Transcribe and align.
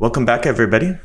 Welcome 0.00 0.24
back, 0.24 0.46
everybody. 0.46 0.96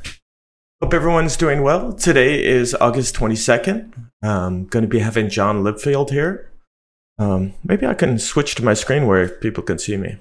Hope 0.81 0.93
everyone's 0.93 1.35
doing 1.35 1.63
well. 1.63 1.91
Today 1.91 2.41
is 2.41 2.73
August 2.75 3.13
22nd. 3.13 3.91
I'm 4.23 4.67
going 4.67 4.83
to 4.83 4.87
be 4.87 4.99
having 4.99 5.27
Jon 5.27 5.63
Lipfeld 5.63 6.11
here. 6.11 6.49
Um, 7.19 7.55
maybe 7.61 7.85
I 7.85 7.93
can 7.93 8.17
switch 8.19 8.55
to 8.55 8.63
my 8.63 8.73
screen 8.73 9.05
where 9.05 9.27
people 9.27 9.63
can 9.63 9.79
see 9.79 9.97
me. 9.97 10.15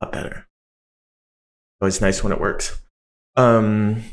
A 0.00 0.06
lot 0.06 0.12
better. 0.12 0.46
Always 1.82 2.00
nice 2.00 2.24
when 2.24 2.32
it 2.32 2.40
works. 2.40 2.80
Um, 3.36 4.04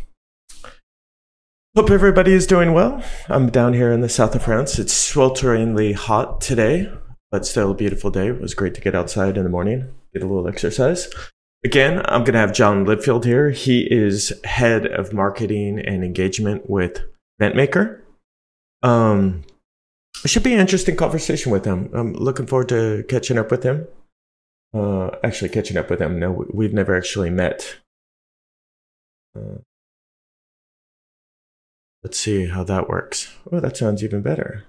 hope 1.73 1.89
everybody 1.89 2.33
is 2.33 2.45
doing 2.45 2.73
well. 2.73 3.01
I'm 3.29 3.49
down 3.49 3.71
here 3.71 3.93
in 3.93 4.01
the 4.01 4.09
south 4.09 4.35
of 4.35 4.43
France. 4.43 4.77
It's 4.77 4.93
swelteringly 4.93 5.95
hot 5.95 6.41
today, 6.41 6.91
but 7.31 7.45
still 7.45 7.71
a 7.71 7.75
beautiful 7.75 8.11
day. 8.11 8.27
It 8.27 8.41
was 8.41 8.53
great 8.53 8.73
to 8.73 8.81
get 8.81 8.93
outside 8.93 9.37
in 9.37 9.45
the 9.45 9.49
morning, 9.49 9.89
get 10.13 10.21
a 10.21 10.27
little 10.27 10.49
exercise. 10.49 11.07
Again, 11.63 12.01
I'm 12.05 12.23
going 12.23 12.33
to 12.33 12.39
have 12.39 12.53
Jon 12.53 12.85
Lipfeld 12.85 13.23
here. 13.23 13.51
He 13.51 13.81
is 13.91 14.33
head 14.43 14.87
of 14.87 15.13
marketing 15.13 15.79
and 15.79 16.03
engagement 16.03 16.67
with 16.69 17.03
EventMaker. 17.39 18.01
Um, 18.81 19.43
it 20.23 20.29
should 20.29 20.43
be 20.43 20.53
an 20.53 20.59
interesting 20.59 20.95
conversation 20.95 21.51
with 21.51 21.65
him. 21.65 21.91
I'm 21.93 22.13
looking 22.13 22.47
forward 22.47 22.69
to 22.69 23.05
catching 23.07 23.37
up 23.37 23.51
with 23.51 23.63
him. 23.63 23.87
Uh, 24.73 25.11
actually, 25.23 25.49
catching 25.49 25.77
up 25.77 25.89
with 25.89 26.01
him. 26.01 26.19
No, 26.19 26.45
we've 26.51 26.73
never 26.73 26.95
actually 26.95 27.29
met. 27.29 27.77
Uh, 29.37 29.59
let's 32.03 32.17
see 32.17 32.47
how 32.47 32.63
that 32.63 32.89
works. 32.89 33.35
Oh, 33.51 33.59
that 33.59 33.77
sounds 33.77 34.03
even 34.03 34.21
better. 34.21 34.63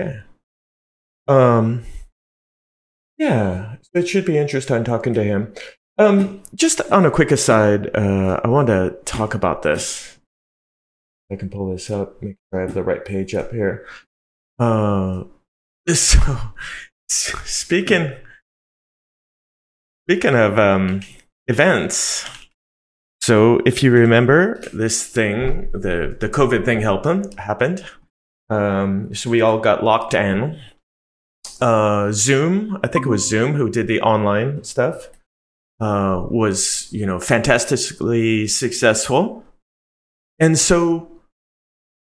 Okay. 0.00 0.20
Um, 1.28 1.84
yeah, 3.18 3.76
it 3.92 4.08
should 4.08 4.24
be 4.24 4.38
interesting 4.38 4.84
talking 4.84 5.14
to 5.14 5.22
him. 5.22 5.54
Um, 5.96 6.42
just 6.54 6.80
on 6.90 7.06
a 7.06 7.10
quick 7.10 7.30
aside, 7.30 7.94
uh, 7.94 8.40
I 8.42 8.48
want 8.48 8.68
to 8.68 8.96
talk 9.04 9.34
about 9.34 9.62
this. 9.62 10.18
I 11.30 11.36
can 11.36 11.48
pull 11.48 11.70
this 11.70 11.90
up, 11.90 12.20
make 12.20 12.36
sure 12.50 12.60
I 12.60 12.64
have 12.64 12.74
the 12.74 12.82
right 12.82 13.04
page 13.04 13.34
up 13.34 13.52
here. 13.52 13.86
Uh, 14.58 15.24
so 15.88 16.48
speaking 17.08 18.12
speaking 20.08 20.34
of 20.34 20.58
um, 20.58 21.00
events, 21.46 22.28
so 23.20 23.60
if 23.64 23.82
you 23.82 23.90
remember 23.90 24.62
this 24.72 25.06
thing, 25.06 25.70
the 25.72 26.16
the 26.18 26.28
COVID 26.28 26.64
thing 26.64 26.82
happened 26.82 27.38
happened. 27.38 27.84
Um, 28.50 29.14
so 29.14 29.30
we 29.30 29.40
all 29.40 29.58
got 29.58 29.82
locked 29.82 30.12
in 30.14 30.60
uh, 31.60 32.12
Zoom, 32.12 32.78
I 32.82 32.88
think 32.88 33.06
it 33.06 33.08
was 33.08 33.28
Zoom 33.28 33.54
who 33.54 33.68
did 33.70 33.86
the 33.86 34.00
online 34.00 34.64
stuff, 34.64 35.08
uh, 35.80 36.26
was 36.30 36.88
you 36.92 37.06
know 37.06 37.18
fantastically 37.18 38.46
successful, 38.46 39.44
and 40.38 40.58
so 40.58 41.10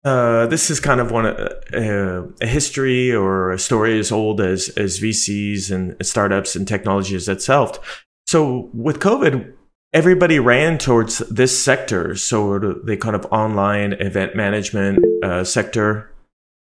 uh, 0.05 0.47
this 0.47 0.71
is 0.71 0.79
kind 0.79 1.01
of 1.01 1.11
one 1.11 1.27
uh, 1.27 2.27
a 2.41 2.47
history 2.47 3.13
or 3.13 3.51
a 3.51 3.59
story 3.59 3.99
as 3.99 4.13
old 4.13 4.41
as 4.41 4.69
as 4.71 5.01
VCs 5.01 5.71
and 5.71 5.97
startups 6.07 6.55
and 6.55 6.69
technologies 6.69 7.29
itself. 7.29 8.05
So 8.27 8.71
with 8.73 9.01
COVID, 9.01 9.53
everybody 9.93 10.39
ran 10.39 10.79
towards 10.79 11.19
this 11.31 11.59
sector. 11.59 12.15
So 12.15 12.59
the 12.59 12.97
kind 12.97 13.17
of 13.17 13.27
online 13.33 13.95
event 13.95 14.37
management 14.37 15.05
uh, 15.25 15.43
sector. 15.43 16.13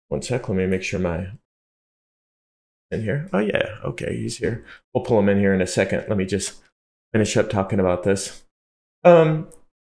One 0.10 0.22
sec, 0.22 0.48
let 0.48 0.58
me 0.58 0.66
make 0.66 0.84
sure 0.84 1.00
my 1.00 1.28
in 2.92 3.02
here? 3.02 3.30
Oh, 3.34 3.40
yeah. 3.40 3.78
Okay, 3.84 4.16
he's 4.16 4.38
here. 4.38 4.66
We'll 4.94 5.04
pull 5.04 5.20
him 5.20 5.30
in 5.30 5.40
here 5.40 5.54
in 5.54 5.62
a 5.62 5.68
second. 5.68 6.06
Let 6.08 6.18
me 6.18 6.26
just 6.26 6.60
finish 7.14 7.36
up 7.38 7.50
talking 7.50 7.80
about 7.80 8.04
this. 8.04 8.44
Um, 9.04 9.48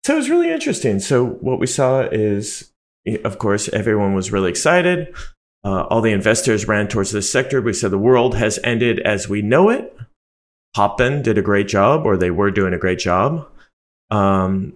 so 0.05 0.15
it 0.15 0.19
was 0.19 0.31
really 0.31 0.51
interesting. 0.51 0.99
So 0.99 1.25
what 1.25 1.61
we 1.61 1.67
saw 1.67 2.03
is, 2.03 2.73
of 3.25 3.39
course, 3.39 3.69
everyone 3.69 4.15
was 4.15 4.33
really 4.33 4.51
excited. 4.51 5.15
Uh, 5.63 5.83
all 5.85 6.01
the 6.01 6.13
investors 6.13 6.67
ran 6.67 6.89
towards 6.89 7.13
this 7.13 7.31
sector. 7.31 7.61
We 7.61 7.73
said 7.73 7.91
the 7.91 7.99
world 7.99 8.35
has 8.37 8.59
ended 8.65 9.01
as 9.01 9.29
we 9.29 9.43
know 9.43 9.69
it. 9.69 9.97
Hopin 10.77 11.23
did 11.23 11.37
a 11.37 11.43
great 11.43 11.69
job, 11.69 12.07
or 12.07 12.17
they 12.17 12.31
were 12.31 12.51
doing 12.51 12.73
a 12.73 12.79
great 12.79 12.99
job. 12.99 13.47
Um, 14.11 14.75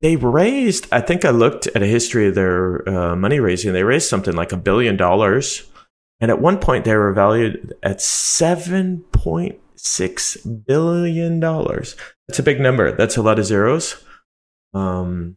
they 0.00 0.16
raised, 0.16 0.86
I 0.92 1.00
think 1.00 1.24
I 1.24 1.30
looked 1.30 1.66
at 1.68 1.82
a 1.82 1.86
history 1.86 2.28
of 2.28 2.34
their 2.34 2.88
uh, 2.88 3.16
money 3.16 3.40
raising. 3.40 3.72
They 3.72 3.82
raised 3.82 4.08
something 4.08 4.34
like 4.34 4.52
a 4.52 4.56
billion 4.56 4.96
dollars 4.96 5.66
and 6.20 6.30
at 6.30 6.40
one 6.40 6.58
point, 6.58 6.84
they 6.84 6.96
were 6.96 7.12
valued 7.12 7.74
at 7.82 7.98
$7.6 7.98 10.66
billion. 10.66 11.40
That's 11.40 12.38
a 12.38 12.42
big 12.42 12.60
number. 12.60 12.92
That's 12.92 13.16
a 13.16 13.22
lot 13.22 13.38
of 13.38 13.44
zeros. 13.44 14.02
Um, 14.72 15.36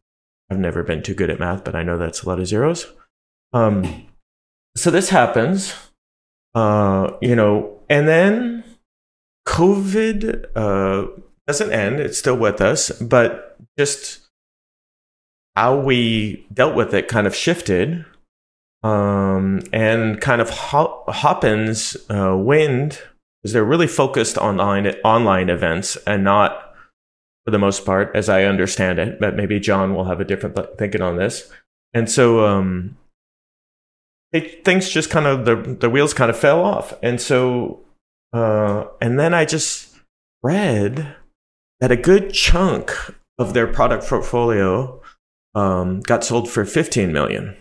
I've 0.49 0.59
never 0.59 0.83
been 0.83 1.03
too 1.03 1.13
good 1.13 1.29
at 1.29 1.39
math, 1.39 1.63
but 1.63 1.75
I 1.75 1.83
know 1.83 1.97
that's 1.97 2.23
a 2.23 2.29
lot 2.29 2.39
of 2.39 2.47
zeros. 2.47 2.87
Um, 3.51 4.07
so 4.77 4.89
this 4.89 5.09
happens, 5.09 5.73
uh, 6.55 7.11
you 7.21 7.35
know, 7.35 7.81
and 7.89 8.07
then 8.07 8.63
COVID 9.47 10.45
uh, 10.55 11.07
doesn't 11.47 11.73
end. 11.73 11.99
It's 11.99 12.17
still 12.17 12.37
with 12.37 12.61
us, 12.61 12.91
but 13.01 13.57
just 13.77 14.21
how 15.55 15.77
we 15.77 16.47
dealt 16.53 16.75
with 16.75 16.93
it 16.93 17.07
kind 17.07 17.27
of 17.27 17.35
shifted 17.35 18.05
um, 18.83 19.61
and 19.73 20.21
kind 20.21 20.41
of 20.41 20.49
Hopin's 20.49 21.97
uh, 22.09 22.35
wind 22.37 23.01
is 23.43 23.53
they're 23.53 23.63
really 23.63 23.87
focused 23.87 24.37
on 24.37 24.59
online, 24.59 24.87
online 25.03 25.49
events 25.49 25.97
and 26.07 26.23
not 26.23 26.73
for 27.45 27.51
the 27.51 27.59
most 27.59 27.85
part, 27.85 28.15
as 28.15 28.29
I 28.29 28.43
understand 28.43 28.99
it. 28.99 29.19
But 29.19 29.35
maybe 29.35 29.59
Jon 29.59 29.95
will 29.95 30.05
have 30.05 30.19
a 30.19 30.25
different 30.25 30.57
thinking 30.77 31.01
on 31.01 31.17
this. 31.17 31.51
And 31.93 32.09
so 32.09 32.45
um, 32.45 32.97
it, 34.31 34.63
things 34.63 34.89
just 34.89 35.09
kind 35.09 35.25
of 35.25 35.45
the 35.45 35.55
the 35.55 35.89
wheels 35.89 36.13
kind 36.13 36.29
of 36.29 36.37
fell 36.37 36.63
off, 36.63 36.93
and 37.01 37.19
so 37.19 37.79
uh, 38.31 38.85
and 39.01 39.19
then 39.19 39.33
I 39.33 39.45
just 39.45 39.95
read 40.43 41.15
that 41.79 41.91
a 41.91 41.95
good 41.95 42.31
chunk 42.33 42.91
of 43.37 43.53
their 43.53 43.67
product 43.67 44.05
portfolio 44.05 45.01
um, 45.55 46.01
got 46.01 46.23
sold 46.23 46.49
for 46.49 46.65
15 46.65 47.11
million. 47.11 47.55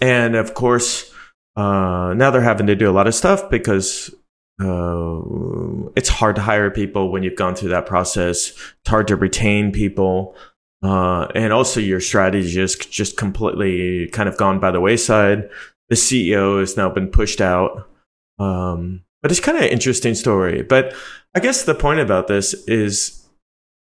And 0.00 0.36
of 0.36 0.54
course, 0.54 1.12
uh, 1.56 2.14
now 2.16 2.30
they're 2.30 2.40
having 2.40 2.66
to 2.68 2.76
do 2.76 2.88
a 2.88 2.92
lot 2.92 3.06
of 3.06 3.14
stuff 3.14 3.50
because 3.50 4.14
uh, 4.60 5.20
it's 5.96 6.08
hard 6.08 6.36
to 6.36 6.42
hire 6.42 6.70
people 6.70 7.10
when 7.10 7.22
you've 7.22 7.36
gone 7.36 7.54
through 7.54 7.70
that 7.70 7.86
process. 7.86 8.50
It's 8.50 8.88
hard 8.88 9.08
to 9.08 9.16
retain 9.16 9.72
people. 9.72 10.34
Uh, 10.82 11.26
and 11.34 11.52
also 11.52 11.80
your 11.80 12.00
strategy 12.00 12.60
is 12.60 12.76
just 12.76 13.16
completely 13.16 14.08
kind 14.08 14.28
of 14.28 14.36
gone 14.36 14.60
by 14.60 14.70
the 14.70 14.80
wayside. 14.80 15.48
The 15.88 15.96
CEO 15.96 16.60
has 16.60 16.76
now 16.76 16.88
been 16.90 17.08
pushed 17.08 17.40
out. 17.40 17.88
Um, 18.38 19.02
but 19.22 19.32
it's 19.32 19.40
kind 19.40 19.58
of 19.58 19.64
an 19.64 19.70
interesting 19.70 20.14
story. 20.14 20.62
But 20.62 20.94
I 21.34 21.40
guess 21.40 21.64
the 21.64 21.74
point 21.74 22.00
about 22.00 22.28
this 22.28 22.54
is 22.68 23.17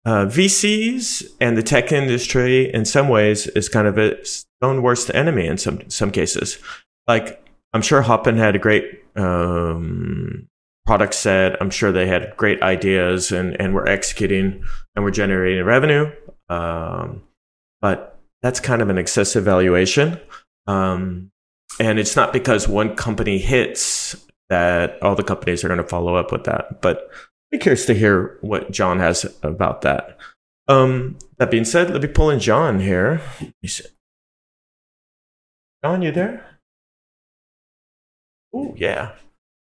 uh, 0.05 0.25
VCs 0.25 1.23
and 1.39 1.57
the 1.57 1.63
tech 1.63 1.91
industry, 1.91 2.73
in 2.73 2.85
some 2.85 3.07
ways, 3.07 3.47
is 3.47 3.69
kind 3.69 3.87
of 3.87 3.97
its 3.97 4.45
own 4.61 4.81
worst 4.81 5.09
enemy 5.13 5.45
in 5.47 5.57
some 5.57 5.89
some 5.89 6.11
cases. 6.11 6.57
Like 7.07 7.45
I'm 7.73 7.81
sure 7.81 8.01
Hopin 8.01 8.37
had 8.37 8.55
a 8.55 8.59
great 8.59 9.01
um, 9.15 10.47
product 10.85 11.13
set. 11.13 11.61
I'm 11.61 11.69
sure 11.69 11.91
they 11.91 12.07
had 12.07 12.35
great 12.37 12.61
ideas 12.61 13.31
and 13.31 13.59
and 13.59 13.73
were 13.73 13.87
executing 13.87 14.63
and 14.95 15.05
were 15.05 15.11
generating 15.11 15.63
revenue. 15.63 16.11
Um, 16.49 17.23
but 17.81 18.19
that's 18.41 18.59
kind 18.59 18.81
of 18.81 18.89
an 18.89 18.97
excessive 18.97 19.45
valuation. 19.45 20.19
Um, 20.67 21.31
and 21.79 21.97
it's 21.97 22.15
not 22.15 22.33
because 22.33 22.67
one 22.67 22.95
company 22.95 23.37
hits 23.39 24.15
that 24.49 25.01
all 25.01 25.15
the 25.15 25.23
companies 25.23 25.63
are 25.63 25.67
going 25.67 25.79
to 25.79 25.87
follow 25.87 26.15
up 26.15 26.31
with 26.31 26.43
that. 26.43 26.81
But 26.81 27.09
I'm 27.53 27.59
curious 27.59 27.85
to 27.85 27.93
hear 27.93 28.39
what 28.41 28.71
Jon 28.71 28.99
has 28.99 29.25
about 29.43 29.83
that. 29.83 30.17
Um, 30.67 31.19
that 31.37 31.51
being 31.51 31.65
said, 31.65 31.91
let 31.91 32.01
me 32.01 32.07
pull 32.07 32.31
in 32.31 32.39
Jon 32.39 32.79
here. 32.79 33.21
Jon, 35.83 36.01
you 36.01 36.11
there? 36.11 36.59
Oh 38.53 38.73
yeah, 38.75 39.13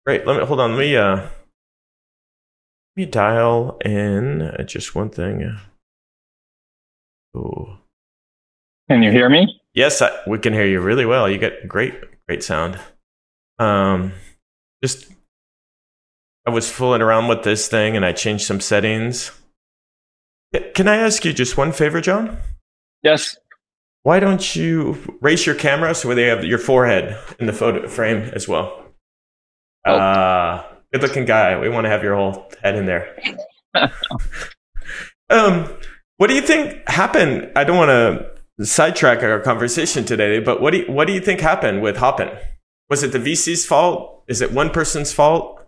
great. 0.07 0.27
Let 0.27 0.39
me 0.39 0.47
hold 0.47 0.61
on. 0.61 0.73
Let 0.73 0.79
me 0.79 0.97
uh, 0.97 1.17
let 1.17 1.31
me 2.97 3.07
dial 3.07 3.79
in 3.85 4.55
just 4.67 4.95
one 4.95 5.11
thing. 5.11 5.59
Oh, 7.35 7.79
can 8.89 9.03
you 9.03 9.11
hear 9.11 9.29
me? 9.29 9.61
Yes, 9.75 10.03
I, 10.03 10.11
we 10.27 10.39
can 10.39 10.53
hear 10.53 10.67
you 10.67 10.81
really 10.81 11.07
well. 11.07 11.29
You 11.29 11.39
get 11.39 11.67
great, 11.67 11.95
great 12.29 12.43
sound. 12.45 12.79
Um, 13.59 14.13
just 14.83 15.11
I 16.47 16.51
was 16.51 16.71
fooling 16.71 17.03
around 17.03 17.29
with 17.29 17.45
this 17.45 17.69
thing 17.69 17.97
and 17.97 18.05
I 18.05 18.13
changed 18.13 18.47
some 18.47 18.61
settings. 18.61 19.31
Can 20.75 20.89
I 20.89 20.97
ask 20.97 21.25
you 21.25 21.33
just 21.33 21.57
one 21.57 21.73
favor, 21.73 22.01
Jon? 22.01 22.39
Yes 23.03 23.37
why 24.03 24.19
don't 24.19 24.57
you 24.57 25.19
raise 25.21 25.47
your 25.47 25.55
camera 25.55 25.95
so 25.95 26.13
they 26.15 26.25
have 26.25 26.45
your 26.45 26.59
forehead 26.59 27.17
in 27.39 27.47
the 27.47 27.53
photo 27.53 27.87
frame 27.87 28.31
as 28.35 28.49
well? 28.49 28.85
Oh. 29.87 29.95
Uh, 29.95 30.65
good 30.93 31.03
looking 31.03 31.25
guy. 31.25 31.59
We 31.59 31.69
want 31.69 31.85
to 31.85 31.91
have 31.91 32.03
your 32.03 32.17
whole 32.17 32.51
head 32.63 32.77
in 32.77 32.87
there. 32.87 33.17
Um, 35.31 35.79
what 36.19 36.27
do 36.27 36.35
you 36.35 36.43
think 36.43 36.87
happened? 36.91 37.51
I 37.57 37.65
don't 37.65 37.79
want 37.79 37.89
to 37.89 38.67
sidetrack 38.67 39.23
our 39.23 39.41
conversation 39.41 40.05
today, 40.05 40.41
but 40.41 40.61
what 40.61 40.73
do 40.73 40.81
you, 40.81 40.93
what 40.93 41.07
do 41.07 41.15
you 41.15 41.21
think 41.21 41.41
happened 41.41 41.81
with 41.81 41.97
Hopin? 41.97 42.29
Was 42.91 43.03
it 43.03 43.13
the 43.13 43.19
VC's 43.19 43.65
fault? 43.65 44.25
Is 44.29 44.43
it 44.43 44.53
one 44.53 44.69
person's 44.69 45.11
fault? 45.11 45.62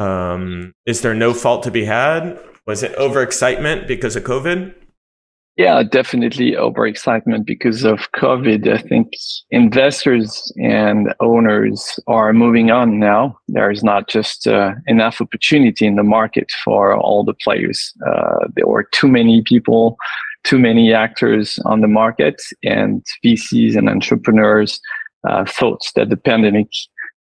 Um, 0.00 0.72
is 0.86 1.02
there 1.02 1.14
no 1.14 1.34
fault 1.34 1.62
to 1.64 1.70
be 1.70 1.84
had? 1.84 2.38
Was 2.66 2.82
it 2.82 2.96
overexcitement 2.96 3.86
because 3.86 4.16
of 4.16 4.24
COVID? 4.24 4.74
Yeah, 5.56 5.82
definitely 5.82 6.52
overexcitement 6.52 7.44
because 7.44 7.84
of 7.84 8.10
COVID. 8.12 8.66
I 8.66 8.78
think 8.78 9.08
investors 9.50 10.50
and 10.56 11.12
owners 11.20 12.00
are 12.06 12.32
moving 12.32 12.70
on 12.70 12.98
now. 12.98 13.38
There 13.48 13.70
is 13.70 13.84
not 13.84 14.08
just 14.08 14.46
uh, 14.46 14.72
enough 14.86 15.20
opportunity 15.20 15.86
in 15.86 15.96
the 15.96 16.02
market 16.02 16.50
for 16.64 16.96
all 16.96 17.22
the 17.24 17.34
players. 17.34 17.92
Uh, 18.06 18.46
there 18.56 18.66
were 18.66 18.84
too 18.84 19.08
many 19.08 19.42
people, 19.42 19.98
too 20.44 20.58
many 20.58 20.94
actors 20.94 21.58
on 21.66 21.82
the 21.82 21.88
market, 21.88 22.40
and 22.62 23.04
VCs 23.22 23.76
and 23.76 23.90
entrepreneurs 23.90 24.80
uh, 25.28 25.44
thought 25.44 25.82
that 25.94 26.08
the 26.08 26.16
pandemic 26.16 26.68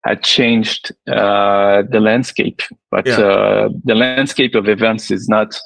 had 0.05 0.23
changed 0.23 0.91
uh, 1.07 1.83
the 1.89 1.99
landscape. 1.99 2.61
But 2.91 3.05
yeah. 3.05 3.19
Uh, 3.19 3.69
the 3.83 3.95
landscape 3.95 4.55
of 4.55 4.67
events 4.67 5.11
is 5.11 5.27
not 5.27 5.59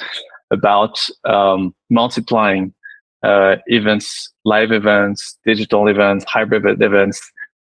about 0.51 0.99
um, 1.25 1.73
multiplying 1.89 2.73
uh, 3.23 3.55
events, 3.67 4.31
live 4.43 4.71
events, 4.71 5.37
digital 5.45 5.87
events, 5.87 6.25
hybrid 6.25 6.81
events. 6.81 7.21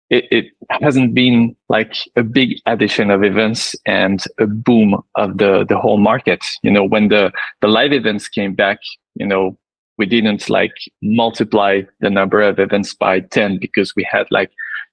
It, 0.08 0.24
it, 0.30 0.44
hasn't 0.70 1.14
been 1.14 1.56
like 1.68 1.94
a 2.16 2.22
big 2.22 2.58
addition 2.66 3.10
of 3.10 3.24
events 3.24 3.74
and 3.86 4.22
a 4.38 4.46
boom 4.46 5.00
of 5.16 5.38
the 5.38 5.64
the 5.68 5.78
whole 5.78 5.98
market. 5.98 6.44
You 6.62 6.70
know, 6.70 6.84
when 6.84 7.08
the 7.08 7.32
the 7.60 7.68
live 7.68 7.92
events 7.92 8.28
came 8.28 8.54
back, 8.54 8.78
you 9.14 9.26
know, 9.26 9.58
we 9.98 10.06
didn't 10.06 10.48
like 10.48 10.74
multiply 11.02 11.82
the 12.00 12.10
number 12.10 12.40
of 12.42 12.58
events 12.58 12.94
by 12.94 13.20
10 13.20 13.58
because 13.58 13.94
we 13.96 14.06
had 14.08 14.26
like 14.30 14.50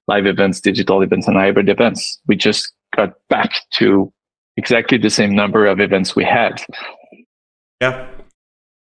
live 0.08 0.26
events, 0.26 0.60
digital 0.60 1.02
events, 1.02 1.26
and 1.26 1.36
hybrid 1.36 1.68
events. 1.68 2.20
We 2.26 2.36
just 2.36 2.72
got 2.94 3.14
back 3.28 3.52
to 3.74 4.12
exactly 4.56 4.98
the 4.98 5.10
same 5.10 5.34
number 5.34 5.66
of 5.66 5.80
events 5.80 6.14
we 6.14 6.24
had. 6.24 6.62
Yeah. 7.80 8.08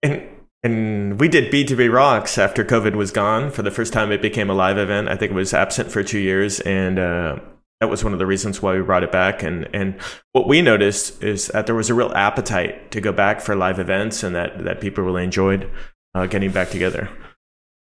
And 0.03 0.27
and 0.63 1.19
we 1.19 1.27
did 1.27 1.51
B2B 1.51 1.93
Rocks 1.93 2.37
after 2.37 2.65
COVID 2.65 2.95
was 2.95 3.11
gone. 3.11 3.51
For 3.51 3.61
the 3.61 3.71
first 3.71 3.93
time, 3.93 4.11
it 4.11 4.21
became 4.21 4.49
a 4.49 4.53
live 4.53 4.77
event. 4.77 5.07
I 5.07 5.15
think 5.15 5.31
it 5.31 5.35
was 5.35 5.53
absent 5.53 5.91
for 5.91 6.03
two 6.03 6.19
years. 6.19 6.59
And 6.61 6.97
uh, 6.97 7.39
that 7.79 7.89
was 7.89 8.03
one 8.03 8.11
of 8.11 8.19
the 8.19 8.25
reasons 8.25 8.61
why 8.61 8.75
we 8.75 8.81
brought 8.81 9.03
it 9.03 9.11
back. 9.11 9.43
And, 9.43 9.69
and 9.73 9.99
what 10.31 10.47
we 10.47 10.61
noticed 10.61 11.23
is 11.23 11.47
that 11.49 11.67
there 11.67 11.75
was 11.75 11.89
a 11.89 11.93
real 11.93 12.11
appetite 12.15 12.91
to 12.91 12.99
go 12.99 13.11
back 13.11 13.39
for 13.39 13.55
live 13.55 13.79
events 13.79 14.23
and 14.23 14.35
that, 14.35 14.63
that 14.65 14.81
people 14.81 15.03
really 15.03 15.23
enjoyed 15.23 15.69
uh, 16.15 16.25
getting 16.25 16.51
back 16.51 16.69
together. 16.69 17.09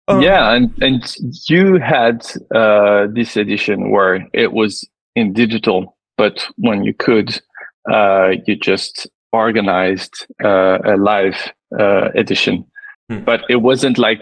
Um, 0.09 0.21
yeah. 0.21 0.53
And, 0.53 0.71
and 0.83 1.17
you 1.49 1.79
had 1.79 2.27
uh, 2.55 3.07
this 3.13 3.37
edition 3.37 3.91
where 3.91 4.27
it 4.33 4.53
was 4.53 4.89
in 5.15 5.33
digital, 5.33 5.97
but 6.17 6.47
when 6.57 6.85
you 6.85 6.95
could, 6.95 7.41
uh, 7.91 8.33
you 8.47 8.57
just 8.57 9.09
organized 9.33 10.27
uh, 10.45 10.79
a 10.85 10.97
live 10.97 11.53
uh, 11.79 12.11
edition, 12.15 12.65
hmm. 13.09 13.21
but 13.25 13.43
it 13.49 13.57
wasn't 13.57 13.99
like 13.99 14.21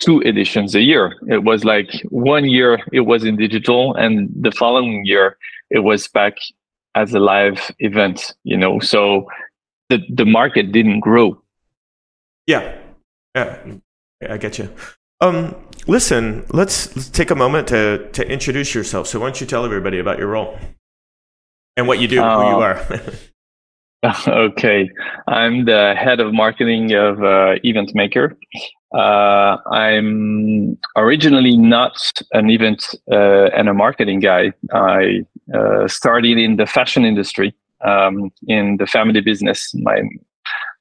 two 0.00 0.20
editions 0.22 0.74
a 0.74 0.80
year. 0.80 1.14
It 1.28 1.44
was 1.44 1.64
like 1.64 1.90
one 2.08 2.46
year 2.46 2.78
it 2.92 3.00
was 3.00 3.24
in 3.24 3.36
digital, 3.36 3.94
and 3.94 4.30
the 4.34 4.50
following 4.50 5.04
year 5.04 5.36
it 5.70 5.80
was 5.80 6.08
back 6.08 6.34
as 6.94 7.12
a 7.14 7.20
live 7.20 7.70
event. 7.78 8.34
You 8.42 8.56
know, 8.56 8.80
so 8.80 9.26
the 9.90 10.00
the 10.12 10.24
market 10.24 10.72
didn't 10.72 11.00
grow. 11.00 11.40
Yeah, 12.46 12.76
yeah, 13.34 13.58
I 14.28 14.38
get 14.38 14.58
you. 14.58 14.70
Um, 15.20 15.54
listen, 15.86 16.46
let's, 16.50 16.94
let's 16.96 17.10
take 17.10 17.30
a 17.30 17.34
moment 17.34 17.68
to 17.68 18.08
to 18.12 18.26
introduce 18.26 18.74
yourself. 18.74 19.06
So, 19.06 19.20
why 19.20 19.26
don't 19.26 19.40
you 19.40 19.46
tell 19.46 19.64
everybody 19.64 19.98
about 19.98 20.18
your 20.18 20.28
role 20.28 20.58
and 21.76 21.86
what 21.86 22.00
you 22.00 22.08
do, 22.08 22.22
uh, 22.22 22.36
who 22.36 22.48
you 22.48 22.56
uh, 22.56 22.60
are? 22.60 23.02
Okay, 24.26 24.90
I'm 25.28 25.66
the 25.66 25.94
head 25.94 26.20
of 26.20 26.32
marketing 26.32 26.94
of 26.94 27.22
uh, 27.22 27.56
Event 27.64 27.94
Maker. 27.94 28.34
Uh, 28.94 29.58
I'm 29.70 30.78
originally 30.96 31.54
not 31.54 32.00
an 32.32 32.48
event 32.48 32.94
uh, 33.12 33.50
and 33.54 33.68
a 33.68 33.74
marketing 33.74 34.20
guy. 34.20 34.52
I 34.72 35.26
uh, 35.54 35.86
started 35.86 36.38
in 36.38 36.56
the 36.56 36.64
fashion 36.64 37.04
industry, 37.04 37.54
um, 37.84 38.30
in 38.48 38.78
the 38.78 38.86
family 38.86 39.20
business. 39.20 39.70
My 39.74 40.00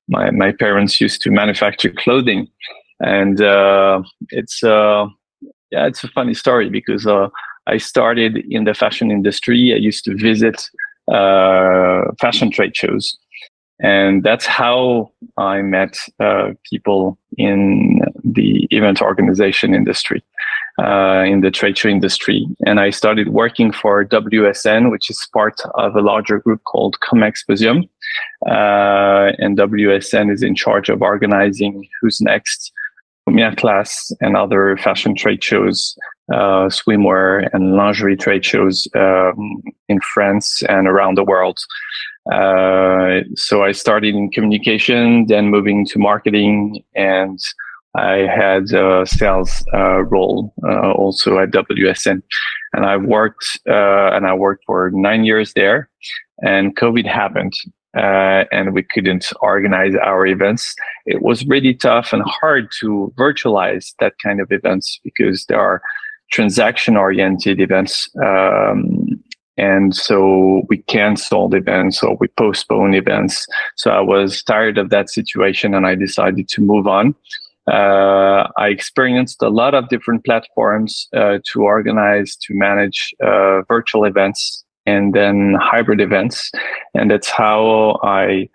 my 0.08 0.32
my 0.32 0.54
parents 0.54 1.02
used 1.02 1.22
to 1.24 1.30
manufacture 1.30 1.90
clothing, 1.90 2.48
and 3.00 3.42
uh, 3.42 4.01
it's 4.30 4.63
uh, 4.63 5.07
yeah, 5.72 5.88
it's 5.88 6.04
a 6.04 6.10
funny 6.10 6.34
story 6.34 6.69
because 6.69 7.07
I 7.68 7.78
started 7.78 8.38
in 8.50 8.63
the 8.63 8.74
fashion 8.74 9.12
industry. 9.12 9.74
I 9.74 9.78
used 9.78 10.04
to 10.06 10.16
visit 10.16 10.69
uh, 11.12 12.12
fashion 12.19 12.51
trade 12.51 12.75
shows. 12.75 13.18
And 13.81 14.24
that's 14.24 14.46
how 14.46 15.12
I 15.38 15.62
met 15.62 15.98
uh, 16.19 16.50
people 16.69 17.18
in 17.38 18.01
the 18.24 18.68
event 18.72 19.02
organization 19.02 19.74
industry, 19.74 20.22
uh, 20.78 21.24
in 21.25 21.40
the 21.42 21.50
trade 21.50 21.78
show 21.78 21.88
industry. 21.88 22.45
And 22.66 22.80
I 22.80 22.90
started 22.90 23.30
working 23.30 23.72
for 23.72 24.04
WSN, 24.04 24.92
which 24.92 25.10
is 25.10 25.25
part 25.34 25.62
of 25.75 25.95
a 25.95 26.02
larger 26.02 26.40
group 26.40 26.62
called 26.66 26.98
Comexposium. 27.00 27.88
Uh, 28.48 29.31
and 29.38 29.57
WSN 29.57 30.31
is 30.31 30.44
in 30.44 30.56
charge 30.56 30.90
of 30.90 31.02
organizing 31.02 31.88
Who's 32.02 32.19
Next, 32.19 32.74
Mia 33.31 33.56
Class, 33.56 34.12
and 34.22 34.36
other 34.36 34.78
fashion 34.78 35.16
trade 35.16 35.44
shows 35.44 35.96
uh, 36.31 36.70
swimwear 36.70 37.50
and 37.54 37.76
lingerie 37.76 38.18
trade 38.18 38.46
shows 38.46 38.88
um, 38.96 39.62
in 39.88 40.00
France 40.14 40.62
and 40.70 40.88
around 40.88 41.18
the 41.18 41.24
world. 41.24 41.60
Uh, 42.31 43.22
so 43.36 43.64
I 43.64 43.72
started 43.72 44.14
in 44.14 44.30
communication, 44.30 45.26
then 45.28 45.50
moving 45.50 45.86
to 45.88 46.00
marketing, 46.00 46.84
and 46.96 47.40
I 47.96 48.28
had 48.28 48.72
a 48.72 49.06
sales 49.06 49.64
uh, 49.74 50.04
role 50.04 50.54
uh, 50.64 50.92
also 50.92 51.40
at 51.40 51.50
WSN. 51.50 52.22
And 52.74 52.86
I 52.86 52.98
worked 52.98 53.60
uh, 53.68 54.12
and 54.14 54.28
I 54.28 54.34
worked 54.36 54.64
for 54.68 54.92
nine 54.94 55.24
years 55.24 55.54
there, 55.54 55.90
and 56.44 56.76
COVID 56.76 57.08
happened. 57.08 57.54
Uh, 57.98 58.46
and 58.52 58.74
we 58.74 58.84
couldn't 58.84 59.32
organize 59.42 59.96
our 59.96 60.28
events. 60.28 60.76
It 61.06 61.22
was 61.22 61.46
really 61.48 61.74
tough 61.74 62.14
and 62.14 62.22
hard 62.24 62.70
to 62.80 63.12
virtualize 63.18 63.94
that 64.00 64.14
kind 64.24 64.40
of 64.40 64.52
events 64.52 65.00
because 65.04 65.46
there 65.46 65.60
are 65.60 65.81
transaction 66.31 66.96
oriented 66.96 67.60
events. 67.60 68.08
Um, 68.24 69.24
and 69.58 69.94
so 69.96 70.62
we 70.69 70.78
canceled 70.84 71.54
events 71.54 72.02
or 72.02 72.16
we 72.19 72.28
postponed 72.30 72.96
events. 72.96 73.46
So 73.76 73.92
I 73.92 74.00
was 74.00 74.42
tired 74.44 74.78
of 74.78 74.90
that 74.92 75.10
situation 75.10 75.74
and 75.74 75.86
I 75.86 75.96
decided 75.96 76.48
to 76.50 76.62
move 76.62 76.88
on. 76.88 77.14
Uh, 77.69 78.48
I 78.58 78.69
experienced 78.69 79.42
a 79.44 79.50
lot 79.50 79.76
of 79.76 79.90
different 79.90 80.26
platforms 80.26 81.08
uh, 81.16 81.40
to 81.52 81.62
organize, 81.62 82.36
to 82.38 82.54
manage 82.54 83.14
uh, 83.24 83.62
virtual 83.68 84.06
events 84.06 84.64
and 84.86 85.14
then 85.14 85.56
hybrid 85.59 86.02
events. 86.02 86.52
And 86.94 87.12
that's 87.12 87.30
how 87.30 88.00
I 88.04 88.50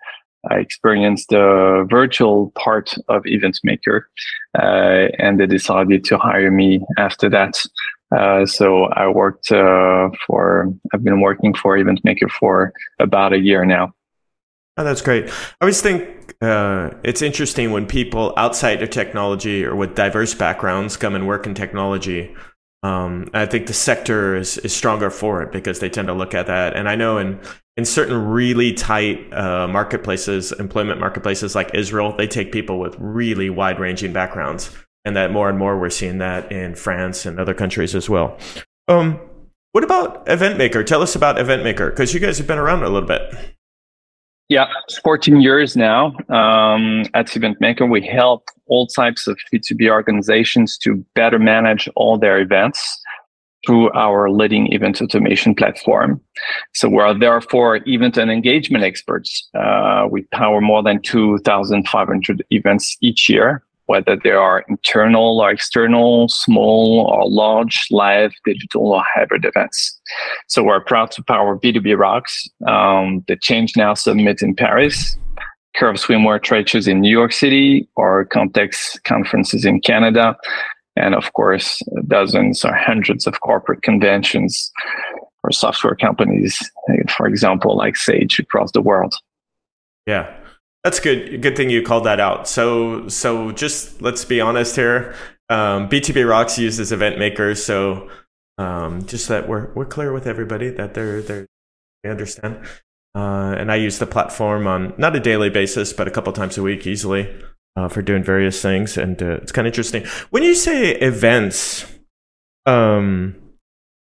I 0.49 0.57
experienced 0.57 1.29
the 1.29 1.87
virtual 1.89 2.51
part 2.51 2.93
of 3.07 3.23
Event 3.25 3.59
Maker, 3.63 4.09
uh, 4.57 5.07
and 5.17 5.39
they 5.39 5.47
decided 5.47 6.03
to 6.05 6.17
hire 6.17 6.51
me 6.51 6.81
after 6.97 7.29
that. 7.29 7.55
Uh, 8.15 8.45
so 8.45 8.85
I 8.85 9.07
worked 9.07 9.51
uh, 9.51 10.09
for, 10.27 10.71
I've 10.93 11.03
been 11.03 11.21
working 11.21 11.53
for 11.55 11.77
Event 11.77 12.01
Maker 12.03 12.29
for 12.29 12.71
about 12.99 13.33
a 13.33 13.39
year 13.39 13.65
now. 13.65 13.93
Oh, 14.77 14.83
that's 14.83 15.01
great. 15.01 15.29
I 15.29 15.31
always 15.61 15.81
think 15.81 16.35
uh, 16.41 16.91
it's 17.03 17.21
interesting 17.21 17.71
when 17.71 17.87
people 17.87 18.33
outside 18.37 18.83
of 18.83 18.89
technology 18.89 19.65
or 19.65 19.75
with 19.75 19.95
diverse 19.95 20.33
backgrounds 20.33 20.97
come 20.97 21.15
and 21.15 21.27
work 21.27 21.47
in 21.47 21.55
technology 21.55 22.35
um, 22.85 23.29
I 23.33 23.47
think 23.47 23.65
the 23.65 23.73
sector 23.73 24.35
is, 24.35 24.59
is 24.59 24.71
stronger 24.71 25.09
for 25.09 25.41
it 25.41 25.51
because 25.51 25.79
they 25.79 25.89
tend 25.89 26.07
to 26.07 26.13
look 26.13 26.35
at 26.35 26.45
that. 26.45 26.75
And 26.75 26.87
I 26.87 26.95
know 26.95 27.17
in, 27.17 27.39
in 27.77 27.83
certain 27.83 28.27
really 28.27 28.73
tight 28.73 29.33
uh, 29.33 29.67
marketplaces, 29.67 30.51
employment 30.51 30.99
marketplaces 30.99 31.55
like 31.55 31.73
Israel, 31.73 32.15
they 32.15 32.27
take 32.27 32.51
people 32.51 32.77
with 32.79 32.95
really 32.99 33.49
wide 33.49 33.79
ranging 33.79 34.13
backgrounds. 34.13 34.69
And 35.03 35.15
that 35.15 35.31
more 35.31 35.49
and 35.49 35.57
more 35.57 35.79
we're 35.79 35.89
seeing 35.89 36.19
that 36.19 36.51
in 36.51 36.75
France 36.75 37.25
and 37.25 37.39
other 37.39 37.55
countries 37.55 37.95
as 37.95 38.07
well. 38.07 38.37
Um, 38.87 39.19
what 39.71 39.83
about 39.83 40.25
EventMaker? 40.27 40.85
Tell 40.85 41.01
us 41.01 41.15
about 41.15 41.37
EventMaker 41.37 41.89
because 41.89 42.13
you 42.13 42.19
guys 42.19 42.37
have 42.37 42.47
been 42.47 42.59
around 42.59 42.83
a 42.83 42.89
little 42.89 43.07
bit. 43.07 43.54
Yeah, 44.47 44.67
14 45.03 45.41
years 45.41 45.75
now 45.75 46.07
um, 46.29 47.05
at 47.15 47.27
EventMaker. 47.27 47.89
We 47.89 48.05
help 48.05 48.43
all 48.67 48.85
types 48.85 49.25
of 49.25 49.39
B2B 49.51 49.89
organizations 49.89 50.77
to 50.79 51.03
better 51.15 51.39
manage 51.39 51.89
all 51.95 52.17
their 52.19 52.39
events. 52.39 53.01
through 53.65 53.91
our 53.93 54.29
leading 54.29 54.71
event 54.73 55.01
automation 55.01 55.55
platform. 55.55 56.21
So 56.75 56.87
we 56.87 56.99
are 56.99 57.17
therefore 57.17 57.79
event 57.87 58.15
and 58.15 58.29
engagement 58.31 58.83
experts. 58.83 59.49
Uh, 59.55 60.07
we 60.09 60.21
power 60.31 60.61
more 60.61 60.83
than 60.83 61.01
2,500 61.01 62.45
events 62.51 62.95
each 63.01 63.27
year, 63.27 63.63
whether 63.87 64.17
they 64.23 64.31
are 64.31 64.63
internal 64.67 65.39
or 65.39 65.51
external, 65.51 66.27
small 66.27 67.07
or 67.09 67.29
large, 67.29 67.85
live, 67.91 68.31
digital 68.43 68.93
or 68.93 69.03
hybrid 69.13 69.45
events. 69.45 69.99
So 70.47 70.63
we're 70.63 70.83
proud 70.83 71.11
to 71.11 71.23
power 71.23 71.57
B2B 71.57 71.97
Rocks, 71.97 72.47
um, 72.67 73.23
the 73.27 73.37
Change 73.41 73.77
Now 73.77 73.93
Summit 73.93 74.41
in 74.41 74.55
Paris, 74.55 75.17
Curve 75.75 75.97
Swimwear 75.97 76.41
trade 76.41 76.69
shows 76.69 76.87
in 76.87 77.01
New 77.01 77.11
York 77.11 77.31
City, 77.31 77.87
or 77.95 78.25
Context 78.25 79.03
conferences 79.03 79.65
in 79.65 79.81
Canada, 79.81 80.35
and 80.95 81.13
of 81.13 81.33
course, 81.33 81.81
dozens 82.07 82.63
or 82.63 82.73
hundreds 82.73 83.27
of 83.27 83.41
corporate 83.41 83.81
conventions 83.81 84.71
for 85.41 85.51
software 85.51 85.95
companies, 85.95 86.57
for 87.15 87.27
example, 87.27 87.75
like 87.75 87.97
Sage 87.97 88.39
across 88.39 88.71
the 88.71 88.81
world. 88.81 89.15
Yeah. 90.07 90.33
That's 90.85 90.99
good. 90.99 91.41
Good 91.41 91.57
thing 91.57 91.71
you 91.71 91.81
called 91.81 92.03
that 92.03 92.19
out. 92.19 92.47
So, 92.47 93.07
so 93.07 93.51
just 93.51 94.03
let's 94.03 94.23
be 94.23 94.39
honest 94.39 94.75
here. 94.75 95.15
Um, 95.49 95.89
B2B 95.89 96.29
Rocks 96.29 96.59
uses 96.59 96.91
event 96.91 97.17
makers, 97.17 97.65
so 97.65 98.07
um, 98.59 99.03
just 99.07 99.27
that 99.29 99.49
we're 99.49 99.73
we're 99.73 99.87
clear 99.87 100.13
with 100.13 100.27
everybody 100.27 100.69
that 100.69 100.93
they're 100.93 101.23
they're 101.23 101.47
they 102.03 102.11
understand. 102.11 102.63
Uh, 103.15 103.55
and 103.57 103.71
I 103.71 103.77
use 103.77 103.97
the 103.97 104.05
platform 104.05 104.67
on 104.67 104.93
not 104.99 105.15
a 105.15 105.19
daily 105.19 105.49
basis, 105.49 105.91
but 105.91 106.07
a 106.07 106.11
couple 106.11 106.31
times 106.33 106.55
a 106.55 106.61
week 106.61 106.85
easily 106.85 107.35
uh, 107.75 107.87
for 107.87 108.03
doing 108.03 108.21
various 108.21 108.61
things, 108.61 108.95
and 108.95 109.19
uh, 109.23 109.37
it's 109.37 109.51
kind 109.51 109.67
of 109.67 109.71
interesting. 109.71 110.05
When 110.29 110.43
you 110.43 110.53
say 110.53 110.91
events, 110.91 111.91
um, 112.67 113.35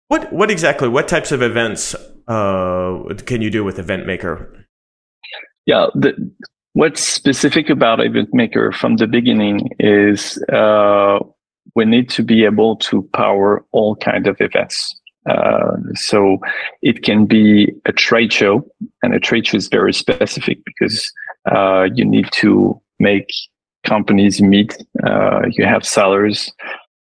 what 0.09 0.30
what 0.30 0.50
exactly? 0.50 0.88
What 0.88 1.09
types 1.09 1.33
of 1.33 1.40
events 1.40 1.95
uh, 2.28 3.14
can 3.25 3.40
you 3.40 3.49
do 3.49 3.64
with 3.64 3.78
Event 3.78 4.06
Maker? 4.06 4.52
Yeah, 5.64 5.87
the, 5.95 6.33
what's 6.76 7.00
specific 7.00 7.71
about 7.71 8.04
Event 8.04 8.28
Maker 8.35 8.71
from 8.71 8.97
the 8.97 9.06
beginning 9.06 9.71
is 9.78 10.37
uh, 10.52 11.18
we 11.75 11.87
need 11.87 12.11
to 12.11 12.23
be 12.23 12.45
able 12.45 12.76
to 12.76 13.09
power 13.14 13.64
all 13.73 13.97
kind 13.97 14.26
of 14.26 14.37
events. 14.40 14.95
Uh, 15.26 15.76
so 15.95 16.37
it 16.83 17.02
can 17.02 17.25
be 17.25 17.73
a 17.87 17.92
trade 17.92 18.30
show, 18.30 18.62
and 19.02 19.14
a 19.14 19.18
trade 19.18 19.47
show 19.47 19.56
is 19.56 19.68
very 19.68 19.95
specific 19.95 20.59
because 20.66 21.11
uh, 21.50 21.88
you 21.95 22.04
need 22.04 22.28
to 22.33 22.78
make 23.00 23.30
companies 23.85 24.42
meet. 24.42 24.76
Uh, 25.02 25.40
you 25.52 25.64
have 25.64 25.83
sellers, 25.83 26.52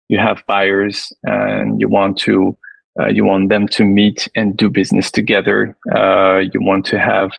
you 0.10 0.18
have 0.18 0.44
buyers, 0.48 1.14
and 1.24 1.80
you 1.80 1.88
want 1.88 2.18
to 2.18 2.58
uh, 3.00 3.08
you 3.08 3.24
want 3.24 3.48
them 3.48 3.70
to 3.70 3.86
meet 3.86 4.28
and 4.36 4.58
do 4.58 4.70
business 4.70 5.10
together. 5.10 5.78
Uh, 5.96 6.42
you 6.52 6.62
want 6.62 6.86
to 6.86 7.00
have 7.00 7.32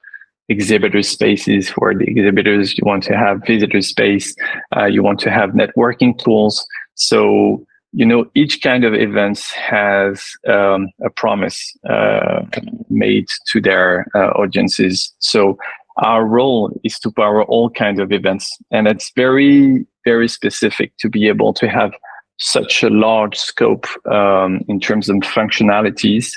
exhibitor 0.53 1.03
spaces 1.03 1.71
for 1.71 1.95
the 1.95 2.05
exhibitors. 2.05 2.77
You 2.79 2.85
want 2.85 3.03
to 3.05 3.17
have 3.17 3.43
visitor 3.47 3.81
space. 3.81 4.35
Uh, 4.77 4.87
you 4.87 5.03
want 5.03 5.19
to 5.21 5.31
have 5.31 5.51
networking 5.51 6.17
tools. 6.19 6.65
So 6.95 7.67
you 7.93 8.07
know 8.07 8.31
each 8.35 8.63
kind 8.63 8.85
of 8.85 8.95
events 8.95 9.51
has 9.53 10.25
um, 10.49 10.89
a 11.05 11.11
promise 11.11 11.77
uh, 11.89 12.43
made 12.89 13.27
to 13.51 13.61
their 13.61 14.07
uh, 14.15 14.31
audiences. 14.43 15.13
So 15.19 15.59
our 15.99 16.25
role 16.25 16.73
is 16.85 16.99
to 17.01 17.11
power 17.11 17.45
all 17.45 17.69
kinds 17.69 18.01
of 18.01 18.13
events 18.13 18.57
and 18.71 18.89
it's 18.89 19.13
very 19.15 19.85
very 20.05 20.29
specific 20.29 20.93
to 20.99 21.09
be 21.09 21.29
able 21.29 21.53
to 21.53 21.69
have 21.69 21.93
such 22.39 22.83
a 22.83 22.89
large 22.89 23.37
scope 23.37 23.87
um, 24.11 24.61
in 24.69 24.81
terms 24.81 25.09
of 25.09 25.17
functionalities 25.17 26.33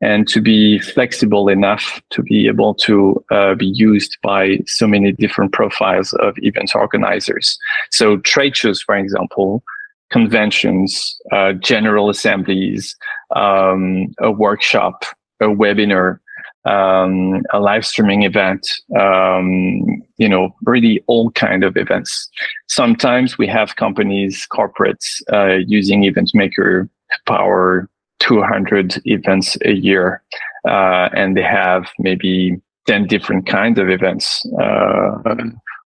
and 0.00 0.28
to 0.28 0.40
be 0.40 0.78
flexible 0.78 1.48
enough 1.48 2.00
to 2.10 2.22
be 2.22 2.46
able 2.46 2.74
to 2.74 3.22
uh, 3.30 3.54
be 3.54 3.66
used 3.66 4.16
by 4.22 4.58
so 4.66 4.86
many 4.86 5.12
different 5.12 5.52
profiles 5.52 6.12
of 6.14 6.34
event 6.38 6.72
organizers 6.74 7.58
so 7.90 8.18
trade 8.18 8.56
shows 8.56 8.82
for 8.82 8.96
example 8.96 9.62
conventions 10.10 11.16
uh, 11.32 11.52
general 11.52 12.10
assemblies 12.10 12.96
um, 13.34 14.14
a 14.20 14.30
workshop 14.30 15.04
a 15.40 15.46
webinar 15.46 16.18
um, 16.66 17.42
a 17.52 17.60
live 17.60 17.86
streaming 17.86 18.24
event, 18.24 18.66
um, 18.98 20.02
you 20.16 20.28
know, 20.28 20.50
really 20.64 21.02
all 21.06 21.30
kind 21.30 21.62
of 21.62 21.76
events. 21.76 22.28
Sometimes 22.68 23.38
we 23.38 23.46
have 23.46 23.76
companies, 23.76 24.46
corporates, 24.52 25.22
uh, 25.32 25.58
using 25.66 26.04
Event 26.04 26.32
Maker 26.34 26.88
power 27.24 27.88
200 28.20 29.00
events 29.06 29.56
a 29.64 29.72
year, 29.72 30.22
uh, 30.66 31.08
and 31.14 31.36
they 31.36 31.42
have 31.42 31.88
maybe 31.98 32.60
10 32.86 33.06
different 33.06 33.46
kinds 33.46 33.78
of 33.78 33.88
events 33.88 34.44
uh, 34.60 35.18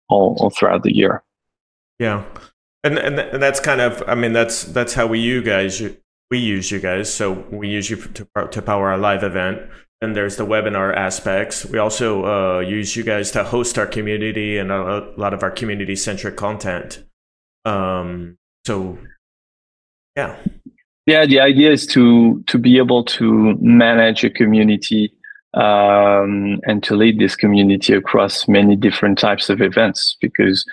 all, 0.08 0.36
all 0.40 0.50
throughout 0.50 0.82
the 0.82 0.94
year. 0.94 1.22
Yeah, 1.98 2.24
and, 2.82 2.98
and 2.98 3.42
that's 3.42 3.60
kind 3.60 3.80
of, 3.80 4.02
I 4.06 4.14
mean, 4.14 4.32
that's 4.32 4.64
that's 4.64 4.94
how 4.94 5.06
we 5.06 5.20
you 5.20 5.42
guys 5.42 5.82
we 6.30 6.38
use 6.38 6.70
you 6.70 6.80
guys. 6.80 7.12
So 7.12 7.44
we 7.50 7.68
use 7.68 7.90
you 7.90 7.96
to 7.96 8.26
to 8.50 8.62
power 8.62 8.90
our 8.90 8.98
live 8.98 9.22
event 9.22 9.60
and 10.00 10.16
there's 10.16 10.36
the 10.36 10.46
webinar 10.46 10.94
aspects. 10.94 11.66
We 11.66 11.78
also 11.78 12.24
uh, 12.24 12.60
use 12.60 12.96
you 12.96 13.04
guys 13.04 13.30
to 13.32 13.44
host 13.44 13.78
our 13.78 13.86
community 13.86 14.56
and 14.56 14.72
a, 14.72 15.12
lot 15.16 15.34
of 15.34 15.42
our 15.42 15.50
community 15.50 15.94
centric 15.94 16.36
content. 16.36 17.04
Um, 17.64 18.38
so, 18.66 18.98
yeah. 20.16 20.36
Yeah, 21.06 21.26
the 21.26 21.40
idea 21.40 21.72
is 21.72 21.86
to 21.88 22.42
to 22.46 22.58
be 22.58 22.78
able 22.78 23.04
to 23.04 23.56
manage 23.60 24.22
a 24.24 24.30
community 24.30 25.12
um, 25.54 26.60
and 26.64 26.82
to 26.84 26.94
lead 26.94 27.18
this 27.18 27.34
community 27.34 27.94
across 27.94 28.46
many 28.46 28.76
different 28.76 29.18
types 29.18 29.50
of 29.50 29.60
events 29.60 30.16
because 30.20 30.64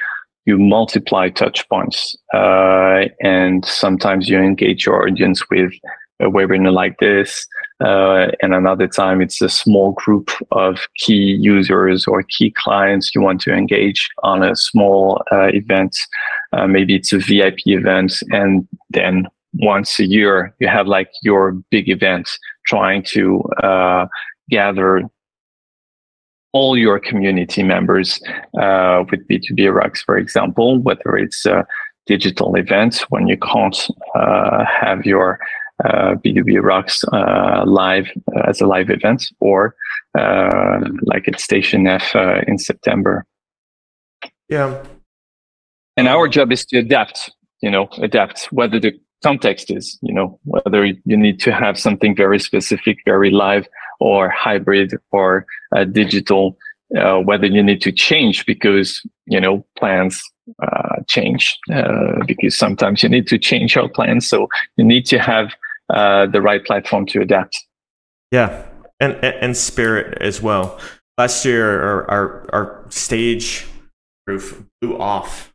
you 0.46 0.58
multiply 0.58 1.30
touch 1.30 1.68
points 1.70 2.16
uh, 2.34 3.06
and 3.22 3.66
sometimes 3.66 4.30
you 4.30 4.40
engage 4.40 4.86
your 4.86 5.08
audience 5.08 5.42
with 5.50 5.74
a 6.20 6.26
webinar 6.26 6.72
like 6.72 6.98
this 7.00 7.48
uh, 7.84 8.28
and 8.42 8.54
another 8.54 8.88
time 8.88 9.22
it's 9.22 9.42
a 9.42 9.50
small 9.50 9.92
group 9.94 10.32
of 10.52 10.88
key 10.96 11.38
users 11.40 12.08
or 12.08 12.24
key 12.24 12.52
clients 12.52 13.12
you 13.14 13.22
want 13.22 13.40
to 13.40 13.54
engage 13.54 14.10
on 14.24 14.42
a 14.42 14.56
small 14.56 15.22
uh, 15.32 15.50
event. 15.54 15.96
Uh, 16.54 16.66
maybe 16.66 16.96
it's 16.96 17.14
a 17.14 17.20
VIP 17.20 17.60
event, 17.68 18.24
and 18.32 18.68
then 18.90 19.28
once 19.60 20.00
a 20.00 20.06
year 20.06 20.54
you 20.60 20.68
have 20.68 20.88
like 20.88 21.10
your 21.22 21.52
big 21.72 21.90
events 21.90 22.38
trying 22.66 23.04
to 23.04 23.42
uh, 23.64 24.08
gather 24.50 25.02
all 26.54 26.78
your 26.78 27.00
community 27.00 27.64
members 27.64 28.20
uh, 28.60 29.04
with 29.12 29.28
B2B 29.28 29.74
Rocks, 29.74 30.02
for 30.02 30.18
example, 30.18 30.80
whether 30.80 31.16
it's 31.18 31.46
a 31.46 31.66
digital 32.06 32.56
event 32.56 33.04
when 33.10 33.28
you 33.28 33.38
can't 33.38 33.88
uh, 34.16 34.64
have 34.66 35.06
your 35.06 35.40
uh, 35.86 36.16
B2B 36.16 36.64
Rocks 36.64 37.04
uh, 37.14 37.64
live 37.66 38.08
uh, 38.36 38.50
as 38.50 38.62
a 38.62 38.66
live 38.66 38.90
event 38.90 39.24
or 39.40 39.76
uh, 40.18 40.80
like 41.04 41.28
at 41.28 41.40
Station 41.40 41.86
F 41.86 42.16
uh, 42.16 42.42
in 42.48 42.58
September. 42.58 43.26
Yeah. 44.50 44.84
And 45.98 46.08
our 46.08 46.28
job 46.28 46.52
is 46.52 46.66
to 46.68 46.80
adapt, 46.80 47.32
you 47.62 47.70
know, 47.70 47.90
adapt 47.98 48.46
whether 48.52 48.80
the 48.80 48.94
context 49.24 49.72
is, 49.72 49.98
you 50.02 50.14
know, 50.14 50.40
whether 50.44 50.86
you 50.86 51.18
need 51.18 51.40
to 51.42 51.52
have 51.52 51.80
something 51.80 52.16
very 52.16 52.40
specific, 52.40 52.98
very 53.06 53.32
live 53.32 53.68
or 54.00 54.30
hybrid 54.30 54.94
or 55.12 55.46
uh, 55.76 55.84
digital, 55.84 56.58
whether 56.90 57.48
you 57.48 57.64
need 57.64 57.82
to 57.82 57.92
change 57.92 58.46
because, 58.46 59.02
you 59.26 59.40
know, 59.40 59.66
plans 59.78 60.22
change 61.08 61.58
because 62.26 62.58
sometimes 62.58 63.04
you 63.04 63.10
need 63.10 63.28
to 63.28 63.38
change 63.38 63.76
your 63.76 63.90
plans. 63.90 64.28
So 64.28 64.48
you 64.78 64.86
need 64.86 65.06
to 65.08 65.20
have 65.20 65.54
uh, 65.94 66.26
the 66.26 66.42
right 66.42 66.64
platform 66.66 67.06
to 67.08 67.22
adapt. 67.22 67.66
Yeah, 68.32 68.66
and, 69.00 69.14
and, 69.24 69.56
spirit 69.56 70.18
as 70.22 70.42
well. 70.42 70.80
Last 71.18 71.46
year, 71.46 71.82
our 71.82 72.12
our, 72.12 72.50
our 72.52 72.86
stage 72.90 73.66
roof 74.28 74.64
blew 74.82 74.98
off 74.98 75.54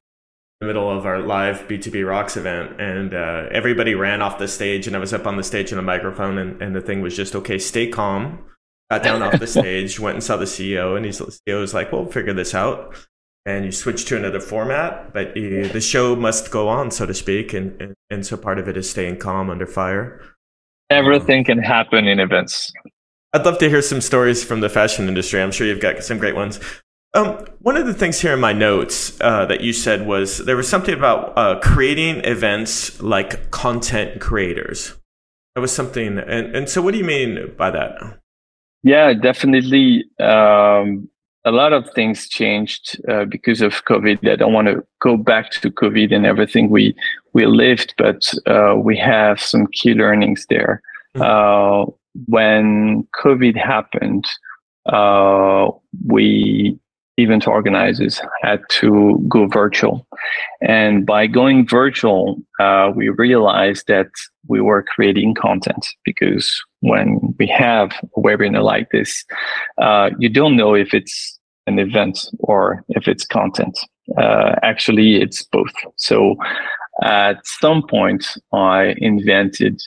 the 0.62 0.66
middle 0.66 0.88
of 0.88 1.06
our 1.06 1.18
live 1.18 1.66
B2B 1.66 2.06
Rocks 2.06 2.36
event, 2.36 2.80
and 2.80 3.12
uh, 3.12 3.48
everybody 3.50 3.94
ran 3.94 4.22
off 4.22 4.38
the 4.38 4.46
stage, 4.46 4.86
and 4.86 4.94
I 4.94 5.00
was 5.00 5.12
up 5.12 5.26
on 5.26 5.36
the 5.36 5.42
stage 5.42 5.72
in 5.72 5.78
a 5.78 5.82
microphone, 5.82 6.38
and, 6.38 6.62
and 6.62 6.74
the 6.74 6.80
thing 6.80 7.00
was 7.00 7.16
just 7.16 7.34
okay, 7.34 7.58
stay 7.58 7.88
calm. 7.88 8.38
Got 8.88 9.02
down 9.02 9.22
off 9.22 9.40
the 9.40 9.46
stage, 9.58 9.98
went 9.98 10.14
and 10.14 10.22
saw 10.22 10.36
the 10.36 10.44
CEO, 10.44 10.96
and 10.96 11.04
he's, 11.04 11.18
the 11.18 11.36
CEO 11.48 11.60
was 11.60 11.74
like, 11.74 11.90
"We'll 11.90 12.06
figure 12.06 12.32
this 12.32 12.54
out." 12.54 12.96
and 13.44 13.64
you 13.64 13.72
switch 13.72 14.04
to 14.04 14.16
another 14.16 14.38
format, 14.38 15.12
but 15.12 15.36
you, 15.36 15.66
the 15.66 15.80
show 15.80 16.14
must 16.14 16.52
go 16.52 16.68
on, 16.68 16.92
so 16.92 17.04
to 17.04 17.12
speak, 17.12 17.52
and, 17.52 17.80
and, 17.82 17.94
and 18.08 18.24
so 18.24 18.36
part 18.36 18.56
of 18.56 18.68
it 18.68 18.76
is 18.76 18.88
staying 18.88 19.18
calm 19.18 19.50
under 19.50 19.66
fire. 19.66 20.22
Everything 20.90 21.42
can 21.42 21.58
happen 21.58 22.06
in 22.06 22.20
events. 22.20 22.72
I'd 23.32 23.44
love 23.44 23.58
to 23.58 23.68
hear 23.68 23.82
some 23.82 24.00
stories 24.00 24.44
from 24.44 24.60
the 24.60 24.68
fashion 24.68 25.08
industry. 25.08 25.42
I'm 25.42 25.50
sure 25.50 25.66
you've 25.66 25.80
got 25.80 26.04
some 26.04 26.18
great 26.18 26.36
ones. 26.36 26.60
Um, 27.14 27.44
one 27.60 27.76
of 27.76 27.86
the 27.86 27.92
things 27.92 28.20
here 28.20 28.32
in 28.32 28.40
my 28.40 28.54
notes 28.54 29.20
uh, 29.20 29.44
that 29.46 29.60
you 29.60 29.72
said 29.74 30.06
was 30.06 30.38
there 30.38 30.56
was 30.56 30.68
something 30.68 30.94
about 30.94 31.36
uh, 31.36 31.60
creating 31.60 32.24
events 32.24 33.02
like 33.02 33.50
content 33.50 34.20
creators. 34.20 34.94
That 35.54 35.60
was 35.60 35.72
something. 35.72 36.18
And, 36.18 36.56
and 36.56 36.68
so, 36.68 36.80
what 36.80 36.92
do 36.92 36.98
you 36.98 37.04
mean 37.04 37.54
by 37.58 37.70
that? 37.70 38.18
Yeah, 38.82 39.12
definitely. 39.12 40.04
Um, 40.18 41.08
a 41.44 41.50
lot 41.50 41.72
of 41.72 41.90
things 41.90 42.28
changed 42.28 42.98
uh, 43.08 43.26
because 43.26 43.60
of 43.60 43.84
COVID. 43.84 44.30
I 44.30 44.36
don't 44.36 44.52
want 44.52 44.68
to 44.68 44.82
go 45.00 45.16
back 45.18 45.50
to 45.50 45.70
COVID 45.70 46.14
and 46.14 46.24
everything 46.24 46.70
we 46.70 46.94
we 47.34 47.46
lived, 47.46 47.94
but 47.98 48.32
uh, 48.46 48.74
we 48.76 48.96
have 48.96 49.38
some 49.40 49.66
key 49.66 49.92
learnings 49.92 50.46
there. 50.48 50.80
Mm-hmm. 51.14 51.22
Uh, 51.22 51.92
when 52.26 53.06
COVID 53.22 53.56
happened, 53.56 54.24
uh, 54.86 55.68
we 56.06 56.78
event 57.22 57.46
organizers 57.46 58.20
had 58.42 58.60
to 58.70 59.24
go 59.28 59.46
virtual. 59.46 60.06
And 60.60 61.06
by 61.06 61.26
going 61.26 61.66
virtual, 61.66 62.40
uh, 62.60 62.90
we 62.94 63.08
realized 63.08 63.86
that 63.88 64.08
we 64.48 64.60
were 64.60 64.82
creating 64.82 65.34
content 65.34 65.86
because 66.04 66.50
when 66.80 67.34
we 67.38 67.46
have 67.46 67.92
a 68.16 68.20
webinar 68.20 68.62
like 68.62 68.90
this, 68.90 69.24
uh, 69.80 70.10
you 70.18 70.28
don't 70.28 70.56
know 70.56 70.74
if 70.74 70.92
it's 70.94 71.38
an 71.66 71.78
event 71.78 72.28
or 72.40 72.84
if 72.88 73.06
it's 73.06 73.24
content. 73.24 73.78
Uh, 74.18 74.56
actually, 74.62 75.22
it's 75.22 75.42
both. 75.44 75.72
So 75.96 76.36
at 77.02 77.46
some 77.46 77.86
point, 77.86 78.26
I 78.52 78.94
invented 78.98 79.80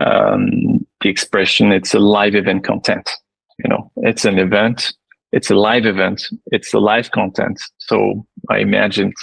um, 0.00 0.86
the 1.00 1.08
expression 1.08 1.72
it's 1.72 1.94
a 1.94 1.98
live 1.98 2.34
event 2.34 2.64
content. 2.64 3.10
You 3.58 3.68
know, 3.70 3.90
it's 3.96 4.24
an 4.24 4.38
event 4.38 4.92
it's 5.32 5.50
a 5.50 5.54
live 5.54 5.86
event. 5.86 6.22
It's 6.46 6.72
a 6.72 6.78
live 6.78 7.10
content. 7.10 7.60
So 7.78 8.26
I 8.50 8.58
imagined 8.58 9.14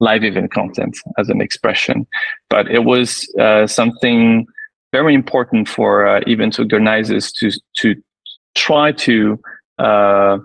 live 0.00 0.24
event 0.24 0.52
content 0.52 0.96
as 1.18 1.28
an 1.28 1.40
expression, 1.40 2.06
but 2.50 2.70
it 2.70 2.84
was 2.84 3.28
uh, 3.38 3.66
something 3.66 4.46
very 4.92 5.14
important 5.14 5.68
for 5.68 6.06
uh, 6.06 6.20
event 6.26 6.58
organizers 6.58 7.32
to 7.32 7.50
to 7.78 7.94
try 8.54 8.92
to 8.92 9.38
uh, 9.78 10.38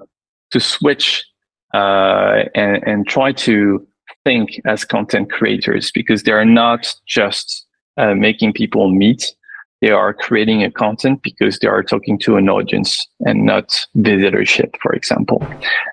to 0.52 0.60
switch 0.60 1.26
uh, 1.74 2.44
and 2.56 2.84
and 2.88 3.08
try 3.08 3.32
to 3.32 3.86
think 4.26 4.60
as 4.66 4.84
content 4.84 5.32
creators 5.32 5.92
because 5.92 6.24
they 6.24 6.32
are 6.32 6.46
not 6.46 6.94
just 7.08 7.66
uh, 7.98 8.14
making 8.16 8.54
people 8.54 8.92
meet 8.92 9.34
they 9.82 9.92
are 9.92 10.14
creating 10.14 10.64
a 10.64 10.72
content 10.72 11.22
because 11.24 11.60
they 11.60 11.68
are 11.68 11.84
talking 11.84 12.20
to 12.20 12.36
an 12.36 12.50
audience 12.50 13.08
and 13.22 13.46
not 13.46 13.86
visitorship, 13.98 14.76
for 14.82 14.94
example. 14.94 15.46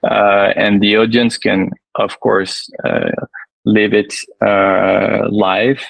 Uh, 0.04 0.52
and 0.56 0.80
the 0.80 0.96
audience 0.96 1.38
can, 1.38 1.70
of 1.94 2.18
course, 2.20 2.68
uh, 2.84 3.10
live 3.64 3.92
it 3.94 4.14
uh, 4.44 5.28
live 5.30 5.80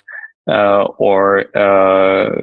uh, 0.49 0.85
or 0.99 1.57
uh, 1.57 2.41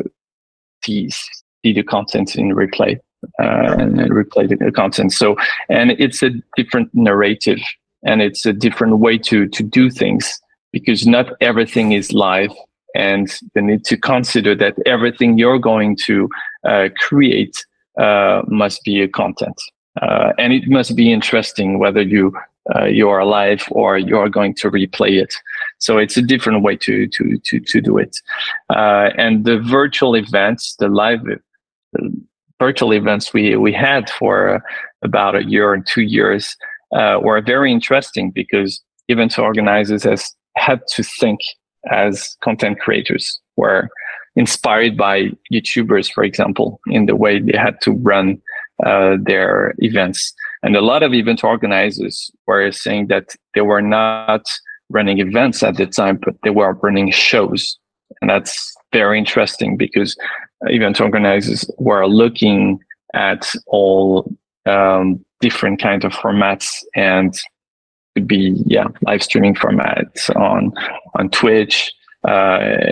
see, 0.84 1.10
see 1.10 1.74
the 1.74 1.84
content 1.84 2.36
in 2.36 2.50
replay. 2.52 3.00
Uh, 3.42 3.78
and 3.80 4.00
replay 4.12 4.50
the 4.50 4.70
content. 4.70 5.14
So, 5.14 5.38
and 5.70 5.92
it's 5.92 6.22
a 6.22 6.32
different 6.58 6.90
narrative 6.94 7.60
and 8.04 8.22
it's 8.22 8.46
a 8.46 8.52
different 8.52 9.00
way 9.00 9.18
to, 9.20 9.48
to 9.48 9.64
do 9.64 9.90
things 9.90 10.42
because 10.74 11.08
not 11.08 11.28
everything 11.40 11.94
is 11.94 12.12
live 12.12 12.52
and 12.96 13.40
you 13.56 13.62
need 13.62 13.86
to 13.86 13.98
consider 13.98 14.56
that 14.56 14.76
everything 14.86 15.38
you're 15.38 15.60
going 15.60 15.98
to 16.06 16.30
uh, 16.64 16.90
create 16.98 17.66
uh, 18.00 18.42
must 18.48 18.84
be 18.84 19.02
a 19.02 19.08
content. 19.08 19.60
Uh, 20.02 20.34
and 20.38 20.54
it 20.54 20.68
must 20.68 20.96
be 20.96 21.12
interesting 21.12 21.80
whether 21.80 22.02
you 22.02 22.34
uh, 22.74 22.86
you 22.86 23.10
are 23.10 23.20
alive 23.20 23.68
or 23.72 23.98
you 23.98 24.18
are 24.18 24.30
going 24.30 24.54
to 24.56 24.72
replay 24.72 25.22
it. 25.22 25.36
So 25.80 25.98
it's 25.98 26.16
a 26.16 26.22
different 26.22 26.64
way 26.64 26.78
to 26.78 27.08
to 27.08 27.38
to, 27.38 27.60
to 27.60 27.82
do 27.82 27.98
it. 27.98 28.18
Uh, 28.70 29.10
and 29.18 29.46
the 29.46 29.60
virtual 29.60 30.16
events 30.16 30.76
the 30.80 30.88
live 30.88 31.22
virtual 32.60 32.94
events 32.94 33.34
we 33.34 33.56
we 33.58 33.74
had 33.74 34.10
for 34.10 34.64
about 35.04 35.36
a 35.36 35.44
year 35.44 35.74
and 35.74 35.86
two 35.86 36.02
years 36.02 36.56
uh, 36.96 37.20
were 37.22 37.42
very 37.42 37.72
interesting 37.72 38.32
because 38.32 38.82
event 39.10 39.38
organizers 39.38 40.04
has 40.04 40.34
had 40.56 40.80
to 40.88 41.04
think 41.04 41.40
as 41.92 42.36
content 42.42 42.80
creators 42.80 43.40
were 43.58 43.90
inspired 44.36 44.98
by 44.98 45.30
YouTubers, 45.52 46.12
for 46.12 46.24
example, 46.24 46.80
in 46.88 47.06
the 47.06 47.16
way 47.16 47.40
they 47.40 47.58
had 47.58 47.80
to 47.82 47.92
run 47.92 48.42
uh, 48.86 49.18
their 49.22 49.76
events. 49.80 50.34
And 50.64 50.76
a 50.76 50.82
lot 50.82 51.04
of 51.04 51.14
event 51.14 51.44
organizers 51.44 52.32
were 52.48 52.72
saying 52.72 53.08
that 53.08 53.36
they 53.54 53.62
were 53.62 53.82
not 53.82 54.46
running 54.90 55.20
events 55.20 55.62
at 55.62 55.78
the 55.78 55.86
time, 55.86 56.20
but 56.24 56.36
they 56.44 56.50
were 56.50 56.74
running 56.82 57.12
shows. 57.12 57.78
And 58.22 58.30
that's 58.30 58.74
very 58.92 59.18
interesting 59.20 59.78
because 59.78 60.16
event 60.62 61.02
organizers 61.02 61.70
were 61.78 62.08
looking 62.08 62.80
at 63.14 63.52
all 63.68 64.32
um, 64.66 65.24
different 65.42 65.82
kinds 65.82 66.06
of 66.06 66.14
formats 66.14 66.70
and 66.96 67.38
could 68.16 68.28
be 68.28 68.62
yeah 68.66 68.88
live 69.06 69.24
streaming 69.24 69.56
formats 69.56 70.34
on 70.36 70.72
on 71.16 71.30
Twitch. 71.30 71.92
Uh, 72.28 72.92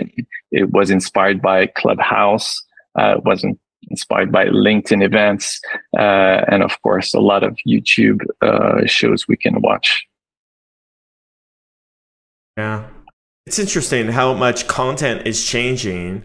it 0.50 0.70
was 0.70 0.90
inspired 0.90 1.40
by 1.40 1.66
Clubhouse. 1.66 2.62
Uh, 2.98 3.14
it 3.16 3.24
wasn't 3.24 3.58
inspired 3.90 4.30
by 4.30 4.46
LinkedIn 4.46 5.02
events, 5.02 5.60
uh, 5.98 6.44
and 6.48 6.62
of 6.62 6.80
course, 6.82 7.14
a 7.14 7.20
lot 7.20 7.42
of 7.42 7.56
YouTube 7.66 8.20
uh, 8.42 8.84
shows 8.86 9.26
we 9.26 9.36
can 9.36 9.60
watch. 9.62 10.06
Yeah, 12.56 12.86
it's 13.46 13.58
interesting 13.58 14.08
how 14.08 14.34
much 14.34 14.66
content 14.66 15.26
is 15.26 15.44
changing, 15.46 16.24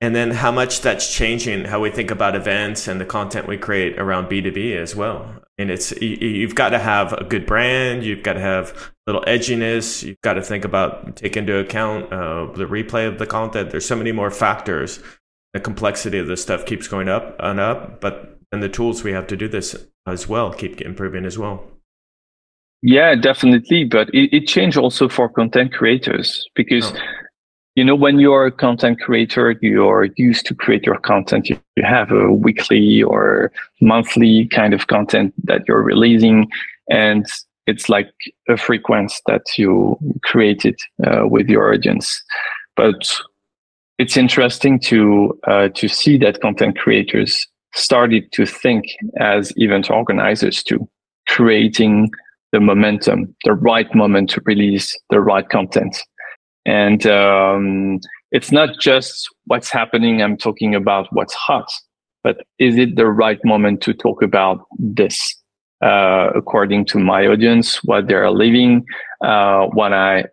and 0.00 0.16
then 0.16 0.30
how 0.30 0.50
much 0.50 0.80
that's 0.80 1.12
changing 1.14 1.66
how 1.66 1.80
we 1.80 1.90
think 1.90 2.10
about 2.10 2.34
events 2.34 2.88
and 2.88 3.00
the 3.00 3.04
content 3.04 3.46
we 3.46 3.58
create 3.58 3.98
around 3.98 4.28
B 4.28 4.40
two 4.40 4.52
B 4.52 4.74
as 4.74 4.96
well. 4.96 5.42
And 5.58 5.70
it's 5.70 5.92
you've 6.00 6.54
got 6.54 6.70
to 6.70 6.78
have 6.78 7.12
a 7.12 7.24
good 7.24 7.44
brand 7.46 8.02
you've 8.02 8.22
got 8.22 8.34
to 8.34 8.40
have 8.40 8.70
a 9.06 9.12
little 9.12 9.22
edginess 9.22 10.02
you've 10.02 10.20
got 10.22 10.34
to 10.34 10.42
think 10.42 10.64
about 10.64 11.16
take 11.16 11.36
into 11.36 11.58
account 11.58 12.12
uh, 12.12 12.46
the 12.52 12.64
replay 12.64 13.06
of 13.06 13.18
the 13.18 13.26
content. 13.26 13.70
There's 13.70 13.86
so 13.86 13.96
many 13.96 14.12
more 14.12 14.30
factors. 14.30 15.00
The 15.52 15.60
complexity 15.60 16.18
of 16.18 16.28
this 16.28 16.42
stuff 16.42 16.64
keeps 16.64 16.88
going 16.88 17.08
up 17.08 17.36
and 17.38 17.60
up 17.60 18.00
but 18.00 18.38
and 18.52 18.62
the 18.62 18.68
tools 18.68 19.04
we 19.04 19.12
have 19.12 19.26
to 19.28 19.36
do 19.36 19.48
this 19.48 19.76
as 20.06 20.26
well 20.26 20.52
keep 20.52 20.80
improving 20.80 21.26
as 21.26 21.36
well. 21.36 21.64
Yeah 22.82 23.14
definitely 23.16 23.84
but 23.84 24.08
it, 24.14 24.32
it 24.32 24.46
changed 24.46 24.78
also 24.78 25.10
for 25.10 25.28
content 25.28 25.74
creators 25.74 26.48
because 26.54 26.90
oh 26.92 26.98
you 27.74 27.84
know 27.84 27.94
when 27.94 28.18
you're 28.18 28.46
a 28.46 28.52
content 28.52 29.00
creator 29.00 29.56
you're 29.62 30.08
used 30.16 30.46
to 30.46 30.54
create 30.54 30.84
your 30.84 30.98
content. 30.98 31.48
You, 31.48 31.60
have 31.82 32.12
a 32.12 32.30
weekly 32.30 33.02
or 33.02 33.50
monthly 33.80 34.46
kind 34.48 34.74
of 34.74 34.86
content 34.88 35.32
that 35.44 35.62
you're 35.66 35.82
releasing 35.82 36.46
and 36.90 37.24
it's 37.66 37.88
like 37.88 38.10
a 38.48 38.56
frequency 38.58 39.16
that 39.26 39.46
you 39.56 39.96
created 40.22 40.78
uh, 41.06 41.26
with 41.26 41.48
your 41.48 41.72
audience. 41.72 42.22
But 42.76 43.10
it's 43.98 44.16
interesting 44.16 44.78
to 44.80 45.38
uh, 45.46 45.68
to 45.68 45.88
see 45.88 46.18
that 46.18 46.40
content 46.40 46.78
creators 46.78 47.46
started 47.74 48.30
to 48.32 48.44
think 48.44 48.84
as 49.18 49.52
event 49.56 49.90
organizers 49.90 50.62
too 50.62 50.88
creating 51.28 52.10
the 52.52 52.60
momentum 52.60 53.34
the 53.44 53.52
right 53.52 53.94
moment 53.94 54.28
to 54.30 54.40
release 54.44 54.98
the 55.10 55.20
right 55.20 55.48
content 55.48 56.02
and 56.66 57.06
um, 57.06 58.00
it's 58.32 58.52
not 58.52 58.78
just 58.78 59.28
what's 59.46 59.70
happening. 59.70 60.22
I'm 60.22 60.36
talking 60.36 60.74
about 60.74 61.08
what's 61.12 61.34
hot, 61.34 61.70
but 62.22 62.38
is 62.58 62.76
it 62.76 62.96
the 62.96 63.06
right 63.06 63.42
moment 63.44 63.80
to 63.82 63.94
talk 63.94 64.22
about 64.22 64.64
this? 64.78 65.36
Uh, 65.82 66.30
according 66.34 66.84
to 66.84 66.98
my 66.98 67.26
audience, 67.26 67.82
what 67.84 68.06
they're 68.06 68.30
living, 68.30 68.84
uh, 69.24 69.64
what 69.68 69.94
I 69.94 70.26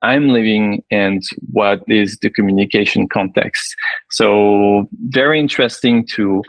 I'm 0.00 0.28
living, 0.28 0.82
and 0.90 1.22
what 1.52 1.82
is 1.88 2.18
the 2.20 2.30
communication 2.30 3.08
context. 3.08 3.74
So 4.10 4.88
very 5.08 5.38
interesting 5.38 6.06
to 6.14 6.42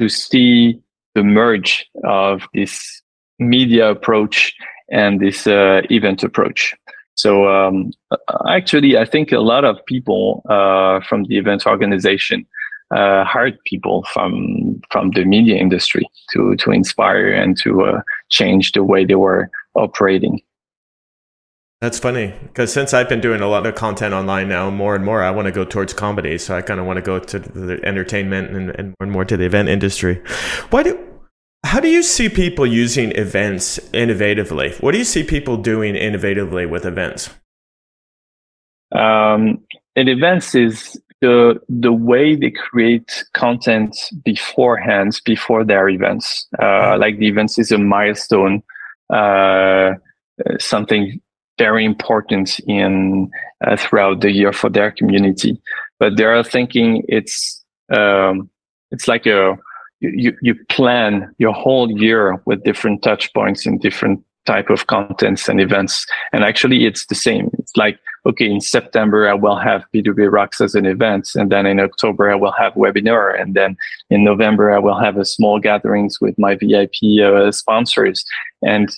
to 0.00 0.08
see 0.08 0.80
the 1.14 1.22
merge 1.22 1.86
of 2.04 2.42
this 2.54 3.02
media 3.38 3.90
approach 3.90 4.54
and 4.90 5.20
this 5.20 5.46
uh, 5.46 5.82
event 5.90 6.22
approach. 6.22 6.74
So 7.14 7.48
um, 7.48 7.92
actually, 8.48 8.96
I 8.96 9.04
think 9.04 9.32
a 9.32 9.40
lot 9.40 9.64
of 9.64 9.84
people 9.86 10.42
uh, 10.48 11.00
from 11.08 11.24
the 11.24 11.38
event 11.38 11.66
organization 11.66 12.46
uh, 12.90 13.24
hired 13.24 13.58
people 13.64 14.04
from 14.12 14.80
from 14.90 15.10
the 15.10 15.24
media 15.24 15.56
industry 15.56 16.08
to 16.32 16.56
to 16.56 16.70
inspire 16.70 17.32
and 17.32 17.56
to 17.58 17.82
uh, 17.82 18.02
change 18.30 18.72
the 18.72 18.84
way 18.84 19.04
they 19.04 19.14
were 19.14 19.50
operating. 19.74 20.40
That's 21.80 21.98
funny 21.98 22.32
because 22.42 22.72
since 22.72 22.94
I've 22.94 23.08
been 23.08 23.20
doing 23.20 23.40
a 23.40 23.48
lot 23.48 23.66
of 23.66 23.74
content 23.74 24.14
online 24.14 24.48
now, 24.48 24.70
more 24.70 24.94
and 24.94 25.04
more 25.04 25.22
I 25.22 25.32
want 25.32 25.46
to 25.46 25.52
go 25.52 25.64
towards 25.64 25.92
comedy. 25.92 26.38
So 26.38 26.54
I 26.54 26.62
kind 26.62 26.78
of 26.78 26.86
want 26.86 26.98
to 26.98 27.02
go 27.02 27.18
to 27.18 27.38
the 27.38 27.80
entertainment 27.84 28.50
and, 28.54 28.70
and 28.70 28.88
more 28.88 28.96
and 29.00 29.10
more 29.10 29.24
to 29.24 29.36
the 29.36 29.44
event 29.44 29.68
industry. 29.68 30.22
Why 30.70 30.84
do 30.84 31.11
how 31.64 31.80
do 31.80 31.88
you 31.88 32.02
see 32.02 32.28
people 32.28 32.66
using 32.66 33.12
events 33.12 33.78
innovatively? 33.92 34.80
What 34.82 34.92
do 34.92 34.98
you 34.98 35.04
see 35.04 35.22
people 35.22 35.56
doing 35.56 35.94
innovatively 35.94 36.68
with 36.68 36.84
events? 36.84 37.30
Um, 38.92 39.58
and 39.96 40.08
events 40.08 40.54
is 40.54 41.00
the 41.22 41.60
the 41.68 41.92
way 41.92 42.34
they 42.34 42.50
create 42.50 43.24
content 43.32 43.96
beforehand 44.24 45.20
before 45.24 45.64
their 45.64 45.88
events 45.88 46.46
uh, 46.60 46.98
like 46.98 47.16
the 47.18 47.28
events 47.28 47.58
is 47.58 47.70
a 47.70 47.78
milestone 47.78 48.62
uh, 49.10 49.92
something 50.58 51.20
very 51.58 51.84
important 51.84 52.58
in 52.66 53.30
uh, 53.64 53.76
throughout 53.76 54.20
the 54.20 54.32
year 54.32 54.52
for 54.52 54.68
their 54.68 54.90
community 54.90 55.56
but 56.00 56.16
they 56.16 56.24
are 56.24 56.42
thinking 56.42 57.04
it's 57.08 57.64
um, 57.92 58.50
it's 58.90 59.06
like 59.06 59.24
a 59.26 59.56
you, 60.10 60.36
you 60.42 60.54
plan 60.68 61.34
your 61.38 61.52
whole 61.52 61.90
year 61.90 62.40
with 62.44 62.64
different 62.64 63.02
touch 63.02 63.32
points 63.34 63.66
and 63.66 63.80
different 63.80 64.22
type 64.44 64.70
of 64.70 64.88
contents 64.88 65.48
and 65.48 65.60
events 65.60 66.04
and 66.32 66.42
actually 66.42 66.84
it's 66.84 67.06
the 67.06 67.14
same 67.14 67.48
it's 67.58 67.76
like 67.76 67.98
okay, 68.24 68.50
in 68.50 68.60
September, 68.60 69.28
I 69.28 69.34
will 69.34 69.56
have 69.56 69.84
B2B 69.94 70.30
Rocks 70.30 70.60
as 70.60 70.74
an 70.74 70.86
event. 70.86 71.30
And 71.34 71.50
then 71.50 71.66
in 71.66 71.80
October, 71.80 72.30
I 72.30 72.34
will 72.34 72.52
have 72.52 72.74
webinar. 72.74 73.40
And 73.40 73.54
then 73.54 73.76
in 74.10 74.24
November, 74.24 74.70
I 74.70 74.78
will 74.78 74.98
have 74.98 75.16
a 75.16 75.24
small 75.24 75.58
gatherings 75.58 76.20
with 76.20 76.38
my 76.38 76.54
VIP 76.54 77.20
uh, 77.22 77.50
sponsors. 77.50 78.24
And 78.62 78.90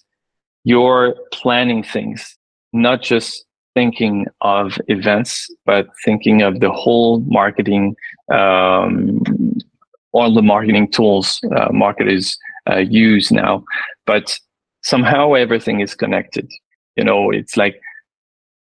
you're 0.65 1.15
planning 1.33 1.83
things, 1.83 2.37
not 2.73 3.03
just 3.03 3.45
thinking 3.75 4.27
of 4.41 4.79
events, 4.89 5.51
but 5.65 5.89
thinking 6.05 6.43
of 6.43 6.61
the 6.61 6.71
whole 6.71 7.21
marketing, 7.21 7.97
um, 8.31 9.23
all 10.15 10.33
the 10.33 10.43
marketing 10.43 10.91
tools 10.91 11.41
uh, 11.57 11.69
marketers 11.73 12.39
uh, 12.71 12.79
use 12.79 13.31
now. 13.31 13.65
But 14.07 14.39
somehow 14.83 15.35
everything 15.35 15.81
is 15.81 15.95
connected. 15.95 16.51
You 16.97 17.05
know, 17.05 17.31
it's 17.31 17.57
like 17.57 17.81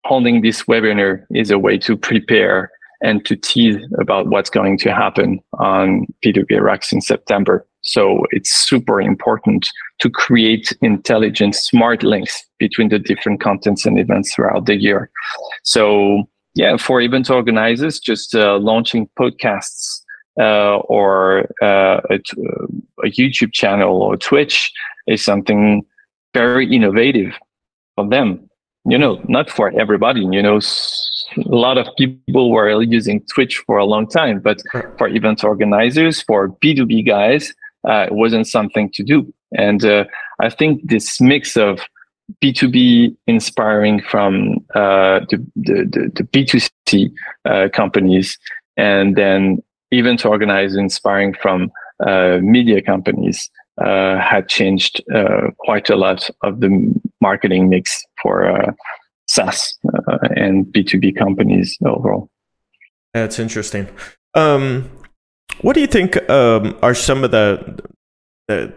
holding 0.06 0.41
this 0.41 0.63
webinar 0.63 1.26
is 1.32 1.52
a 1.52 1.60
way 1.60 1.78
to 1.80 1.98
prepare 1.98 2.71
and 3.02 3.26
to 3.26 3.36
tease 3.36 3.78
about 4.00 4.28
what's 4.28 4.50
going 4.50 4.78
to 4.78 4.93
happen 4.93 5.39
on 5.60 6.08
B2B 6.24 6.62
Rocks 6.62 6.93
in 6.93 7.02
September. 7.02 7.67
So 7.82 8.26
it's 8.32 8.52
super 8.52 9.02
important 9.02 9.67
to 10.00 10.10
create 10.10 10.76
intelligent, 10.82 11.54
smart 11.56 12.02
links 12.02 12.43
between 12.58 12.89
the 12.89 12.98
different 12.98 13.41
contents 13.41 13.86
and 13.86 14.00
events 14.00 14.34
throughout 14.34 14.65
the 14.65 14.76
year. 14.76 15.12
So 15.63 16.24
yeah, 16.56 16.78
for 16.78 17.02
event 17.02 17.30
organizers, 17.30 18.00
just 18.00 18.34
uh, 18.34 18.58
launching 18.58 19.10
podcasts 19.19 20.00
uh, 20.39 20.78
or 20.78 21.50
uh, 21.62 22.02
a, 22.10 22.15
a 23.04 23.10
YouTube 23.10 23.54
channel 23.54 24.02
or 24.02 24.17
Twitch 24.17 24.71
is 25.08 25.24
something 25.24 25.86
very 26.34 26.74
innovative 26.74 27.34
for 27.95 28.08
them 28.08 28.50
you 28.86 28.98
know, 28.98 29.19
not 29.28 29.50
for 29.50 29.71
everybody. 29.80 30.21
You 30.21 30.41
know, 30.41 30.60
a 31.38 31.56
lot 31.56 31.78
of 31.78 31.88
people 31.98 32.52
were 32.52 32.82
using 32.84 33.21
Twitch 33.34 33.58
for 33.65 33.78
a 33.78 33.86
long 33.86 34.08
time, 34.08 34.39
but 34.39 34.62
for 34.98 35.08
event 35.08 35.43
organizers, 35.43 36.21
for 36.21 36.50
B2B 36.63 37.06
guys, 37.06 37.54
uh, 37.88 38.06
it 38.08 38.13
wasn't 38.13 38.48
something 38.48 38.91
to 38.91 39.04
do. 39.04 39.34
And 39.58 39.84
uh, 39.84 40.06
I 40.39 40.50
think 40.50 40.88
this 40.88 41.19
mix 41.19 41.58
of 41.58 41.80
B2B 42.43 43.15
inspiring 43.28 44.02
from 44.02 44.58
uh, 44.76 45.21
the, 45.30 45.45
the, 45.56 46.12
the, 46.15 46.24
B2C 46.24 47.12
uh, 47.45 47.69
companies 47.71 48.38
and 48.78 49.15
then 49.15 49.63
event 49.91 50.26
organizers 50.26 50.78
inspiring 50.78 51.34
from 51.34 51.71
uh, 52.06 52.39
media 52.41 52.82
companies 52.82 53.50
uh, 53.82 54.17
had 54.19 54.48
changed 54.48 55.04
uh, 55.13 55.52
quite 55.58 55.89
a 55.89 55.95
lot 55.95 56.30
of 56.43 56.60
the 56.60 56.93
marketing 57.21 57.69
mix 57.69 58.04
for 58.21 58.45
uh, 58.45 58.71
SaaS 59.28 59.78
uh, 59.93 60.17
and 60.36 60.65
B2B 60.67 61.17
companies 61.17 61.78
overall. 61.86 62.30
That's 63.13 63.39
interesting. 63.39 63.88
Um, 64.34 64.89
what 65.62 65.74
do 65.74 65.82
you 65.82 65.88
think 65.88 66.30
um, 66.30 66.78
are 66.82 66.93
some 66.93 67.24
of 67.24 67.32
the, 67.32 67.80
the 68.48 68.74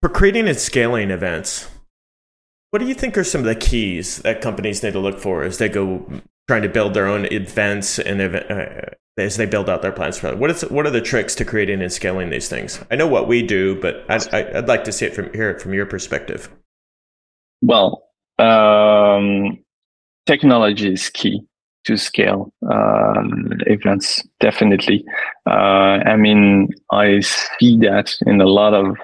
for 0.00 0.08
creating 0.08 0.48
and 0.48 0.58
scaling 0.58 1.10
events? 1.10 1.68
What 2.70 2.80
do 2.80 2.86
you 2.86 2.94
think 2.94 3.16
are 3.16 3.24
some 3.24 3.40
of 3.40 3.46
the 3.46 3.54
keys 3.54 4.18
that 4.18 4.40
companies 4.40 4.82
need 4.82 4.92
to 4.92 5.00
look 5.00 5.18
for 5.18 5.42
as 5.42 5.58
they 5.58 5.68
go 5.68 6.06
trying 6.48 6.62
to 6.62 6.68
build 6.68 6.94
their 6.94 7.06
own 7.06 7.26
events 7.26 7.98
and 7.98 8.20
uh, 8.20 8.70
as 9.18 9.36
they 9.36 9.46
build 9.46 9.68
out 9.68 9.82
their 9.82 9.92
plans 9.92 10.18
for 10.18 10.28
it? 10.28 10.38
What 10.38 10.50
is 10.50 10.62
what 10.62 10.86
are 10.86 10.90
the 10.90 11.00
tricks 11.00 11.34
to 11.36 11.44
creating 11.44 11.82
and 11.82 11.92
scaling 11.92 12.30
these 12.30 12.48
things? 12.48 12.82
I 12.90 12.96
know 12.96 13.06
what 13.06 13.28
we 13.28 13.42
do, 13.42 13.80
but 13.80 14.04
I'd, 14.08 14.32
I'd 14.34 14.68
like 14.68 14.84
to 14.84 14.92
see 14.92 15.06
it 15.06 15.14
from 15.14 15.32
hear 15.32 15.50
it 15.50 15.60
from 15.60 15.74
your 15.74 15.86
perspective. 15.86 16.48
Well, 17.60 18.04
um, 18.38 19.58
technology 20.26 20.92
is 20.92 21.10
key 21.10 21.42
to 21.84 21.96
scale 21.96 22.52
uh, 22.70 23.22
events. 23.66 24.26
Definitely. 24.40 25.04
Uh, 25.46 26.00
I 26.04 26.16
mean, 26.16 26.68
I 26.92 27.20
see 27.20 27.78
that 27.78 28.14
in 28.26 28.40
a 28.40 28.46
lot 28.46 28.74
of 28.74 28.96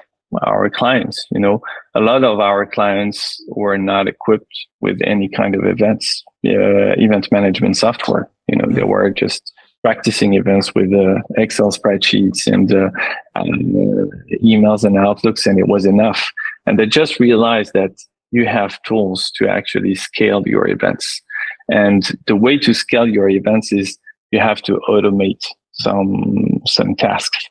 our 0.42 0.68
clients. 0.70 1.24
You 1.30 1.40
know, 1.40 1.62
a 1.94 2.00
lot 2.00 2.24
of 2.24 2.40
our 2.40 2.66
clients 2.66 3.42
were 3.48 3.78
not 3.78 4.08
equipped 4.08 4.54
with 4.80 4.98
any 5.04 5.28
kind 5.28 5.54
of 5.54 5.64
events, 5.64 6.22
uh, 6.46 6.94
event 6.96 7.30
management 7.30 7.76
software. 7.76 8.28
You 8.48 8.56
know, 8.56 8.66
they 8.70 8.84
were 8.84 9.10
just 9.10 9.52
practicing 9.82 10.34
events 10.34 10.74
with 10.74 10.92
uh, 10.94 11.20
Excel 11.36 11.70
spreadsheets 11.70 12.46
and 12.46 12.72
uh, 12.72 12.90
um, 13.36 14.10
emails 14.42 14.82
and 14.84 14.96
outlooks, 14.96 15.46
and 15.46 15.58
it 15.58 15.68
was 15.68 15.84
enough. 15.84 16.30
And 16.66 16.78
they 16.78 16.86
just 16.86 17.20
realized 17.20 17.72
that 17.74 17.92
you 18.30 18.46
have 18.46 18.82
tools 18.82 19.30
to 19.36 19.48
actually 19.48 19.94
scale 19.94 20.42
your 20.46 20.68
events. 20.68 21.22
And 21.68 22.02
the 22.26 22.36
way 22.36 22.58
to 22.58 22.74
scale 22.74 23.06
your 23.06 23.28
events 23.28 23.72
is 23.72 23.98
you 24.32 24.40
have 24.40 24.62
to 24.62 24.80
automate 24.88 25.44
some 25.72 26.60
some 26.66 26.94
tasks. 26.96 27.48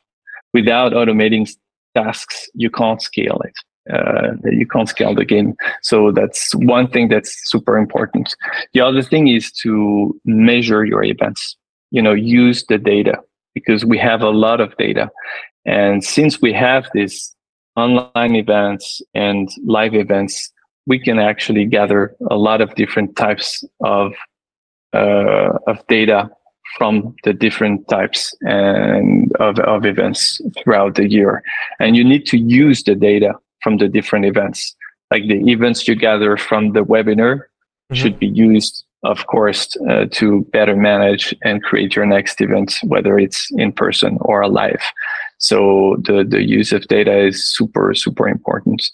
Without 0.52 0.92
automating 0.92 1.48
tasks, 1.94 2.48
you 2.54 2.70
can't 2.70 3.00
scale 3.00 3.40
it. 3.44 3.54
Uh, 3.92 4.32
you 4.50 4.66
can't 4.66 4.88
scale 4.88 5.14
the 5.14 5.26
game. 5.26 5.54
So 5.82 6.10
that's 6.10 6.54
one 6.54 6.88
thing 6.88 7.08
that's 7.08 7.36
super 7.50 7.76
important. 7.76 8.34
The 8.72 8.80
other 8.80 9.02
thing 9.02 9.28
is 9.28 9.52
to 9.62 10.18
measure 10.24 10.86
your 10.86 11.04
events 11.04 11.56
you 11.94 12.02
know 12.02 12.12
use 12.12 12.64
the 12.66 12.76
data 12.76 13.16
because 13.54 13.84
we 13.84 13.96
have 13.96 14.20
a 14.20 14.30
lot 14.30 14.60
of 14.60 14.76
data 14.76 15.08
and 15.64 16.02
since 16.02 16.42
we 16.42 16.52
have 16.52 16.88
these 16.92 17.34
online 17.76 18.34
events 18.34 19.00
and 19.14 19.48
live 19.64 19.94
events 19.94 20.52
we 20.86 20.98
can 20.98 21.18
actually 21.20 21.64
gather 21.64 22.16
a 22.30 22.36
lot 22.36 22.60
of 22.60 22.74
different 22.74 23.14
types 23.16 23.64
of 23.84 24.12
uh, 24.92 25.50
of 25.68 25.76
data 25.88 26.28
from 26.76 27.14
the 27.24 27.32
different 27.32 27.86
types 27.88 28.34
and 28.42 29.30
of, 29.36 29.58
of 29.60 29.84
events 29.84 30.40
throughout 30.62 30.94
the 30.94 31.08
year 31.08 31.42
and 31.78 31.96
you 31.96 32.04
need 32.04 32.26
to 32.26 32.38
use 32.38 32.82
the 32.82 32.94
data 32.94 33.34
from 33.62 33.76
the 33.78 33.88
different 33.88 34.24
events 34.24 34.74
like 35.10 35.26
the 35.28 35.50
events 35.50 35.86
you 35.86 35.94
gather 35.94 36.36
from 36.36 36.72
the 36.72 36.84
webinar 36.84 37.36
mm-hmm. 37.36 37.94
should 37.94 38.18
be 38.18 38.28
used 38.28 38.84
of 39.04 39.26
course, 39.26 39.76
uh, 39.88 40.06
to 40.10 40.44
better 40.52 40.74
manage 40.74 41.34
and 41.42 41.62
create 41.62 41.94
your 41.94 42.06
next 42.06 42.40
event, 42.40 42.78
whether 42.84 43.18
it's 43.18 43.48
in 43.52 43.70
person 43.70 44.16
or 44.22 44.48
live. 44.48 44.82
So 45.44 45.96
the, 46.06 46.24
the 46.26 46.42
use 46.42 46.72
of 46.72 46.88
data 46.88 47.14
is 47.18 47.46
super, 47.56 47.92
super 47.94 48.26
important. 48.26 48.90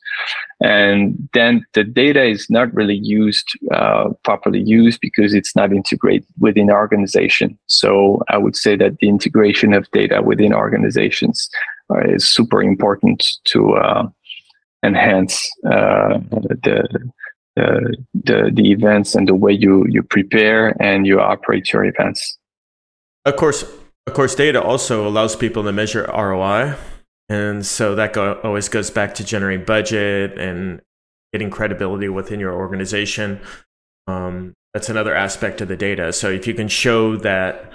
And 0.61 1.29
then 1.33 1.65
the 1.75 1.85
data 1.85 2.25
is 2.25 2.51
not 2.51 2.75
really 2.75 3.01
used, 3.01 3.49
uh, 3.73 4.09
properly 4.25 4.61
used 4.61 4.99
because 5.01 5.33
it's 5.33 5.55
not 5.55 5.73
integrated 5.73 6.27
within 6.41 6.69
organization. 6.69 7.57
So 7.67 8.23
I 8.29 8.37
would 8.37 8.57
say 8.57 8.75
that 8.83 8.99
the 8.99 9.09
integration 9.09 9.73
of 9.73 9.89
data 9.93 10.23
within 10.23 10.53
organizations 10.53 11.49
uh, 11.89 12.01
is 12.17 12.29
super 12.29 12.61
important 12.61 13.25
to, 13.45 13.75
uh, 13.75 14.09
enhance, 14.83 15.37
uh, 15.67 16.19
the, 16.65 16.89
the, 17.55 17.97
the, 18.25 18.51
the 18.53 18.73
events 18.73 19.15
and 19.15 19.29
the 19.29 19.37
way 19.37 19.53
you, 19.53 19.87
you 19.89 20.03
prepare 20.03 20.75
and 20.83 21.07
you 21.07 21.21
operate 21.21 21.73
your 21.73 21.85
events. 21.85 22.39
Of 23.25 23.37
course, 23.37 23.65
of 24.11 24.17
course, 24.17 24.35
data 24.35 24.61
also 24.61 25.07
allows 25.07 25.37
people 25.37 25.63
to 25.63 25.73
measure 25.73 26.03
ROI. 26.13 26.75
And 27.29 27.65
so 27.65 27.95
that 27.95 28.13
go, 28.13 28.41
always 28.43 28.69
goes 28.69 28.91
back 28.91 29.15
to 29.15 29.25
generating 29.25 29.65
budget 29.65 30.37
and 30.37 30.83
getting 31.33 31.49
credibility 31.49 32.09
within 32.09 32.41
your 32.41 32.53
organization. 32.53 33.41
Um, 34.09 34.55
that's 34.75 34.89
another 34.89 35.15
aspect 35.15 35.61
of 35.61 35.69
the 35.69 35.77
data. 35.77 36.13
So 36.13 36.29
if 36.29 36.49
you 36.49 36.55
can 36.55 36.67
show 36.67 37.19
that 37.19 37.71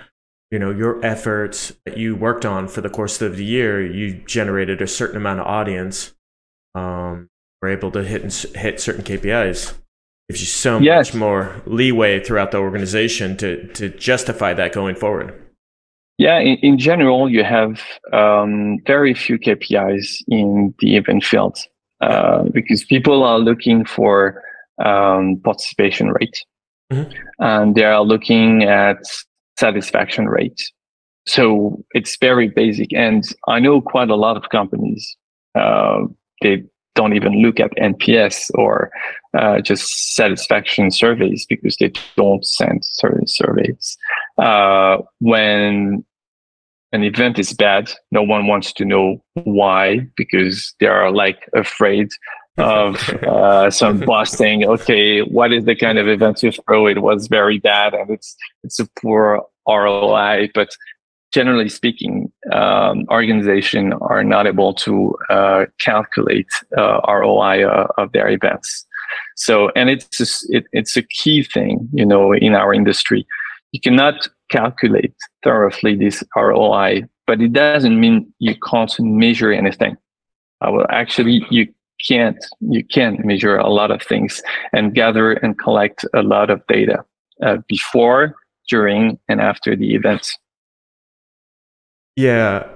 you 0.52 0.60
know 0.60 0.72
your 0.72 1.04
efforts 1.06 1.72
that 1.86 1.96
you 1.96 2.18
worked 2.18 2.46
on 2.46 2.68
for 2.68 2.82
the 2.82 2.90
course 2.90 3.22
of 3.22 3.38
the 3.38 3.46
year, 3.46 3.82
you 3.82 4.16
generated 4.26 4.82
a 4.82 4.88
certain 4.88 5.16
amount 5.16 5.40
of 5.40 5.48
audience, 5.48 6.14
um, 6.76 7.30
we're 7.62 7.70
able 7.70 7.92
to 7.92 8.04
hit 8.04 8.24
hit 8.56 8.82
certain 8.82 9.06
KPIs. 9.06 9.74
Gives 10.30 10.42
you 10.42 10.48
so 10.48 10.80
yes. 10.80 11.14
much 11.14 11.16
more 11.18 11.62
leeway 11.66 12.22
throughout 12.22 12.52
the 12.52 12.58
organization 12.58 13.38
to 13.38 13.68
to 13.70 13.88
justify 13.88 14.54
that 14.54 14.74
going 14.74 14.96
forward. 14.98 15.45
Yeah, 16.18 16.40
in, 16.40 16.58
in 16.58 16.78
general, 16.78 17.30
you 17.30 17.44
have 17.44 17.82
um, 18.14 18.80
very 18.86 19.14
few 19.14 19.38
KPIs 19.38 20.24
in 20.28 20.74
the 20.80 20.96
event 20.96 21.24
field 21.24 21.58
uh, 22.02 22.44
because 22.54 22.84
people 22.86 23.24
are 23.24 23.40
looking 23.40 23.86
for 23.86 24.42
um, 24.84 25.42
participation 25.44 26.12
rate, 26.12 26.46
mm-hmm. 26.92 27.12
and 27.40 27.76
they 27.76 27.84
are 27.84 28.04
looking 28.04 28.64
at 28.64 28.98
satisfaction 29.58 30.28
rate. 30.28 30.62
So 31.28 31.84
it's 31.92 32.18
very 32.18 32.50
basic. 32.50 32.94
And 32.94 33.24
I 33.48 33.60
know 33.60 33.82
quite 33.82 34.10
a 34.10 34.16
lot 34.16 34.38
of 34.38 34.50
companies, 34.50 35.18
uh, 35.56 36.02
they 36.42 36.64
don't 36.94 37.14
even 37.14 37.42
look 37.42 37.60
at 37.60 37.72
NPS 37.76 38.50
or 38.56 38.90
uh, 39.38 39.60
just 39.60 40.16
satisfaction 40.16 40.92
surveys 40.92 41.46
because 41.48 41.76
they 41.78 41.92
don't 42.16 42.46
send 42.46 42.84
certain 42.86 43.28
surveys. 43.28 43.98
Uh, 44.38 44.98
when 45.20 46.04
an 46.92 47.04
event 47.04 47.40
is 47.40 47.54
bad, 47.54 47.92
no 48.12 48.24
one 48.24 48.48
wants 48.48 48.74
to 48.74 48.86
know 48.86 49.24
why 49.44 50.08
because 50.16 50.74
they 50.80 50.88
are 50.88 51.12
like 51.12 51.50
afraid 51.54 52.10
of 52.58 53.10
uh, 53.24 53.70
some 53.70 54.00
boss 54.00 54.32
saying, 54.32 54.66
"Okay, 54.66 55.22
what 55.22 55.52
is 55.52 55.66
the 55.66 55.76
kind 55.76 55.98
of 55.98 56.08
event 56.08 56.44
you 56.44 56.52
throw? 56.52 56.88
It 56.88 57.02
was 57.02 57.28
very 57.28 57.60
bad, 57.60 57.94
and 57.94 58.10
it's 58.10 58.36
it's 58.64 58.80
a 58.80 58.88
poor 59.00 59.44
ROI." 59.68 60.50
But 60.54 60.70
generally 61.34 61.68
speaking, 61.68 62.32
um, 62.54 63.06
organizations 63.10 63.94
are 64.02 64.24
not 64.24 64.48
able 64.48 64.74
to 64.74 65.16
uh, 65.30 65.66
calculate 65.82 66.48
uh, 66.78 67.02
ROI 67.08 67.68
uh, 67.68 67.88
of 67.98 68.14
their 68.14 68.30
events. 68.30 68.86
So, 69.36 69.70
and 69.76 69.90
it's 69.90 70.08
just, 70.08 70.46
it, 70.50 70.64
it's 70.72 70.96
a 70.96 71.04
key 71.04 71.44
thing, 71.44 71.90
you 71.92 72.06
know, 72.06 72.34
in 72.34 72.56
our 72.56 72.74
industry. 72.74 73.28
You 73.76 73.82
cannot 73.82 74.26
calculate 74.50 75.14
thoroughly 75.44 75.98
this 75.98 76.24
ROI, 76.34 77.04
but 77.28 77.42
it 77.42 77.52
doesn't 77.52 78.00
mean 78.00 78.34
you 78.40 78.56
can't 78.56 78.94
measure 79.02 79.52
anything. 79.52 79.98
Uh, 80.62 80.72
well, 80.72 80.86
actually, 80.90 81.46
you 81.50 81.68
can't 82.08 82.38
you 82.62 82.86
can 82.86 83.20
measure 83.26 83.58
a 83.58 83.68
lot 83.68 83.92
of 83.92 84.02
things 84.02 84.42
and 84.72 84.96
gather 84.96 85.34
and 85.34 85.60
collect 85.60 86.06
a 86.14 86.24
lot 86.24 86.50
of 86.50 86.66
data 86.68 87.04
uh, 87.44 87.58
before, 87.68 88.36
during, 88.70 89.20
and 89.28 89.42
after 89.42 89.76
the 89.76 89.94
event. 89.94 90.26
Yeah, 92.16 92.70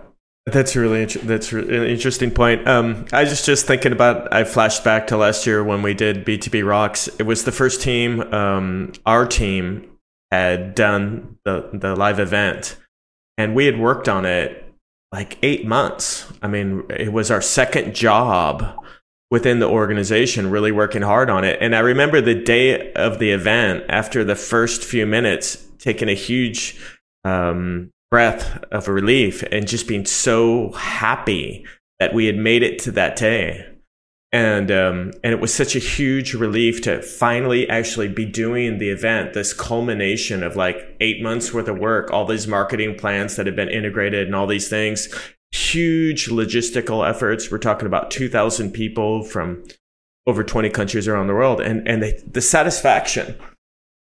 that's 0.47 0.75
really 0.75 1.05
that's 1.05 1.53
an 1.53 1.85
interesting 1.85 2.31
point. 2.31 2.67
Um, 2.67 3.05
I 3.13 3.23
was 3.23 3.45
just 3.45 3.65
thinking 3.65 3.93
about. 3.93 4.33
I 4.33 4.43
flashed 4.43 4.83
back 4.83 5.07
to 5.07 5.15
last 5.15 5.47
year 5.47 5.63
when 5.63 5.81
we 5.81 5.93
did 5.93 6.25
B2B 6.25 6.67
Rocks. 6.67 7.07
It 7.19 7.23
was 7.23 7.45
the 7.45 7.53
first 7.53 7.81
team. 7.81 8.19
Um, 8.33 8.91
our 9.05 9.25
team 9.25 9.88
had 10.31 10.75
done 10.75 11.37
the 11.45 11.69
the 11.73 11.95
live 11.95 12.19
event, 12.19 12.77
and 13.37 13.55
we 13.55 13.65
had 13.65 13.79
worked 13.79 14.07
on 14.07 14.25
it 14.25 14.65
like 15.11 15.37
eight 15.41 15.65
months. 15.65 16.31
I 16.41 16.47
mean, 16.47 16.83
it 16.89 17.11
was 17.11 17.31
our 17.31 17.41
second 17.41 17.95
job 17.95 18.75
within 19.31 19.59
the 19.59 19.67
organization, 19.67 20.49
really 20.49 20.71
working 20.71 21.01
hard 21.01 21.29
on 21.29 21.43
it. 21.43 21.57
And 21.61 21.75
I 21.75 21.79
remember 21.79 22.21
the 22.21 22.35
day 22.35 22.91
of 22.93 23.19
the 23.19 23.31
event, 23.31 23.85
after 23.89 24.23
the 24.23 24.35
first 24.35 24.83
few 24.83 25.05
minutes, 25.05 25.67
taking 25.77 26.09
a 26.09 26.13
huge 26.13 26.79
um, 27.23 27.91
breath 28.11 28.63
of 28.71 28.87
relief 28.87 29.43
and 29.51 29.67
just 29.67 29.87
being 29.87 30.05
so 30.05 30.71
happy 30.71 31.65
that 31.99 32.13
we 32.13 32.25
had 32.25 32.37
made 32.37 32.63
it 32.63 32.79
to 32.79 32.91
that 32.91 33.15
day. 33.15 33.68
And 34.31 34.69
um, 34.69 35.11
and 35.23 35.33
it 35.33 35.39
was 35.39 35.51
such 35.51 35.75
a 35.75 35.79
huge 35.79 36.35
relief 36.35 36.81
to 36.83 37.01
finally 37.01 37.67
actually 37.67 38.09
be 38.09 38.25
doing 38.25 38.77
the 38.77 38.89
event, 38.89 39.33
this 39.33 39.53
culmination 39.53 40.43
of 40.43 40.55
like 40.55 40.95
eight 40.99 41.21
months 41.21 41.51
worth 41.51 41.67
of 41.67 41.79
work, 41.79 42.11
all 42.11 42.25
these 42.25 42.47
marketing 42.47 42.95
plans 42.95 43.35
that 43.35 43.47
had 43.47 43.55
been 43.55 43.69
integrated 43.69 44.27
and 44.27 44.35
all 44.35 44.45
these 44.45 44.69
things, 44.69 45.09
huge 45.51 46.27
logistical 46.27 47.07
efforts. 47.07 47.49
We're 47.49 47.57
talking 47.57 47.87
about 47.87 48.11
2,000 48.11 48.71
people 48.71 49.23
from 49.23 49.63
over 50.27 50.43
20 50.43 50.69
countries 50.69 51.07
around 51.07 51.25
the 51.25 51.33
world. 51.33 51.59
And, 51.59 51.87
and 51.87 52.03
the, 52.03 52.21
the 52.27 52.41
satisfaction 52.41 53.35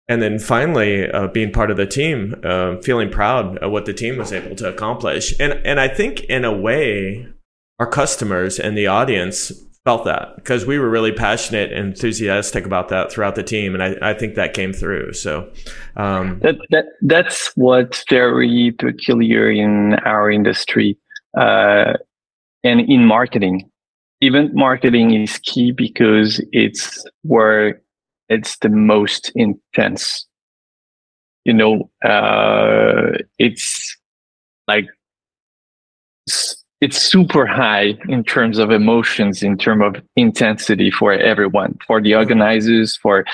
and 0.07 0.21
then 0.21 0.39
finally 0.39 1.09
uh, 1.09 1.27
being 1.27 1.51
part 1.51 1.71
of 1.71 1.77
the 1.77 1.85
team 1.85 2.35
uh, 2.43 2.77
feeling 2.77 3.09
proud 3.09 3.57
of 3.57 3.71
what 3.71 3.85
the 3.85 3.93
team 3.93 4.17
was 4.17 4.33
able 4.33 4.55
to 4.55 4.67
accomplish 4.67 5.33
and 5.39 5.53
and 5.65 5.79
i 5.79 5.87
think 5.87 6.21
in 6.25 6.43
a 6.43 6.51
way 6.51 7.27
our 7.79 7.87
customers 7.87 8.59
and 8.59 8.77
the 8.77 8.87
audience 8.87 9.51
felt 9.85 10.05
that 10.05 10.35
because 10.35 10.65
we 10.65 10.79
were 10.79 10.89
really 10.89 11.11
passionate 11.11 11.73
and 11.73 11.89
enthusiastic 11.89 12.65
about 12.65 12.89
that 12.89 13.11
throughout 13.11 13.35
the 13.35 13.43
team 13.43 13.73
and 13.73 13.83
i, 13.83 13.95
I 14.01 14.13
think 14.13 14.35
that 14.35 14.53
came 14.53 14.73
through 14.73 15.13
so 15.13 15.51
um, 15.97 16.39
that, 16.39 16.55
that 16.69 16.85
that's 17.01 17.51
what's 17.55 18.03
very 18.09 18.73
peculiar 18.79 19.51
in 19.51 19.95
our 20.05 20.31
industry 20.31 20.97
uh, 21.37 21.93
and 22.63 22.79
in 22.81 23.05
marketing 23.05 23.69
event 24.21 24.53
marketing 24.53 25.13
is 25.13 25.37
key 25.39 25.71
because 25.71 26.41
it's 26.51 27.05
where 27.23 27.81
it's 28.29 28.57
the 28.59 28.69
most 28.69 29.31
intense. 29.35 30.25
You 31.45 31.53
know, 31.53 31.89
uh, 32.03 33.17
it's 33.37 33.97
like 34.67 34.85
it's 36.83 37.01
super 37.01 37.45
high 37.45 37.97
in 38.09 38.23
terms 38.23 38.57
of 38.57 38.71
emotions, 38.71 39.41
in 39.41 39.57
terms 39.57 39.83
of 39.87 40.03
intensity 40.15 40.91
for 40.91 41.13
everyone, 41.13 41.77
for 41.87 42.01
the 42.01 42.13
organizers, 42.15 42.97
for 42.97 43.25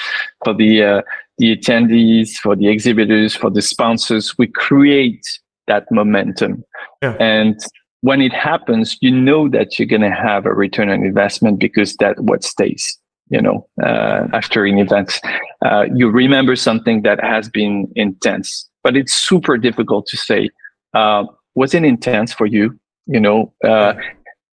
for 0.44 0.54
the 0.54 0.84
uh, 0.84 1.02
the 1.40 1.56
attendees, 1.56 2.32
for 2.44 2.56
the 2.56 2.68
exhibitors, 2.68 3.36
for 3.36 3.50
the 3.50 3.62
sponsors. 3.62 4.38
We 4.38 4.48
create 4.48 5.26
that 5.68 5.86
momentum, 5.92 6.64
yeah. 7.02 7.16
and 7.20 7.60
when 8.02 8.22
it 8.22 8.34
happens, 8.34 8.98
you 9.02 9.12
know 9.12 9.50
that 9.50 9.78
you're 9.78 9.88
going 9.88 10.10
to 10.10 10.12
have 10.12 10.46
a 10.46 10.54
return 10.54 10.90
on 10.90 11.04
investment 11.04 11.60
because 11.60 11.96
that 11.96 12.20
what 12.22 12.44
stays 12.44 12.98
you 13.30 13.42
know, 13.42 13.68
uh, 13.84 14.28
after 14.34 14.66
an 14.66 14.80
event. 14.80 15.20
Uh, 15.64 15.86
you 15.94 16.10
remember 16.10 16.56
something 16.56 17.04
that 17.04 17.24
has 17.24 17.48
been 17.48 17.88
intense, 17.96 18.68
but 18.84 18.96
it's 18.96 19.14
super 19.14 19.56
difficult 19.56 20.08
to 20.08 20.18
say, 20.18 20.50
uh, 20.96 21.24
was 21.54 21.76
it 21.76 21.84
intense 21.84 22.34
for 22.34 22.48
you? 22.48 22.80
You 23.12 23.19
know, 23.19 23.54
uh, 23.65 23.93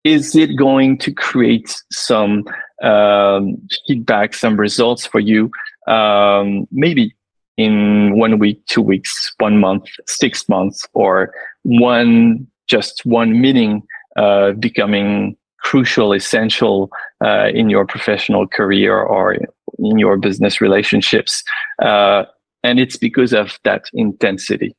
is 0.03 0.35
it 0.35 0.57
going 0.57 0.97
to 0.99 1.13
create 1.13 1.77
some 1.93 2.45
um, 2.83 3.59
feedback, 3.87 4.33
some 4.33 4.57
results 4.57 5.05
for 5.05 5.21
you? 5.21 5.51
Um, 5.87 6.67
maybe 6.73 7.15
in 7.59 8.19
one 8.19 8.39
week, 8.39 8.65
two 8.67 8.81
weeks, 8.81 9.35
one 9.39 9.61
month, 9.61 9.85
six 10.07 10.49
months, 10.49 10.87
or 10.95 11.35
one 11.65 12.47
just 12.67 13.05
one 13.05 13.41
meeting 13.41 13.83
uh, 14.17 14.53
becoming 14.53 15.37
crucial, 15.61 16.15
essential 16.15 16.91
uh, 17.23 17.49
in 17.53 17.69
your 17.69 17.85
professional 17.85 18.47
career 18.47 18.99
or 18.99 19.35
in 19.35 19.99
your 19.99 20.17
business 20.17 20.63
relationships. 20.63 21.43
Uh, 21.83 22.25
and 22.63 22.81
it's 22.81 22.97
because 22.97 23.35
of 23.35 23.59
that 23.65 23.85
intensity. 23.93 24.75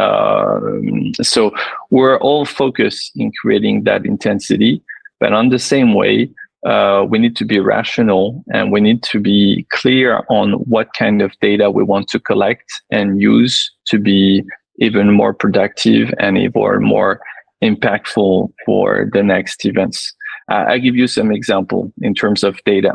Um, 0.00 1.12
so 1.22 1.52
we're 1.90 2.18
all 2.18 2.44
focused 2.44 3.12
in 3.16 3.32
creating 3.40 3.84
that 3.84 4.06
intensity, 4.06 4.82
but 5.18 5.32
on 5.32 5.50
the 5.50 5.58
same 5.58 5.94
way, 5.94 6.30
uh, 6.66 7.06
we 7.08 7.18
need 7.18 7.36
to 7.36 7.44
be 7.44 7.58
rational 7.58 8.44
and 8.52 8.70
we 8.70 8.80
need 8.80 9.02
to 9.02 9.18
be 9.18 9.66
clear 9.70 10.22
on 10.28 10.52
what 10.74 10.88
kind 10.98 11.22
of 11.22 11.32
data 11.40 11.70
we 11.70 11.82
want 11.82 12.08
to 12.08 12.20
collect 12.20 12.70
and 12.90 13.20
use 13.20 13.70
to 13.86 13.98
be 13.98 14.42
even 14.78 15.12
more 15.12 15.32
productive 15.32 16.12
and 16.18 16.36
even 16.36 16.82
more 16.82 17.20
impactful 17.62 18.52
for 18.66 19.08
the 19.12 19.22
next 19.22 19.64
events. 19.64 20.14
Uh, 20.50 20.64
I'll 20.68 20.80
give 20.80 20.96
you 20.96 21.06
some 21.06 21.30
example 21.32 21.92
in 22.00 22.14
terms 22.14 22.42
of 22.42 22.62
data. 22.64 22.92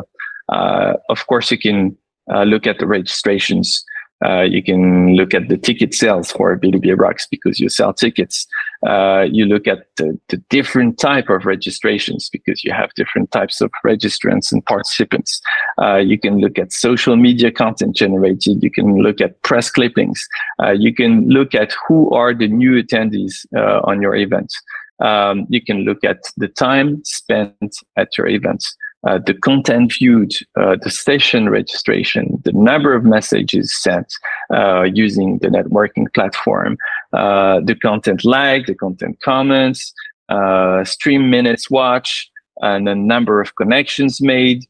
Uh, 0.49 0.93
of 1.09 1.25
course, 1.27 1.49
you 1.51 1.57
can 1.57 1.97
uh, 2.33 2.43
look 2.43 2.67
at 2.67 2.79
the 2.79 2.87
registrations. 2.87 3.83
Uh, 4.25 4.41
you 4.41 4.63
can 4.63 5.15
look 5.15 5.33
at 5.33 5.49
the 5.49 5.57
ticket 5.57 5.93
sales 5.93 6.31
for 6.31 6.57
B2B 6.57 6.97
Rocks 6.97 7.27
because 7.29 7.59
you 7.59 7.69
sell 7.69 7.93
tickets. 7.93 8.47
Uh, 8.87 9.25
you 9.29 9.45
look 9.45 9.67
at 9.67 9.85
the, 9.97 10.19
the, 10.29 10.37
different 10.49 10.99
type 10.99 11.29
of 11.29 11.45
registrations 11.45 12.29
because 12.29 12.63
you 12.63 12.71
have 12.71 12.93
different 12.95 13.31
types 13.31 13.61
of 13.61 13.71
registrants 13.85 14.51
and 14.51 14.65
participants. 14.65 15.41
Uh, 15.81 15.97
you 15.97 16.19
can 16.19 16.39
look 16.39 16.57
at 16.57 16.71
social 16.71 17.15
media 17.15 17.51
content 17.51 17.95
generated. 17.95 18.63
You 18.63 18.71
can 18.71 18.97
look 18.97 19.21
at 19.21 19.41
press 19.43 19.69
clippings. 19.69 20.27
you 20.75 20.93
can 20.93 21.27
look 21.27 21.53
at 21.53 21.73
who 21.87 22.09
are 22.11 22.33
the 22.33 22.47
new 22.47 22.81
attendees 22.81 23.45
on 23.87 24.01
your 24.01 24.15
event. 24.15 24.51
Um, 24.99 25.45
you 25.49 25.61
can 25.61 25.79
look 25.79 26.03
at 26.03 26.19
the 26.37 26.47
time 26.47 27.03
spent 27.03 27.75
at 27.97 28.17
your 28.17 28.27
events, 28.27 28.75
uh, 29.05 29.19
the 29.25 29.33
content 29.33 29.93
viewed, 29.93 30.33
uh, 30.59 30.75
the 30.81 30.89
session 30.89 31.47
registration, 31.49 32.41
the 32.43 32.51
number 32.53 32.95
of 32.95 33.03
messages 33.03 33.73
sent 33.73 34.13
uh, 34.53 34.83
using 34.83 35.37
the 35.39 35.47
networking 35.47 36.11
platform, 36.13 36.77
uh, 37.13 37.59
the 37.63 37.75
content 37.75 38.25
like, 38.25 38.65
the 38.65 38.75
content 38.75 39.17
comments, 39.21 39.93
uh, 40.29 40.83
stream 40.83 41.29
minutes 41.29 41.69
watch, 41.69 42.29
and 42.61 42.87
the 42.87 42.95
number 42.95 43.41
of 43.41 43.55
connections 43.55 44.21
made, 44.21 44.65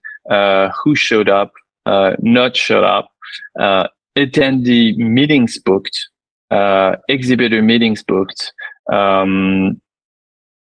who 0.83 0.95
showed 0.95 1.29
up, 1.29 1.53
not 1.85 2.57
showed 2.57 2.83
up, 2.83 3.11
attendee 4.17 4.97
meetings 4.97 5.59
booked, 5.59 6.07
exhibitor 7.07 7.61
meetings 7.61 8.03
booked, 8.03 8.51
um, 8.91 9.79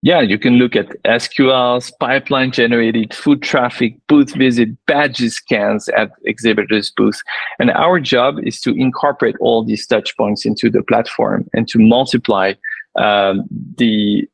yeah, 0.02 0.20
you 0.20 0.36
can 0.36 0.54
look 0.54 0.74
at 0.74 1.00
SQLs, 1.04 1.92
pipeline 2.00 2.50
generated, 2.50 3.14
foot 3.14 3.40
traffic, 3.40 3.96
booth 4.08 4.34
visit, 4.34 4.70
badges 4.86 5.36
scans 5.36 5.88
at 5.90 6.10
exhibitors' 6.24 6.90
booths. 6.90 7.22
And 7.60 7.70
our 7.70 8.00
job 8.00 8.40
is 8.42 8.60
to 8.62 8.70
incorporate 8.70 9.36
all 9.40 9.64
these 9.64 9.86
touch 9.86 10.16
points 10.16 10.44
into 10.44 10.70
the 10.70 10.82
platform 10.82 11.48
and 11.54 11.68
to 11.68 11.78
multiply 11.78 12.54
um, 12.96 13.44
the 13.78 14.28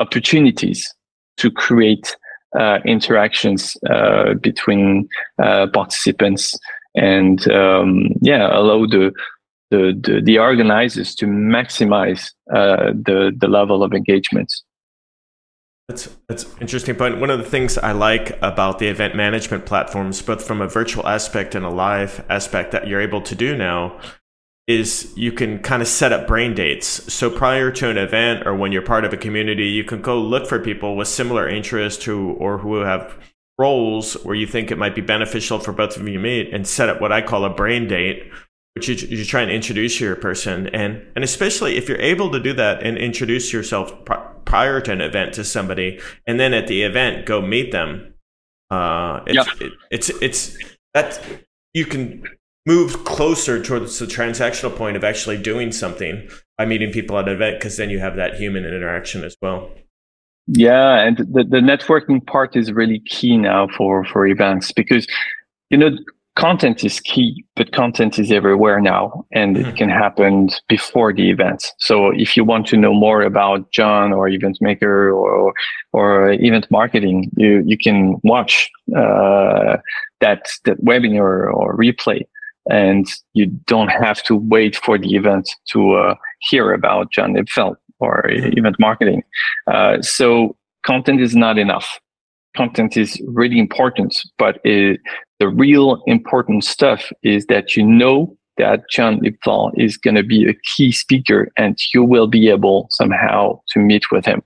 opportunities 0.00 0.94
to 1.38 1.50
create 1.50 2.14
uh, 2.58 2.80
interactions 2.84 3.76
uh, 3.88 4.34
between 4.34 5.08
uh, 5.42 5.66
participants 5.72 6.58
and 6.94 7.50
um, 7.50 8.08
yeah, 8.20 8.48
allow 8.54 8.84
the, 8.86 9.12
the, 9.70 9.98
the, 10.02 10.20
the, 10.22 10.38
organizers 10.38 11.14
to 11.14 11.26
maximize 11.26 12.32
uh, 12.54 12.92
the, 12.92 13.32
the 13.36 13.48
level 13.48 13.82
of 13.82 13.92
engagement. 13.92 14.52
That's 15.88 16.08
that's 16.28 16.46
interesting 16.60 16.96
point. 16.96 17.20
One 17.20 17.30
of 17.30 17.38
the 17.38 17.44
things 17.44 17.78
I 17.78 17.92
like 17.92 18.36
about 18.42 18.80
the 18.80 18.88
event 18.88 19.14
management 19.14 19.66
platforms, 19.66 20.20
both 20.20 20.44
from 20.44 20.60
a 20.60 20.66
virtual 20.66 21.06
aspect 21.06 21.54
and 21.54 21.64
a 21.64 21.70
live 21.70 22.24
aspect 22.28 22.72
that 22.72 22.88
you're 22.88 23.00
able 23.00 23.22
to 23.22 23.34
do 23.36 23.56
now, 23.56 24.00
is 24.66 25.12
you 25.16 25.30
can 25.30 25.60
kind 25.60 25.80
of 25.82 25.86
set 25.86 26.12
up 26.12 26.26
brain 26.26 26.54
dates. 26.54 27.12
So 27.12 27.30
prior 27.30 27.70
to 27.70 27.88
an 27.88 27.98
event 27.98 28.48
or 28.48 28.54
when 28.56 28.72
you're 28.72 28.82
part 28.82 29.04
of 29.04 29.12
a 29.12 29.16
community, 29.16 29.66
you 29.68 29.84
can 29.84 30.02
go 30.02 30.20
look 30.20 30.48
for 30.48 30.58
people 30.58 30.96
with 30.96 31.06
similar 31.06 31.48
interests 31.48 32.04
who 32.04 32.32
or 32.32 32.58
who 32.58 32.74
have 32.80 33.16
roles 33.56 34.14
where 34.24 34.34
you 34.34 34.46
think 34.46 34.72
it 34.72 34.78
might 34.78 34.94
be 34.94 35.00
beneficial 35.00 35.60
for 35.60 35.72
both 35.72 35.96
of 35.96 36.06
you 36.06 36.14
to 36.14 36.18
meet 36.18 36.52
and 36.52 36.66
set 36.66 36.88
up 36.88 37.00
what 37.00 37.12
I 37.12 37.22
call 37.22 37.44
a 37.44 37.50
brain 37.50 37.86
date, 37.86 38.28
which 38.74 38.88
you, 38.88 38.94
you 38.94 39.24
try 39.24 39.42
and 39.42 39.52
introduce 39.52 40.00
your 40.00 40.16
person. 40.16 40.66
And, 40.68 41.00
and 41.14 41.22
especially 41.22 41.76
if 41.76 41.88
you're 41.88 42.00
able 42.00 42.32
to 42.32 42.40
do 42.40 42.52
that 42.54 42.82
and 42.82 42.98
introduce 42.98 43.52
yourself 43.52 44.04
prior 44.46 44.80
to 44.80 44.92
an 44.92 45.02
event 45.02 45.34
to 45.34 45.44
somebody, 45.44 46.00
and 46.26 46.40
then 46.40 46.54
at 46.54 46.66
the 46.66 46.82
event 46.82 47.26
go 47.26 47.42
meet 47.42 47.72
them. 47.72 48.14
Uh, 48.70 49.20
it's, 49.26 49.34
yeah. 49.34 49.66
it, 49.66 49.72
it's 49.90 50.08
it's 50.22 50.58
that 50.94 51.20
you 51.74 51.84
can 51.84 52.24
move 52.64 53.04
closer 53.04 53.62
towards 53.62 53.98
the 53.98 54.06
transactional 54.06 54.74
point 54.74 54.96
of 54.96 55.04
actually 55.04 55.40
doing 55.40 55.70
something 55.70 56.28
by 56.58 56.64
meeting 56.64 56.90
people 56.90 57.18
at 57.18 57.28
an 57.28 57.34
event 57.34 57.58
because 57.58 57.76
then 57.76 57.90
you 57.90 57.98
have 57.98 58.16
that 58.16 58.34
human 58.34 58.64
interaction 58.64 59.22
as 59.22 59.36
well. 59.42 59.70
Yeah, 60.48 61.00
and 61.04 61.18
the, 61.18 61.44
the 61.44 61.58
networking 61.58 62.24
part 62.24 62.56
is 62.56 62.72
really 62.72 63.00
key 63.00 63.36
now 63.36 63.68
for 63.76 64.04
for 64.04 64.26
events 64.26 64.72
because 64.72 65.06
you 65.70 65.78
know 65.78 65.90
content 66.36 66.84
is 66.84 67.00
key, 67.00 67.44
but 67.56 67.72
content 67.72 68.18
is 68.18 68.30
everywhere 68.30 68.80
now 68.80 69.24
and 69.32 69.56
mm-hmm. 69.56 69.68
it 69.70 69.76
can 69.76 69.88
happen 69.88 70.50
before 70.68 71.12
the 71.12 71.30
event. 71.30 71.72
So 71.78 72.10
if 72.10 72.36
you 72.36 72.44
want 72.44 72.66
to 72.68 72.76
know 72.76 72.94
more 72.94 73.22
about 73.22 73.72
Jon 73.72 74.12
or 74.12 74.28
Eventmaker 74.28 75.14
or, 75.14 75.54
or 75.92 76.32
event 76.32 76.70
marketing, 76.70 77.30
you, 77.36 77.62
you 77.66 77.78
can 77.78 78.16
watch, 78.22 78.70
uh, 78.96 79.78
that, 80.20 80.48
that 80.66 80.78
webinar 80.84 81.52
or 81.52 81.76
replay 81.76 82.26
and 82.70 83.06
you 83.32 83.46
don't 83.66 83.88
have 83.88 84.22
to 84.24 84.36
wait 84.36 84.76
for 84.76 84.98
the 84.98 85.14
event 85.14 85.48
to, 85.70 85.94
uh, 85.94 86.14
hear 86.40 86.72
about 86.72 87.10
Jon 87.10 87.34
Lipfeld 87.34 87.76
or 87.98 88.24
mm-hmm. 88.28 88.58
event 88.58 88.76
marketing. 88.78 89.22
Uh, 89.66 90.02
so 90.02 90.54
content 90.84 91.20
is 91.20 91.34
not 91.34 91.58
enough 91.58 91.98
content 92.56 92.96
is 92.96 93.20
really 93.26 93.58
important, 93.58 94.16
but 94.38 94.58
it, 94.64 95.00
the 95.38 95.48
real 95.48 96.02
important 96.06 96.64
stuff 96.64 97.12
is 97.22 97.46
that 97.46 97.76
you 97.76 97.84
know 97.84 98.36
that 98.58 98.88
Jon 98.90 99.20
Lipfeld 99.20 99.72
is 99.76 99.96
going 99.96 100.14
to 100.14 100.22
be 100.22 100.48
a 100.48 100.54
key 100.76 100.92
speaker 100.92 101.48
and 101.56 101.78
you 101.92 102.02
will 102.02 102.26
be 102.26 102.48
able 102.48 102.86
somehow 102.90 103.60
to 103.70 103.78
meet 103.78 104.10
with 104.10 104.24
him. 104.24 104.42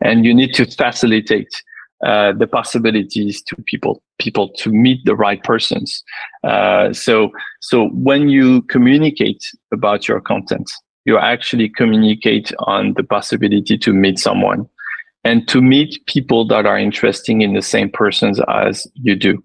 And 0.00 0.24
you 0.24 0.32
need 0.32 0.54
to 0.54 0.66
facilitate 0.66 1.48
uh, 2.06 2.32
the 2.32 2.46
possibilities 2.46 3.42
to 3.42 3.56
people, 3.66 4.02
people 4.18 4.50
to 4.58 4.70
meet 4.70 5.04
the 5.04 5.16
right 5.16 5.42
persons. 5.42 6.02
Uh, 6.44 6.92
so, 6.92 7.30
so 7.60 7.88
when 7.88 8.28
you 8.28 8.62
communicate 8.62 9.42
about 9.72 10.06
your 10.06 10.20
content, 10.20 10.70
you 11.04 11.18
actually 11.18 11.68
communicate 11.68 12.52
on 12.60 12.94
the 12.94 13.02
possibility 13.02 13.76
to 13.76 13.92
meet 13.92 14.18
someone 14.18 14.68
and 15.24 15.48
to 15.48 15.60
meet 15.60 16.04
people 16.06 16.46
that 16.46 16.66
are 16.66 16.78
interesting 16.78 17.40
in 17.40 17.54
the 17.54 17.62
same 17.62 17.90
persons 17.90 18.40
as 18.48 18.86
you 18.94 19.16
do. 19.16 19.42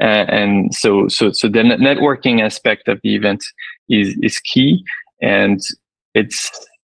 And, 0.00 0.30
and 0.30 0.74
so, 0.74 1.08
so, 1.08 1.32
so 1.32 1.48
the 1.48 1.60
networking 1.60 2.42
aspect 2.42 2.88
of 2.88 3.00
the 3.02 3.14
event 3.14 3.44
is, 3.88 4.16
is 4.22 4.38
key 4.40 4.84
and 5.22 5.60
it's 6.14 6.50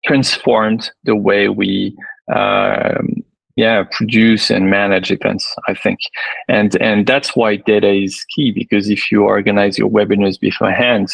transformed 0.05 0.91
the 1.03 1.15
way 1.15 1.49
we, 1.49 1.95
um, 2.33 3.23
yeah, 3.55 3.83
produce 3.91 4.49
and 4.49 4.69
manage 4.69 5.11
events, 5.11 5.53
I 5.67 5.73
think. 5.73 5.99
And, 6.47 6.81
and 6.81 7.05
that's 7.05 7.35
why 7.35 7.57
data 7.57 7.91
is 7.91 8.23
key 8.35 8.51
because 8.51 8.89
if 8.89 9.11
you 9.11 9.23
organize 9.23 9.77
your 9.77 9.89
webinars 9.89 10.39
beforehand, 10.39 11.09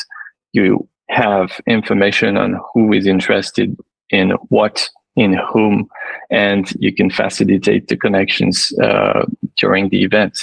you 0.53 0.87
have 1.09 1.59
information 1.67 2.37
on 2.37 2.59
who 2.73 2.93
is 2.93 3.05
interested 3.05 3.75
in 4.09 4.31
what 4.49 4.89
in 5.15 5.33
whom, 5.33 5.87
and 6.29 6.71
you 6.79 6.93
can 6.93 7.09
facilitate 7.09 7.87
the 7.87 7.95
connections 7.95 8.71
uh, 8.81 9.25
during 9.57 9.89
the 9.89 10.03
event. 10.03 10.37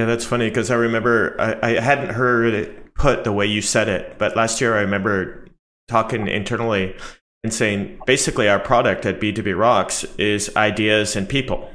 Yeah, 0.00 0.06
that's 0.06 0.24
funny 0.24 0.48
because 0.48 0.70
I 0.70 0.76
remember 0.76 1.36
I, 1.38 1.72
I 1.76 1.80
hadn't 1.80 2.14
heard 2.14 2.54
it 2.54 2.94
put 2.94 3.22
the 3.22 3.32
way 3.32 3.44
you 3.44 3.60
said 3.60 3.86
it, 3.86 4.16
but 4.16 4.34
last 4.34 4.58
year 4.58 4.74
I 4.74 4.80
remember 4.80 5.46
talking 5.88 6.26
internally 6.26 6.96
and 7.44 7.52
saying 7.52 8.00
basically 8.06 8.48
our 8.48 8.58
product 8.58 9.04
at 9.04 9.20
B2B 9.20 9.58
Rocks 9.58 10.04
is 10.16 10.56
ideas 10.56 11.16
and 11.16 11.28
people. 11.28 11.70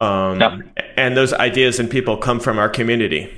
Um, 0.00 0.40
yeah. 0.40 0.58
And 0.96 1.14
those 1.14 1.34
ideas 1.34 1.78
and 1.78 1.90
people 1.90 2.16
come 2.16 2.40
from 2.40 2.58
our 2.58 2.70
community. 2.70 3.30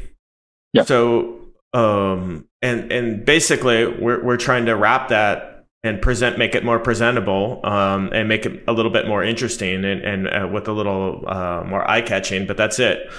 Yeah. 0.72 0.84
So, 0.84 1.40
um, 1.72 2.46
and 2.62 2.92
and 2.92 3.24
basically, 3.24 3.84
we're 3.84 4.22
we're 4.22 4.36
trying 4.36 4.66
to 4.66 4.76
wrap 4.76 5.08
that 5.08 5.66
and 5.82 6.00
present 6.00 6.38
make 6.38 6.54
it 6.54 6.64
more 6.64 6.78
presentable 6.78 7.60
um, 7.64 8.10
and 8.12 8.28
make 8.28 8.46
it 8.46 8.62
a 8.68 8.72
little 8.72 8.92
bit 8.92 9.08
more 9.08 9.24
interesting 9.24 9.84
and, 9.84 10.02
and 10.02 10.28
uh, 10.28 10.48
with 10.52 10.68
a 10.68 10.72
little 10.72 11.24
uh, 11.26 11.64
more 11.64 11.88
eye-catching 11.90 12.46
but 12.46 12.56
that's 12.56 12.78
it 12.78 13.10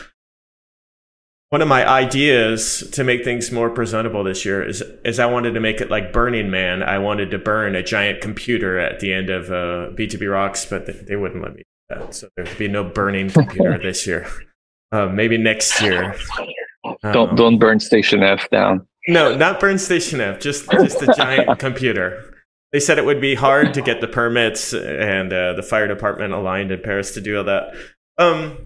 one 1.54 1.62
of 1.62 1.68
my 1.68 1.88
ideas 1.88 2.90
to 2.94 3.04
make 3.04 3.24
things 3.24 3.52
more 3.52 3.70
presentable 3.70 4.24
this 4.24 4.44
year 4.44 4.68
is 4.68 4.82
is 5.06 5.20
I 5.20 5.28
wanted 5.28 5.52
to 5.52 5.60
make 5.60 5.82
it 5.82 5.92
like 5.92 6.12
Burning 6.12 6.50
Man. 6.50 6.82
I 6.82 6.98
wanted 6.98 7.30
to 7.30 7.38
burn 7.38 7.76
a 7.76 7.84
giant 7.84 8.22
computer 8.22 8.80
at 8.80 9.02
the 9.02 9.14
end 9.14 9.30
of 9.30 9.52
uh, 9.52 9.94
B2B 9.96 10.32
Rocks, 10.32 10.66
but 10.66 10.88
they, 10.88 10.94
they 10.94 11.16
wouldn't 11.16 11.44
let 11.44 11.54
me 11.54 11.60
do 11.60 11.96
that. 11.96 12.16
So 12.16 12.28
there'd 12.36 12.58
be 12.58 12.68
no 12.68 12.84
burning 12.84 13.30
computer 13.30 13.78
this 13.84 14.08
year. 14.08 14.28
Uh, 14.92 15.06
maybe 15.06 15.38
next 15.38 15.80
year. 15.80 16.16
Don't 17.12 17.30
um, 17.30 17.36
don't 17.36 17.60
burn 17.60 17.80
Station 17.80 18.24
F 18.24 18.50
down. 18.50 18.88
No, 19.08 19.36
not 19.36 19.60
burn 19.60 19.78
Station 19.78 20.22
F. 20.22 20.40
Just 20.40 20.72
just 20.72 21.04
a 21.04 21.14
giant 21.16 21.60
computer 21.60 22.34
they 22.72 22.80
said 22.80 22.98
it 22.98 23.06
would 23.06 23.22
be 23.22 23.36
hard 23.36 23.76
to 23.76 23.84
get 23.84 24.02
the 24.02 24.08
permits 24.08 24.74
and 24.74 25.32
uh, 25.32 25.54
the 25.54 25.62
fire 25.62 25.88
department 25.88 26.34
aligned 26.34 26.72
in 26.72 26.82
Paris 26.82 27.14
to 27.14 27.22
do 27.22 27.38
all 27.38 27.44
that. 27.44 27.76
Um, 28.18 28.66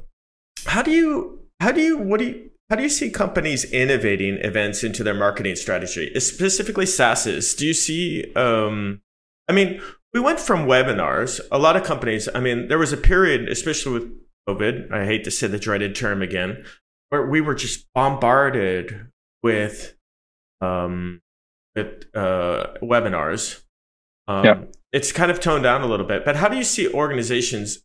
how 0.65 0.81
do 0.81 0.91
you 0.91 1.41
how 1.59 1.73
do 1.73 1.81
you 1.81 1.97
what 1.97 2.19
do 2.19 2.27
you 2.27 2.46
how 2.69 2.75
do 2.75 2.83
you 2.83 2.89
see 2.89 3.09
companies 3.09 3.63
innovating 3.65 4.35
events 4.37 4.83
into 4.83 5.03
their 5.03 5.13
marketing 5.13 5.55
strategy, 5.55 6.11
specifically 6.19 6.85
SaaSes? 6.85 7.57
Do 7.57 7.65
you 7.65 7.73
see? 7.73 8.33
Um, 8.35 9.01
I 9.47 9.53
mean, 9.53 9.81
we 10.13 10.19
went 10.19 10.39
from 10.39 10.65
webinars. 10.65 11.39
A 11.51 11.57
lot 11.57 11.77
of 11.77 11.83
companies. 11.83 12.27
I 12.33 12.39
mean, 12.39 12.67
there 12.67 12.77
was 12.77 12.91
a 12.91 12.97
period, 12.97 13.47
especially 13.49 13.93
with 13.93 14.11
COVID. 14.49 14.91
I 14.91 15.05
hate 15.05 15.23
to 15.23 15.31
say 15.31 15.47
the 15.47 15.59
dreaded 15.59 15.95
term 15.95 16.21
again, 16.21 16.65
where 17.09 17.25
we 17.25 17.41
were 17.41 17.55
just 17.55 17.87
bombarded 17.93 19.11
with 19.43 19.95
um, 20.61 21.21
with 21.75 22.05
uh, 22.15 22.73
webinars 22.81 23.61
um, 24.27 24.45
yeah. 24.45 24.61
It's 24.91 25.11
kind 25.11 25.31
of 25.31 25.39
toned 25.39 25.63
down 25.63 25.81
a 25.81 25.87
little 25.87 26.05
bit, 26.05 26.25
but 26.25 26.35
how 26.35 26.47
do 26.47 26.57
you 26.57 26.63
see 26.63 26.91
organizations 26.91 27.79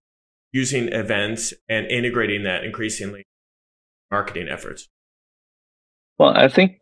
using 0.52 0.88
events 0.88 1.54
and 1.68 1.86
integrating 1.86 2.42
that 2.44 2.64
increasingly 2.64 3.24
marketing 4.12 4.48
efforts? 4.48 4.88
Well, 6.18 6.34
I 6.36 6.48
think 6.48 6.80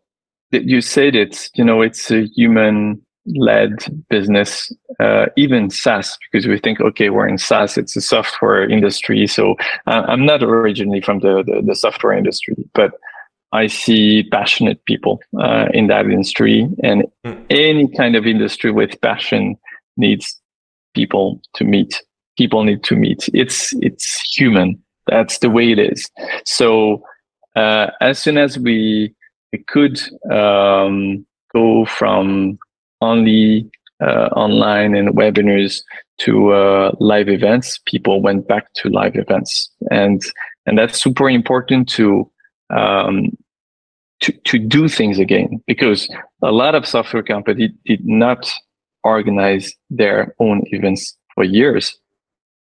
that 0.51 0.65
you 0.65 0.81
said 0.81 1.15
it's 1.15 1.49
you 1.55 1.63
know 1.63 1.81
it's 1.81 2.11
a 2.11 2.25
human 2.35 3.01
led 3.25 3.73
business, 4.09 4.71
uh, 4.99 5.27
even 5.35 5.69
SaaS, 5.69 6.17
because 6.31 6.47
we 6.47 6.57
think, 6.57 6.81
okay, 6.81 7.09
we're 7.09 7.27
in 7.27 7.37
SaaS, 7.37 7.77
it's 7.77 7.95
a 7.95 8.01
software 8.01 8.67
industry. 8.67 9.27
So 9.27 9.55
uh, 9.87 10.03
I'm 10.07 10.25
not 10.25 10.43
originally 10.43 11.01
from 11.01 11.19
the, 11.19 11.43
the, 11.45 11.61
the, 11.63 11.75
software 11.75 12.17
industry, 12.17 12.55
but 12.73 12.91
I 13.51 13.67
see 13.67 14.23
passionate 14.31 14.83
people 14.85 15.19
uh, 15.39 15.67
in 15.73 15.87
that 15.87 16.05
industry, 16.05 16.67
and 16.83 17.03
mm. 17.25 17.45
any 17.49 17.87
kind 17.89 18.15
of 18.15 18.25
industry 18.25 18.71
with 18.71 18.99
passion 19.01 19.55
needs 19.97 20.39
people 20.95 21.41
to 21.55 21.63
meet. 21.63 22.01
People 22.37 22.63
need 22.63 22.83
to 22.85 22.95
meet. 22.95 23.29
It's 23.33 23.73
it's 23.81 24.21
human. 24.35 24.81
That's 25.07 25.39
the 25.39 25.49
way 25.49 25.71
it 25.71 25.79
is. 25.79 26.09
So 26.45 27.03
uh, 27.55 27.87
as 28.01 28.19
soon 28.19 28.37
as 28.37 28.57
we, 28.57 29.13
we 29.51 29.59
could 29.67 29.99
um, 30.31 31.25
go 31.53 31.85
from 31.85 32.57
only 33.01 33.69
uh, 34.01 34.29
online 34.35 34.95
and 34.95 35.09
webinars 35.09 35.83
to 36.19 36.53
uh, 36.53 36.91
live 36.99 37.29
events, 37.29 37.79
people 37.85 38.21
went 38.21 38.47
back 38.47 38.73
to 38.75 38.89
live 38.89 39.15
events, 39.15 39.69
and 39.89 40.21
and 40.65 40.77
that's 40.77 41.01
super 41.01 41.29
important 41.29 41.89
to 41.89 42.29
um, 42.69 43.35
to 44.21 44.31
to 44.31 44.57
do 44.57 44.87
things 44.87 45.19
again 45.19 45.61
because 45.67 46.07
a 46.41 46.51
lot 46.51 46.75
of 46.75 46.87
software 46.87 47.23
companies 47.23 47.71
did 47.85 48.05
not 48.05 48.49
organize 49.03 49.73
their 49.89 50.35
own 50.39 50.61
events 50.67 51.17
for 51.33 51.43
years. 51.43 51.97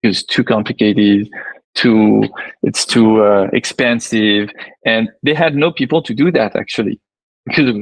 It 0.03 0.09
was 0.09 0.25
too 0.25 0.45
complicated, 0.45 1.29
too 1.75 2.25
it's 2.63 2.85
too 2.85 3.23
uh, 3.23 3.49
expensive, 3.53 4.51
and 4.85 5.09
they 5.23 5.35
had 5.35 5.55
no 5.55 5.71
people 5.71 6.03
to 6.03 6.15
do 6.15 6.31
that 6.33 6.57
actually 6.57 7.01
because 7.47 7.75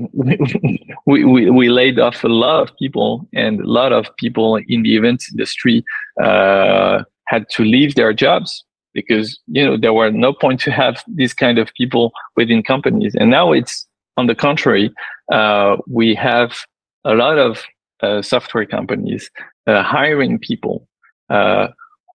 we, 1.07 1.25
we, 1.25 1.51
we 1.51 1.69
laid 1.69 1.99
off 1.99 2.23
a 2.23 2.29
lot 2.29 2.63
of 2.63 2.77
people 2.77 3.29
and 3.35 3.61
a 3.61 3.67
lot 3.67 3.93
of 3.93 4.15
people 4.17 4.57
in 4.69 4.83
the 4.83 4.97
events 4.97 5.31
industry 5.31 5.85
uh, 6.23 7.03
had 7.27 7.49
to 7.51 7.65
leave 7.65 7.95
their 7.97 8.13
jobs 8.13 8.65
because 8.95 9.39
you 9.47 9.65
know 9.65 9.77
there 9.77 9.93
were 9.93 10.11
no 10.11 10.33
point 10.33 10.61
to 10.61 10.71
have 10.71 11.03
these 11.07 11.35
kind 11.35 11.59
of 11.59 11.73
people 11.75 12.13
within 12.37 12.63
companies. 12.63 13.15
And 13.15 13.31
now 13.31 13.53
it's 13.53 13.87
on 14.17 14.27
the 14.27 14.35
contrary 14.35 14.93
uh, 15.33 15.77
we 15.87 16.15
have 16.15 16.57
a 17.05 17.15
lot 17.15 17.39
of 17.39 17.63
uh, 18.03 18.23
software 18.23 18.67
companies 18.67 19.31
uh, 19.67 19.83
hiring 19.83 20.39
people 20.39 20.89
uh, 21.31 21.69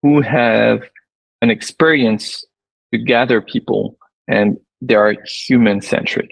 who 0.01 0.21
have 0.21 0.81
an 1.41 1.49
experience 1.49 2.45
to 2.91 2.97
gather 2.97 3.41
people 3.41 3.97
and 4.27 4.57
they 4.81 4.95
are 4.95 5.15
human 5.25 5.81
centric 5.81 6.29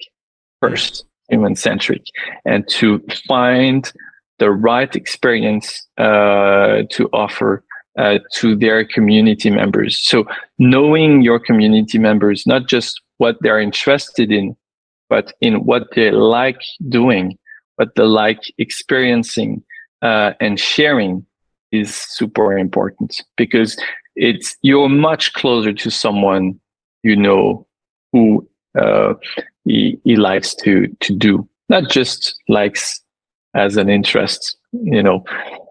first, 0.62 1.06
human 1.30 1.56
centric, 1.56 2.04
and 2.46 2.68
to 2.68 3.04
find 3.28 3.92
the 4.40 4.52
right 4.52 4.96
experience 4.96 5.86
uh, 5.98 6.84
to 6.90 7.10
offer 7.14 7.64
uh, 7.98 8.20
to 8.34 8.56
their 8.56 8.86
community 8.86 9.50
members. 9.50 9.98
So 9.98 10.26
knowing 10.60 11.22
your 11.22 11.40
community 11.40 11.98
members, 11.98 12.46
not 12.46 12.68
just 12.68 13.02
what 13.18 13.38
they're 13.42 13.60
interested 13.60 14.32
in, 14.32 14.56
but 15.10 15.34
in 15.42 15.66
what 15.66 15.88
they 15.96 16.12
like 16.12 16.62
doing, 16.90 17.38
what 17.78 17.96
they 17.96 18.04
like 18.04 18.42
experiencing 18.58 19.64
uh, 20.02 20.34
and 20.40 20.60
sharing 20.60 21.26
is 21.72 21.96
super 21.96 22.58
important. 22.58 23.22
Because 23.36 23.78
it's 24.18 24.58
you're 24.62 24.90
much 24.90 25.34
closer 25.34 25.72
to 25.72 25.90
someone 25.90 26.60
you 27.04 27.16
know 27.16 27.66
who 28.12 28.48
uh, 28.80 29.14
he, 29.66 30.00
he 30.04 30.16
likes 30.16 30.56
to 30.56 30.88
to 31.00 31.16
do, 31.16 31.48
not 31.70 31.90
just 31.90 32.36
likes 32.50 33.02
as 33.56 33.78
an 33.78 33.90
interest. 33.90 34.58
You 34.72 35.04
know, 35.04 35.24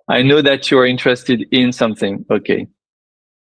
I 0.08 0.22
know 0.22 0.42
that 0.42 0.70
you're 0.70 0.86
interested 0.86 1.46
in 1.50 1.72
something. 1.72 2.24
Okay, 2.30 2.66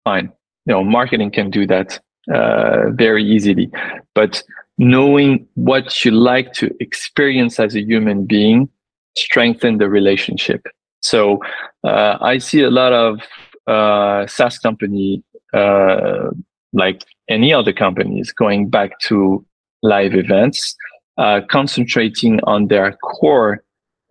fine. 0.05 0.33
You 0.67 0.75
know, 0.75 0.85
marketing 0.85 1.31
can 1.31 1.51
do 1.51 1.67
that 1.67 1.99
uh, 2.33 2.91
very 2.91 3.25
easily, 3.25 3.71
but 4.15 4.43
knowing 4.79 5.47
what 5.55 6.05
you 6.05 6.11
like 6.11 6.53
to 6.55 6.71
experience 6.81 7.59
as 7.59 7.75
a 7.75 7.83
human 7.83 8.27
being 8.27 8.69
strengthen 9.17 9.79
the 9.79 9.89
relationship. 9.89 10.63
So 11.01 11.41
uh, 11.85 12.17
I 12.21 12.39
see 12.39 12.63
a 12.63 12.71
lot 12.71 12.93
of 12.93 13.21
uh, 13.67 14.27
SaaS 14.27 14.59
company, 14.59 15.23
uh, 15.53 16.31
like 16.73 17.05
any 17.29 17.53
other 17.53 17.73
companies, 17.73 18.33
going 18.33 18.69
back 18.69 18.99
to 19.01 19.45
live 19.83 20.15
events, 20.15 20.75
uh, 21.19 21.41
concentrating 21.51 22.41
on 22.45 22.69
their 22.69 22.97
core 23.03 23.63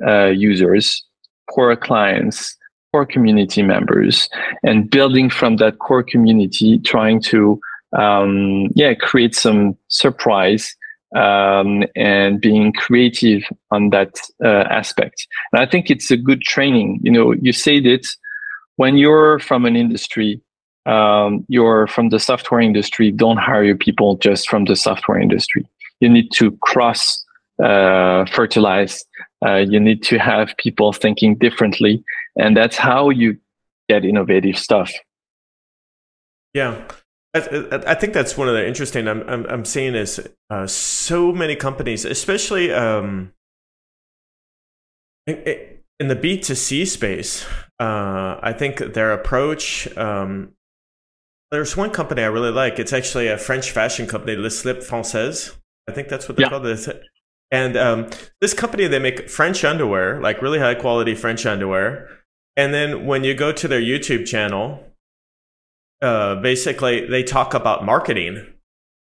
uh, 0.05 0.27
users, 0.27 1.03
core 1.49 1.75
clients, 1.75 2.55
core 2.91 3.05
community 3.05 3.63
members, 3.63 4.29
and 4.63 4.89
building 4.89 5.29
from 5.29 5.57
that 5.57 5.79
core 5.79 6.03
community, 6.03 6.79
trying 6.79 7.21
to 7.21 7.59
um, 7.97 8.67
yeah 8.75 8.93
create 8.93 9.35
some 9.35 9.77
surprise 9.87 10.75
um, 11.15 11.83
and 11.95 12.39
being 12.39 12.71
creative 12.73 13.43
on 13.71 13.89
that 13.89 14.19
uh, 14.43 14.65
aspect. 14.69 15.27
And 15.51 15.61
I 15.61 15.69
think 15.69 15.89
it's 15.89 16.09
a 16.11 16.17
good 16.17 16.41
training. 16.41 16.99
You 17.03 17.11
know, 17.11 17.33
you 17.33 17.51
said 17.51 17.85
it 17.85 18.07
when 18.77 18.97
you're 18.97 19.39
from 19.39 19.65
an 19.65 19.75
industry 19.75 20.41
um, 20.85 21.45
you're 21.47 21.87
from 21.87 22.09
the 22.09 22.19
software 22.19 22.59
industry, 22.59 23.11
don't 23.11 23.37
hire 23.37 23.63
your 23.63 23.77
people 23.77 24.17
just 24.17 24.49
from 24.49 24.65
the 24.65 24.75
software 24.75 25.19
industry. 25.19 25.67
You 25.99 26.09
need 26.09 26.31
to 26.33 26.51
cross 26.63 27.23
uh, 27.63 28.25
fertilize. 28.25 29.05
Uh, 29.45 29.57
you 29.57 29.79
need 29.79 30.01
to 30.03 30.17
have 30.17 30.55
people 30.57 30.93
thinking 30.93 31.35
differently, 31.37 32.03
and 32.35 32.57
that's 32.57 32.77
how 32.77 33.09
you 33.09 33.37
get 33.89 34.03
innovative 34.03 34.57
stuff. 34.57 34.91
Yeah, 36.53 36.83
I, 37.35 37.83
I 37.87 37.95
think 37.95 38.13
that's 38.13 38.35
one 38.35 38.47
of 38.47 38.55
the 38.55 38.67
interesting. 38.67 39.07
I'm 39.07 39.21
I'm, 39.29 39.45
I'm 39.45 39.65
seeing 39.65 39.93
is 39.93 40.19
uh, 40.49 40.65
so 40.65 41.31
many 41.31 41.55
companies, 41.55 42.05
especially 42.05 42.71
um, 42.73 43.33
in 46.01 46.07
the 46.07 46.15
B 46.15 46.39
two 46.39 46.55
C 46.55 46.83
space. 46.85 47.45
Uh, 47.79 48.39
I 48.41 48.53
think 48.53 48.79
their 48.93 49.11
approach 49.13 49.87
um, 49.97 50.53
there's 51.51 51.77
one 51.77 51.91
company 51.91 52.23
I 52.23 52.27
really 52.27 52.49
like. 52.49 52.79
It's 52.79 52.93
actually 52.93 53.27
a 53.27 53.37
French 53.37 53.71
fashion 53.71 54.07
company, 54.07 54.35
Le 54.35 54.49
Slip 54.49 54.79
Française. 54.79 55.55
I 55.87 55.91
think 55.91 56.07
that's 56.07 56.27
what 56.27 56.37
they 56.37 56.43
yeah. 56.43 56.49
call 56.49 56.61
this. 56.61 56.89
And 57.51 57.75
um, 57.75 58.09
this 58.39 58.53
company, 58.53 58.87
they 58.87 58.99
make 58.99 59.29
French 59.29 59.63
underwear, 59.65 60.21
like 60.21 60.41
really 60.41 60.59
high 60.59 60.75
quality 60.75 61.13
French 61.13 61.45
underwear. 61.45 62.07
And 62.55 62.73
then 62.73 63.05
when 63.05 63.23
you 63.25 63.33
go 63.35 63.51
to 63.51 63.67
their 63.67 63.81
YouTube 63.81 64.25
channel, 64.25 64.83
uh, 66.01 66.35
basically 66.35 67.05
they 67.05 67.23
talk 67.23 67.53
about 67.53 67.85
marketing 67.85 68.53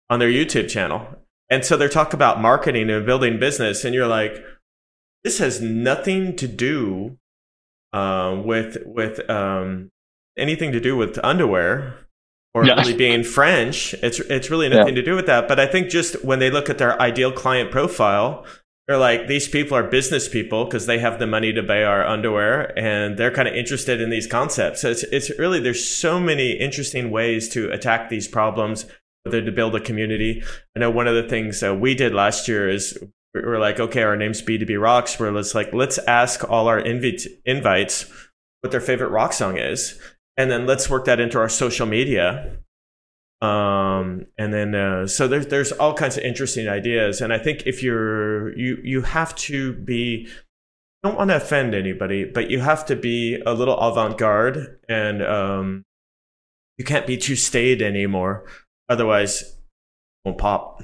on 0.08 0.18
their 0.18 0.30
YouTube 0.30 0.68
channel. 0.70 1.06
And 1.50 1.64
so 1.64 1.76
they 1.76 1.88
talk 1.88 2.14
about 2.14 2.40
marketing 2.40 2.90
and 2.90 3.04
building 3.04 3.38
business. 3.38 3.84
And 3.84 3.94
you're 3.94 4.08
like, 4.08 4.42
this 5.24 5.38
has 5.38 5.60
nothing 5.60 6.36
to 6.36 6.48
do 6.48 7.18
uh, 7.92 8.40
with 8.44 8.78
with 8.84 9.28
um, 9.30 9.90
anything 10.36 10.72
to 10.72 10.80
do 10.80 10.96
with 10.96 11.18
underwear 11.22 11.94
or 12.54 12.64
yeah. 12.64 12.74
really 12.74 12.94
being 12.94 13.24
French. 13.24 13.94
It's 13.94 14.20
it's 14.20 14.50
really 14.50 14.68
nothing 14.68 14.94
yeah. 14.96 15.02
to 15.02 15.02
do 15.02 15.16
with 15.16 15.26
that. 15.26 15.48
But 15.48 15.60
I 15.60 15.66
think 15.66 15.88
just 15.88 16.24
when 16.24 16.38
they 16.38 16.50
look 16.50 16.70
at 16.70 16.78
their 16.78 17.00
ideal 17.00 17.32
client 17.32 17.70
profile, 17.70 18.46
they're 18.86 18.98
like 18.98 19.26
these 19.26 19.48
people 19.48 19.76
are 19.76 19.82
business 19.82 20.28
people 20.28 20.64
because 20.64 20.86
they 20.86 20.98
have 20.98 21.18
the 21.18 21.26
money 21.26 21.52
to 21.52 21.62
buy 21.62 21.82
our 21.82 22.06
underwear 22.06 22.76
and 22.78 23.18
they're 23.18 23.30
kind 23.30 23.48
of 23.48 23.54
interested 23.54 24.00
in 24.00 24.10
these 24.10 24.26
concepts. 24.26 24.82
So 24.82 24.90
it's 24.90 25.02
it's 25.04 25.38
really 25.38 25.60
there's 25.60 25.86
so 25.86 26.18
many 26.18 26.52
interesting 26.52 27.10
ways 27.10 27.48
to 27.50 27.70
attack 27.70 28.08
these 28.08 28.28
problems. 28.28 28.86
Whether 29.24 29.42
to 29.42 29.52
build 29.52 29.74
a 29.74 29.80
community. 29.80 30.42
I 30.74 30.78
know 30.78 30.90
one 30.90 31.08
of 31.08 31.14
the 31.14 31.28
things 31.28 31.62
uh, 31.62 31.74
we 31.74 31.94
did 31.94 32.14
last 32.14 32.48
year 32.48 32.68
is 32.68 32.96
we're 33.44 33.58
like, 33.58 33.80
okay, 33.80 34.02
our 34.02 34.16
name's 34.16 34.42
B2B 34.42 34.80
Rocks. 34.80 35.18
Where 35.18 35.32
let's 35.32 35.54
like 35.54 35.72
let's 35.72 35.98
ask 35.98 36.48
all 36.48 36.68
our 36.68 36.78
invite, 36.78 37.22
invites 37.44 38.10
what 38.60 38.70
their 38.70 38.80
favorite 38.80 39.10
rock 39.10 39.32
song 39.32 39.58
is. 39.58 40.00
And 40.36 40.50
then 40.50 40.66
let's 40.66 40.88
work 40.88 41.04
that 41.06 41.20
into 41.20 41.38
our 41.38 41.48
social 41.48 41.86
media. 41.86 42.58
Um, 43.40 44.26
and 44.36 44.52
then 44.52 44.74
uh, 44.74 45.06
so 45.06 45.28
there's 45.28 45.46
there's 45.46 45.72
all 45.72 45.94
kinds 45.94 46.16
of 46.16 46.24
interesting 46.24 46.68
ideas. 46.68 47.20
And 47.20 47.32
i 47.32 47.38
think 47.38 47.62
if 47.66 47.82
you're 47.82 48.56
you 48.56 48.78
you 48.82 49.02
have 49.02 49.34
to 49.36 49.74
be 49.74 50.28
don't 51.04 51.16
want 51.16 51.30
to 51.30 51.36
offend 51.36 51.76
anybody 51.76 52.24
but 52.24 52.50
you 52.50 52.58
have 52.58 52.84
to 52.86 52.96
be 52.96 53.40
a 53.46 53.54
little 53.54 53.78
avant-garde 53.78 54.80
and 54.88 55.22
um, 55.22 55.84
you 56.76 56.84
can't 56.84 57.06
be 57.06 57.16
too 57.16 57.36
staid 57.36 57.80
anymore. 57.80 58.44
Otherwise 58.88 59.42
it 59.42 59.48
won't 60.24 60.38
pop 60.38 60.82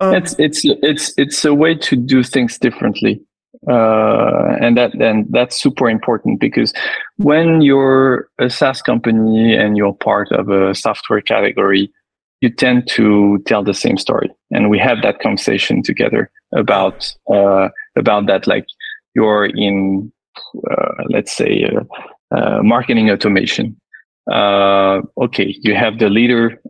um, 0.00 0.14
it's 0.14 0.34
it's 0.38 0.60
it's 0.64 1.12
it's 1.16 1.44
a 1.44 1.54
way 1.54 1.74
to 1.74 1.96
do 1.96 2.22
things 2.22 2.58
differently 2.58 3.20
uh, 3.66 4.56
and 4.60 4.76
that 4.76 4.92
then 4.98 5.26
that's 5.30 5.60
super 5.60 5.90
important 5.90 6.38
because 6.38 6.72
when 7.16 7.60
you're 7.60 8.28
a 8.38 8.48
SaaS 8.48 8.82
company 8.82 9.54
and 9.54 9.76
you're 9.76 9.94
part 9.94 10.30
of 10.32 10.48
a 10.48 10.74
software 10.74 11.20
category, 11.20 11.90
you 12.40 12.50
tend 12.50 12.86
to 12.88 13.42
tell 13.46 13.64
the 13.64 13.74
same 13.74 13.96
story. 13.96 14.30
And 14.52 14.70
we 14.70 14.78
had 14.78 15.02
that 15.02 15.18
conversation 15.20 15.82
together 15.82 16.30
about 16.54 17.12
uh, 17.32 17.68
about 17.96 18.26
that. 18.26 18.46
Like 18.46 18.66
you're 19.14 19.46
in, 19.46 20.12
uh, 20.70 21.04
let's 21.08 21.34
say, 21.36 21.64
uh, 21.64 22.36
uh, 22.36 22.62
marketing 22.62 23.10
automation. 23.10 23.78
Uh, 24.30 25.00
okay, 25.16 25.56
you 25.62 25.74
have 25.74 25.98
the 25.98 26.10
leader, 26.10 26.60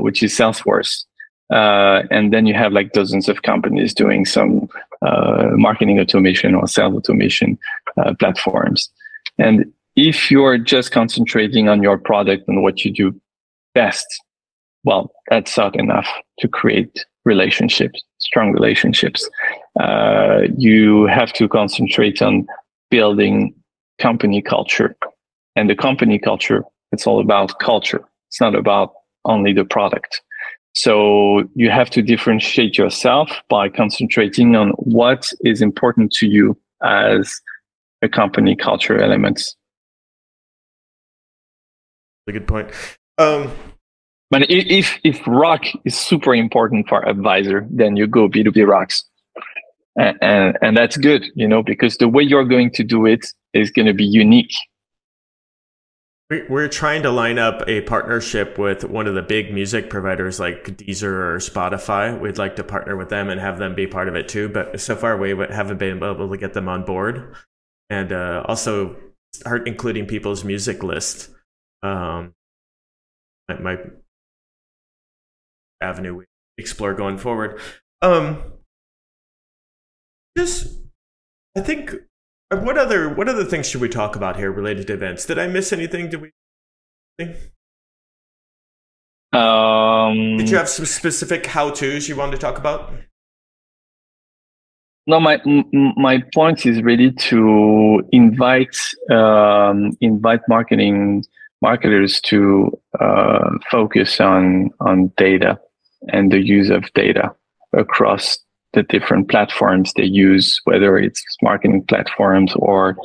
which 0.00 0.22
is 0.22 0.36
Salesforce. 0.36 1.04
Uh, 1.50 2.02
and 2.10 2.32
then 2.32 2.46
you 2.46 2.54
have 2.54 2.72
like 2.72 2.92
dozens 2.92 3.28
of 3.28 3.42
companies 3.42 3.94
doing 3.94 4.24
some 4.24 4.68
uh, 5.02 5.50
marketing 5.52 6.00
automation 6.00 6.54
or 6.54 6.66
sales 6.66 6.94
automation 6.94 7.58
uh, 7.98 8.14
platforms. 8.18 8.90
And 9.38 9.72
if 9.96 10.30
you're 10.30 10.58
just 10.58 10.90
concentrating 10.90 11.68
on 11.68 11.82
your 11.82 11.98
product 11.98 12.48
and 12.48 12.62
what 12.62 12.84
you 12.84 12.92
do 12.92 13.20
best, 13.74 14.06
well, 14.84 15.12
that's 15.30 15.56
not 15.56 15.76
enough 15.76 16.08
to 16.38 16.48
create 16.48 17.04
relationships, 17.24 18.02
strong 18.18 18.52
relationships. 18.52 19.28
Uh, 19.80 20.42
you 20.56 21.06
have 21.06 21.32
to 21.34 21.48
concentrate 21.48 22.20
on 22.20 22.46
building 22.90 23.54
company 23.98 24.42
culture. 24.42 24.96
And 25.56 25.70
the 25.70 25.76
company 25.76 26.18
culture, 26.18 26.64
it's 26.92 27.06
all 27.06 27.20
about 27.20 27.58
culture. 27.60 28.04
It's 28.28 28.40
not 28.40 28.54
about 28.54 28.92
only 29.24 29.52
the 29.52 29.64
product. 29.64 30.20
So 30.74 31.48
you 31.54 31.70
have 31.70 31.88
to 31.90 32.02
differentiate 32.02 32.76
yourself 32.76 33.30
by 33.48 33.68
concentrating 33.68 34.56
on 34.56 34.70
what 34.70 35.32
is 35.40 35.62
important 35.62 36.12
to 36.14 36.26
you 36.26 36.58
as 36.82 37.40
a 38.02 38.08
company 38.08 38.56
culture 38.56 39.00
elements. 39.00 39.56
A 42.26 42.32
good 42.32 42.48
point. 42.48 42.70
Um, 43.18 43.52
but 44.30 44.50
if 44.50 44.98
if 45.04 45.24
rock 45.26 45.62
is 45.84 45.96
super 45.96 46.34
important 46.34 46.88
for 46.88 47.06
advisor, 47.08 47.66
then 47.70 47.96
you 47.96 48.06
go 48.08 48.28
B2B 48.28 48.66
rocks. 48.66 49.04
And, 49.96 50.18
and, 50.20 50.58
and 50.60 50.76
that's 50.76 50.96
good, 50.96 51.24
you 51.36 51.46
know, 51.46 51.62
because 51.62 51.98
the 51.98 52.08
way 52.08 52.24
you're 52.24 52.44
going 52.44 52.72
to 52.72 52.82
do 52.82 53.06
it 53.06 53.28
is 53.52 53.70
going 53.70 53.86
to 53.86 53.94
be 53.94 54.04
unique. 54.04 54.52
We're 56.30 56.68
trying 56.68 57.02
to 57.02 57.10
line 57.10 57.38
up 57.38 57.62
a 57.68 57.82
partnership 57.82 58.56
with 58.58 58.82
one 58.84 59.06
of 59.06 59.14
the 59.14 59.22
big 59.22 59.52
music 59.52 59.90
providers 59.90 60.40
like 60.40 60.64
Deezer 60.64 61.04
or 61.04 61.36
Spotify. 61.36 62.18
We'd 62.18 62.38
like 62.38 62.56
to 62.56 62.64
partner 62.64 62.96
with 62.96 63.10
them 63.10 63.28
and 63.28 63.38
have 63.38 63.58
them 63.58 63.74
be 63.74 63.86
part 63.86 64.08
of 64.08 64.16
it 64.16 64.28
too. 64.28 64.48
But 64.48 64.80
so 64.80 64.96
far, 64.96 65.18
we 65.18 65.30
haven't 65.30 65.78
been 65.78 66.02
able 66.02 66.30
to 66.30 66.36
get 66.38 66.54
them 66.54 66.68
on 66.68 66.84
board. 66.84 67.34
And 67.90 68.10
uh, 68.10 68.42
also 68.48 68.96
start 69.34 69.68
including 69.68 70.06
people's 70.06 70.44
music 70.44 70.82
list. 70.82 71.28
Um, 71.82 72.32
my, 73.48 73.76
avenue 75.82 76.16
we 76.16 76.24
explore 76.56 76.94
going 76.94 77.18
forward. 77.18 77.60
Um, 78.00 78.42
just, 80.38 80.78
I 81.56 81.60
think, 81.60 81.94
what 82.54 82.78
other 82.78 83.08
what 83.08 83.28
other 83.28 83.44
things 83.44 83.68
should 83.68 83.80
we 83.80 83.88
talk 83.88 84.16
about 84.16 84.36
here 84.36 84.50
related 84.50 84.86
to 84.88 84.94
events? 84.94 85.26
Did 85.26 85.38
I 85.38 85.46
miss 85.46 85.72
anything? 85.72 86.10
Did 86.10 86.20
we? 86.22 86.30
Um, 89.32 90.36
Did 90.36 90.48
you 90.48 90.56
have 90.56 90.68
some 90.68 90.86
specific 90.86 91.46
how 91.46 91.70
tos 91.70 92.08
you 92.08 92.16
wanted 92.16 92.32
to 92.32 92.38
talk 92.38 92.58
about? 92.58 92.92
No, 95.06 95.20
my 95.20 95.40
my 95.44 96.22
point 96.34 96.64
is 96.64 96.82
really 96.82 97.12
to 97.12 98.02
invite 98.12 98.76
um, 99.10 99.96
invite 100.00 100.40
marketing 100.48 101.24
marketers 101.60 102.20
to 102.22 102.70
uh, 103.00 103.50
focus 103.70 104.20
on 104.20 104.70
on 104.80 105.12
data 105.16 105.58
and 106.08 106.32
the 106.32 106.40
use 106.40 106.70
of 106.70 106.90
data 106.94 107.34
across 107.72 108.38
the 108.74 108.82
different 108.82 109.28
platforms 109.28 109.92
they 109.94 110.04
use, 110.04 110.60
whether 110.64 110.98
it's 110.98 111.22
marketing 111.42 111.84
platforms 111.86 112.52
or 112.56 112.96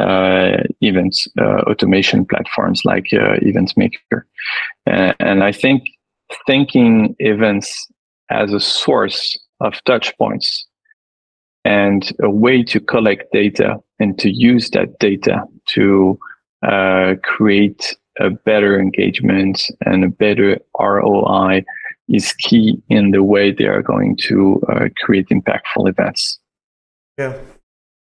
uh, 0.00 0.58
events 0.80 1.26
uh, 1.40 1.62
automation 1.70 2.26
platforms 2.26 2.82
like 2.84 3.06
uh, 3.12 3.38
Eventmaker. 3.42 4.22
and 4.86 5.44
I 5.44 5.52
think 5.52 5.84
thinking 6.46 7.14
events 7.18 7.86
as 8.30 8.52
a 8.52 8.60
source 8.60 9.38
of 9.60 9.74
touch 9.84 10.16
points 10.18 10.66
and 11.64 12.12
a 12.22 12.30
way 12.30 12.62
to 12.64 12.80
collect 12.80 13.32
data 13.32 13.76
and 14.00 14.18
to 14.18 14.30
use 14.30 14.70
that 14.70 14.98
data 14.98 15.42
to 15.68 16.18
uh, 16.66 17.14
create 17.22 17.96
a 18.20 18.30
better 18.30 18.78
engagement 18.78 19.70
and 19.86 20.04
a 20.04 20.08
better 20.08 20.58
ROI 20.78 21.64
is 22.08 22.32
key 22.34 22.82
in 22.88 23.10
the 23.10 23.22
way 23.22 23.52
they 23.52 23.66
are 23.66 23.82
going 23.82 24.16
to 24.16 24.60
uh, 24.68 24.88
create 24.98 25.28
impactful 25.28 25.88
events. 25.88 26.38
Yeah. 27.18 27.38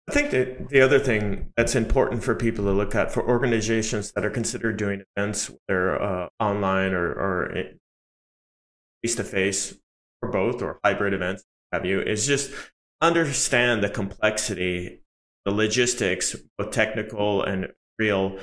I 0.10 0.14
think 0.14 0.32
that 0.32 0.70
the 0.70 0.80
other 0.80 1.00
thing 1.00 1.52
that's 1.58 1.76
important 1.76 2.24
for 2.24 2.34
people 2.34 2.64
to 2.66 2.72
look 2.72 2.96
at 2.96 3.12
for 3.12 3.28
organizations 3.28 4.14
that 4.14 4.24
are 4.24 4.30
considered 4.30 4.78
doing 4.78 5.04
events, 5.16 5.52
whether 5.68 6.02
uh, 6.02 6.30
online 6.40 6.94
or, 6.94 7.12
or 7.12 7.54
face 9.04 9.16
to 9.16 9.24
face 9.26 9.78
or 10.22 10.32
both 10.32 10.62
or 10.62 10.80
hybrid 10.84 11.14
events, 11.14 11.44
have 11.74 11.86
you, 11.86 12.02
is 12.02 12.26
just 12.26 12.52
understand 13.02 13.84
the 13.84 13.90
complexity, 13.90 15.02
the 15.44 15.52
logistics, 15.52 16.36
both 16.58 16.72
technical 16.72 17.44
and 17.44 17.68
real, 18.00 18.40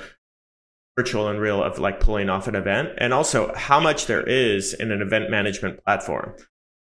virtual 0.97 1.27
and 1.27 1.39
real 1.39 1.61
of 1.61 1.77
like 1.77 1.99
pulling 1.99 2.29
off 2.29 2.47
an 2.47 2.55
event 2.55 2.89
and 2.97 3.13
also 3.13 3.53
how 3.55 3.79
much 3.79 4.07
there 4.07 4.23
is 4.23 4.73
in 4.73 4.91
an 4.91 5.01
event 5.01 5.29
management 5.29 5.83
platform. 5.83 6.33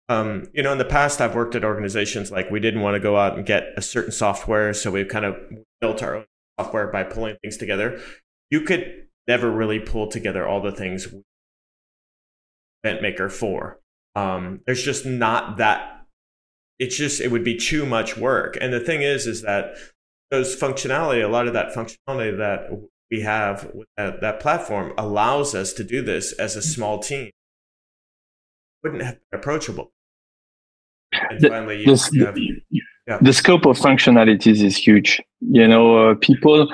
Um, 0.08 0.50
you 0.54 0.64
know, 0.64 0.72
in 0.72 0.80
the 0.80 0.86
past, 0.86 1.22
I've 1.22 1.36
worked 1.36 1.54
at 1.56 1.64
organizations 1.64 2.32
like 2.32 2.50
we 2.50 2.60
didn't 2.60 2.82
want 2.82 2.96
to 2.96 3.00
go 3.00 3.16
out 3.16 3.38
and 3.38 3.46
get 3.46 3.68
a 3.78 3.82
certain 3.82 4.12
software. 4.12 4.74
So 4.74 4.90
we've 4.90 5.08
kind 5.08 5.26
of 5.26 5.36
built 5.80 6.02
our 6.02 6.16
own 6.16 6.26
software 6.60 6.88
by 6.88 7.04
pulling 7.04 7.38
things 7.44 7.58
together. 7.58 8.02
You 8.50 8.62
could 8.62 9.08
never 9.28 9.52
really 9.52 9.80
pull 9.80 10.08
together 10.08 10.48
all 10.48 10.62
the 10.62 10.72
things 10.72 11.08
Eventmaker 12.84 13.32
for. 13.32 13.80
Um, 14.16 14.62
there's 14.66 14.84
just 14.84 15.06
not 15.06 15.58
that. 15.58 16.06
It's 16.80 16.98
just, 16.98 17.22
it 17.22 17.30
would 17.30 17.44
be 17.44 17.58
too 17.58 17.86
much 17.86 18.18
work. 18.18 18.58
And 18.60 18.74
the 18.74 18.80
thing 18.80 19.04
is, 19.04 19.28
is 19.28 19.44
that 19.44 19.76
those 20.32 20.56
functionality, 20.56 21.24
a 21.24 21.28
lot 21.28 21.48
of 21.48 21.54
that 21.54 21.74
functionality 21.74 22.38
that 22.38 22.70
we 23.12 23.22
have 23.22 23.72
with 23.74 23.88
that, 23.98 24.22
that 24.22 24.40
platform 24.40 24.94
allows 24.98 25.56
us 25.56 25.74
to 25.74 25.84
do 25.84 26.02
this 26.02 26.32
as 26.34 26.56
a 26.56 26.62
small 26.62 27.00
team. 27.00 27.32
Wouldn't 28.84 29.02
have 29.02 29.18
been 29.32 29.40
approachable. 29.40 29.92
And 31.12 31.42
the, 31.42 31.50
finally, 31.50 31.84
you, 31.84 31.98
you 32.12 32.26
have, 32.26 32.38
yeah. 33.08 33.18
the 33.22 33.34
scope 33.34 33.66
of 33.66 33.78
functionalities 33.78 34.64
is 34.64 34.78
huge. 34.78 35.22
You 35.42 35.68
know, 35.68 36.12
uh, 36.12 36.16
people 36.16 36.70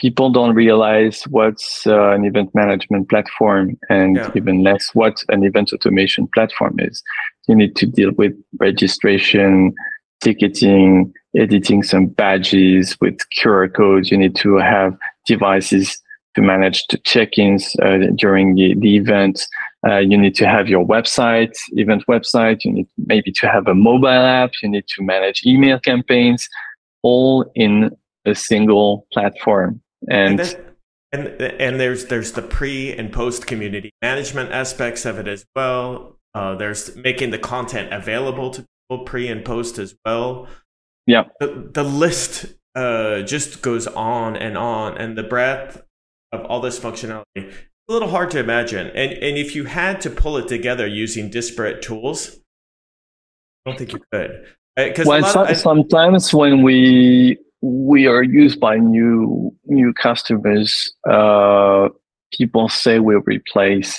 people 0.00 0.30
don't 0.30 0.54
realize 0.54 1.24
what's 1.24 1.86
uh, 1.86 2.12
an 2.12 2.24
event 2.24 2.50
management 2.54 3.08
platform 3.10 3.76
and 3.90 4.16
yeah. 4.16 4.30
even 4.34 4.62
less 4.62 4.90
what 4.94 5.22
an 5.28 5.44
event 5.44 5.72
automation 5.72 6.26
platform 6.34 6.76
is. 6.78 7.02
You 7.48 7.54
need 7.54 7.76
to 7.76 7.86
deal 7.86 8.12
with 8.12 8.32
registration, 8.58 9.74
ticketing, 10.22 11.12
editing 11.36 11.82
some 11.82 12.06
badges 12.06 12.96
with 13.00 13.18
QR 13.36 13.72
codes. 13.72 14.10
You 14.10 14.16
need 14.16 14.36
to 14.36 14.56
have 14.56 14.96
devices 15.26 16.00
to 16.34 16.42
manage 16.42 16.86
the 16.88 16.98
check-ins 16.98 17.74
uh, 17.82 17.98
during 18.14 18.54
the, 18.54 18.74
the 18.78 18.96
event. 18.96 19.46
Uh, 19.86 19.98
you 19.98 20.16
need 20.16 20.34
to 20.36 20.46
have 20.46 20.68
your 20.68 20.86
website, 20.86 21.56
event 21.72 22.04
website. 22.08 22.64
You 22.64 22.72
need 22.72 22.86
maybe 22.98 23.32
to 23.32 23.48
have 23.48 23.66
a 23.66 23.74
mobile 23.74 24.08
app. 24.08 24.52
You 24.62 24.68
need 24.68 24.86
to 24.96 25.02
manage 25.02 25.44
email 25.44 25.80
campaigns, 25.80 26.48
all 27.02 27.50
in 27.54 27.90
a 28.26 28.34
single 28.34 29.06
platform. 29.12 29.80
And, 30.08 30.40
and, 30.40 30.56
and, 31.12 31.42
and 31.42 31.80
there's 31.80 32.06
there's 32.06 32.32
the 32.32 32.42
pre 32.42 32.92
and 32.92 33.12
post 33.12 33.46
community 33.46 33.90
management 34.02 34.52
aspects 34.52 35.04
of 35.06 35.18
it 35.18 35.26
as 35.26 35.44
well. 35.56 36.18
Uh, 36.34 36.54
there's 36.54 36.94
making 36.94 37.30
the 37.30 37.38
content 37.38 37.92
available 37.92 38.50
to 38.50 38.64
people 38.88 39.04
pre 39.04 39.28
and 39.28 39.44
post 39.44 39.78
as 39.78 39.94
well. 40.04 40.46
Yeah. 41.06 41.24
The, 41.40 41.70
the 41.72 41.82
list 41.82 42.54
uh, 42.74 43.22
just 43.22 43.62
goes 43.62 43.86
on 43.86 44.36
and 44.36 44.56
on, 44.56 44.96
and 44.96 45.16
the 45.16 45.22
breadth 45.22 45.82
of 46.32 46.44
all 46.44 46.60
this 46.60 46.78
functionality 46.78 47.52
a 47.90 47.92
little 47.92 48.08
hard 48.08 48.30
to 48.30 48.38
imagine. 48.38 48.86
And 48.88 49.12
and 49.12 49.36
if 49.36 49.54
you 49.54 49.64
had 49.64 50.00
to 50.02 50.10
pull 50.10 50.36
it 50.36 50.48
together 50.48 50.86
using 50.86 51.28
disparate 51.28 51.82
tools, 51.82 52.38
I 53.66 53.70
don't 53.70 53.78
think 53.78 53.92
you 53.92 54.00
could. 54.12 54.46
Because 54.76 55.06
uh, 55.06 55.10
well, 55.10 55.46
I, 55.46 55.52
sometimes 55.54 56.32
when 56.32 56.62
we 56.62 57.36
we 57.60 58.06
are 58.06 58.22
used 58.22 58.60
by 58.60 58.76
new 58.76 59.54
new 59.66 59.92
customers, 59.92 60.92
uh, 61.08 61.88
people 62.32 62.68
say 62.68 63.00
we'll 63.00 63.22
replace 63.26 63.98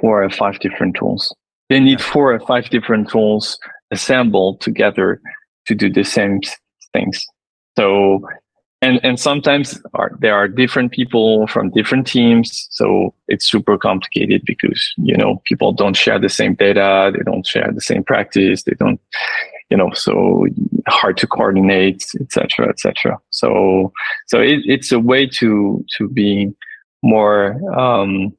four 0.00 0.22
or 0.22 0.30
five 0.30 0.60
different 0.60 0.96
tools. 0.96 1.34
They 1.68 1.80
need 1.80 2.00
four 2.00 2.32
or 2.32 2.40
five 2.40 2.70
different 2.70 3.10
tools 3.10 3.58
assembled 3.90 4.60
together 4.60 5.20
to 5.66 5.74
do 5.74 5.92
the 5.92 6.04
same 6.04 6.40
things. 6.92 7.26
So, 7.78 8.26
and 8.82 9.00
and 9.02 9.18
sometimes 9.18 9.80
are, 9.94 10.12
there 10.18 10.34
are 10.34 10.48
different 10.48 10.92
people 10.92 11.46
from 11.46 11.70
different 11.70 12.06
teams, 12.06 12.68
so 12.70 13.14
it's 13.28 13.50
super 13.50 13.78
complicated 13.78 14.42
because 14.44 14.92
you 14.98 15.16
know 15.16 15.42
people 15.46 15.72
don't 15.72 15.96
share 15.96 16.18
the 16.18 16.28
same 16.28 16.54
data, 16.54 17.12
they 17.14 17.22
don't 17.22 17.46
share 17.46 17.70
the 17.72 17.80
same 17.80 18.04
practice, 18.04 18.64
they 18.64 18.74
don't, 18.78 19.00
you 19.70 19.76
know, 19.76 19.90
so 19.92 20.46
hard 20.88 21.16
to 21.18 21.26
coordinate, 21.26 22.04
etc., 22.20 22.68
etc. 22.68 23.18
So, 23.30 23.92
so 24.26 24.40
it, 24.40 24.60
it's 24.64 24.92
a 24.92 25.00
way 25.00 25.26
to 25.38 25.84
to 25.96 26.08
be 26.08 26.52
more 27.02 27.60
um, 27.78 28.36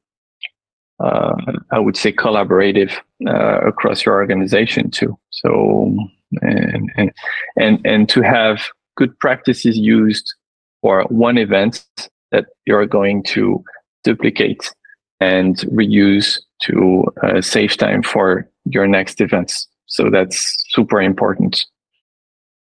uh, 1.00 1.34
I 1.70 1.78
would 1.78 1.96
say 1.96 2.12
collaborative 2.12 2.92
uh, 3.26 3.60
across 3.66 4.04
your 4.04 4.16
organization 4.16 4.90
too. 4.90 5.18
So 5.30 5.96
and 6.42 6.90
and 6.96 7.12
and 7.56 7.86
and 7.86 8.08
to 8.10 8.22
have 8.22 8.68
good 8.98 9.16
practices 9.20 9.78
used 9.78 10.34
for 10.82 11.04
one 11.04 11.38
event 11.38 11.86
that 12.32 12.46
you're 12.66 12.86
going 12.86 13.22
to 13.22 13.62
duplicate 14.02 14.74
and 15.20 15.58
reuse 15.80 16.40
to 16.62 17.04
uh, 17.22 17.40
save 17.40 17.76
time 17.76 18.02
for 18.02 18.50
your 18.64 18.86
next 18.88 19.20
events. 19.20 19.68
So 19.86 20.10
that's 20.10 20.56
super 20.70 21.00
important. 21.00 21.64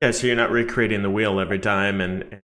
Yeah, 0.02 0.12
so 0.12 0.28
you're 0.28 0.36
not 0.36 0.52
recreating 0.52 1.02
the 1.02 1.10
wheel 1.10 1.40
every 1.40 1.60
time 1.60 2.00
and 2.00 2.40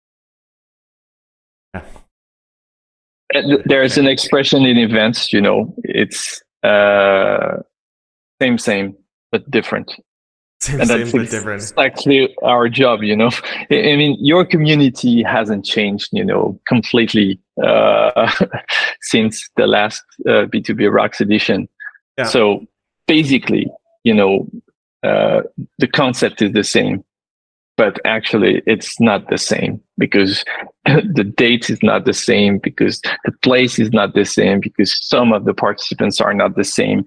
there's 3.65 3.97
an 3.97 4.07
expression 4.07 4.63
in 4.63 4.77
events, 4.77 5.31
you 5.33 5.41
know, 5.41 5.73
it's 5.83 6.41
uh, 6.63 7.57
same, 8.41 8.57
same, 8.57 8.95
but 9.31 9.49
different. 9.49 9.91
Same, 10.63 10.79
and 10.79 10.89
same 10.89 11.11
but 11.11 11.29
different. 11.29 11.61
exactly 11.61 12.33
our 12.41 12.69
job, 12.69 13.03
you 13.03 13.15
know. 13.15 13.31
I 13.71 13.91
I 13.93 13.95
mean, 13.97 14.17
your 14.19 14.45
community 14.45 15.23
hasn't 15.23 15.65
changed, 15.65 16.09
you 16.13 16.23
know, 16.23 16.59
completely 16.67 17.39
uh, 17.61 18.31
since 19.01 19.49
the 19.57 19.67
last 19.67 20.03
uh, 20.25 20.45
B2B 20.51 20.91
Rocks 20.91 21.19
edition. 21.19 21.67
Yeah. 22.17 22.25
So 22.25 22.65
basically, 23.07 23.67
you 24.03 24.13
know, 24.13 24.47
uh, 25.03 25.41
the 25.79 25.87
concept 25.87 26.41
is 26.41 26.53
the 26.53 26.63
same, 26.63 27.03
but 27.75 27.99
actually 28.05 28.61
it's 28.65 28.99
not 29.01 29.29
the 29.29 29.37
same 29.37 29.81
because 29.97 30.45
the 30.85 31.29
date 31.35 31.69
is 31.69 31.79
not 31.83 32.05
the 32.05 32.13
same, 32.13 32.57
because 32.57 33.01
the 33.25 33.33
place 33.41 33.79
is 33.79 33.91
not 33.91 34.13
the 34.13 34.25
same, 34.25 34.61
because 34.61 34.97
some 35.05 35.33
of 35.33 35.43
the 35.43 35.53
participants 35.53 36.21
are 36.21 36.33
not 36.33 36.55
the 36.55 36.63
same. 36.63 37.03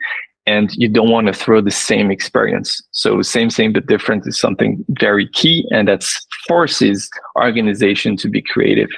And 0.46 0.72
you 0.76 0.88
don't 0.88 1.10
want 1.10 1.26
to 1.26 1.32
throw 1.32 1.60
the 1.60 1.72
same 1.72 2.10
experience. 2.10 2.80
So 2.92 3.20
same, 3.22 3.50
same, 3.50 3.72
but 3.72 3.86
different 3.86 4.26
is 4.26 4.38
something 4.38 4.84
very 4.90 5.28
key. 5.28 5.66
And 5.70 5.88
that 5.88 6.04
forces 6.46 7.10
organization 7.36 8.16
to 8.18 8.28
be 8.28 8.42
creative. 8.42 8.90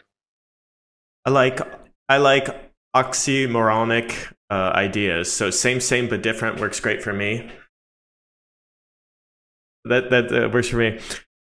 I 1.24 1.30
like 1.30 1.60
I 2.08 2.18
like 2.18 2.48
oxymoronic 2.94 4.32
uh, 4.50 4.72
ideas. 4.74 5.32
So 5.32 5.50
same, 5.50 5.80
same 5.80 6.08
but 6.08 6.22
different 6.22 6.60
works 6.60 6.80
great 6.80 7.02
for 7.02 7.12
me. 7.12 7.50
That 9.84 10.10
that 10.10 10.32
uh, 10.32 10.48
works 10.50 10.68
for 10.68 10.76
me. 10.76 10.98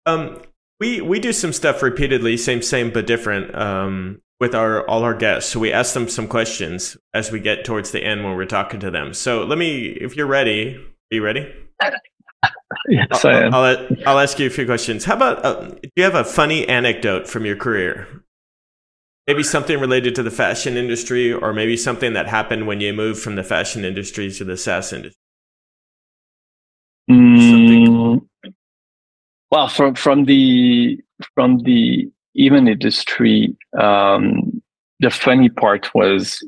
Um, 0.05 0.41
we 0.79 1.01
we 1.01 1.19
do 1.19 1.33
some 1.33 1.53
stuff 1.53 1.81
repeatedly, 1.81 2.37
same, 2.37 2.61
same 2.61 2.91
but 2.91 3.07
different. 3.07 3.55
Um, 3.55 4.21
with 4.39 4.53
our 4.53 4.87
all 4.87 5.03
our 5.03 5.13
guests, 5.13 5.51
so 5.51 5.59
we 5.59 5.71
ask 5.71 5.93
them 5.93 6.09
some 6.09 6.27
questions 6.27 6.97
as 7.13 7.31
we 7.31 7.39
get 7.39 7.63
towards 7.63 7.91
the 7.91 8.03
end 8.03 8.23
when 8.23 8.35
we're 8.35 8.45
talking 8.45 8.79
to 8.81 8.91
them. 8.91 9.13
So 9.13 9.43
let 9.43 9.57
me, 9.57 9.87
if 9.87 10.15
you're 10.15 10.27
ready, 10.27 10.75
are 10.75 11.15
you 11.15 11.23
ready? 11.23 11.53
Yes, 12.87 13.23
I'll, 13.25 13.31
I 13.31 13.41
am. 13.41 13.53
I'll, 13.53 13.87
I'll 14.05 14.19
ask 14.19 14.37
you 14.39 14.47
a 14.47 14.49
few 14.49 14.65
questions. 14.65 15.05
How 15.05 15.15
about 15.15 15.45
uh, 15.45 15.69
do 15.69 15.89
you 15.95 16.03
have 16.03 16.15
a 16.15 16.23
funny 16.23 16.67
anecdote 16.67 17.27
from 17.27 17.45
your 17.45 17.55
career? 17.55 18.07
Maybe 19.27 19.41
something 19.41 19.79
related 19.79 20.13
to 20.15 20.23
the 20.23 20.29
fashion 20.29 20.77
industry, 20.77 21.33
or 21.33 21.51
maybe 21.53 21.77
something 21.77 22.13
that 22.13 22.27
happened 22.27 22.67
when 22.67 22.81
you 22.81 22.93
moved 22.93 23.21
from 23.21 23.35
the 23.35 23.43
fashion 23.43 23.83
industry 23.83 24.29
to 24.31 24.43
the 24.43 24.57
SaaS 24.57 24.93
industry. 24.93 25.19
Mm, 27.09 28.27
well, 29.49 29.67
from 29.67 29.95
from 29.95 30.25
the 30.25 30.99
from 31.33 31.59
the 31.59 32.11
even 32.35 32.67
industry, 32.67 33.55
um, 33.79 34.61
the 34.99 35.09
funny 35.09 35.49
part 35.49 35.93
was, 35.95 36.47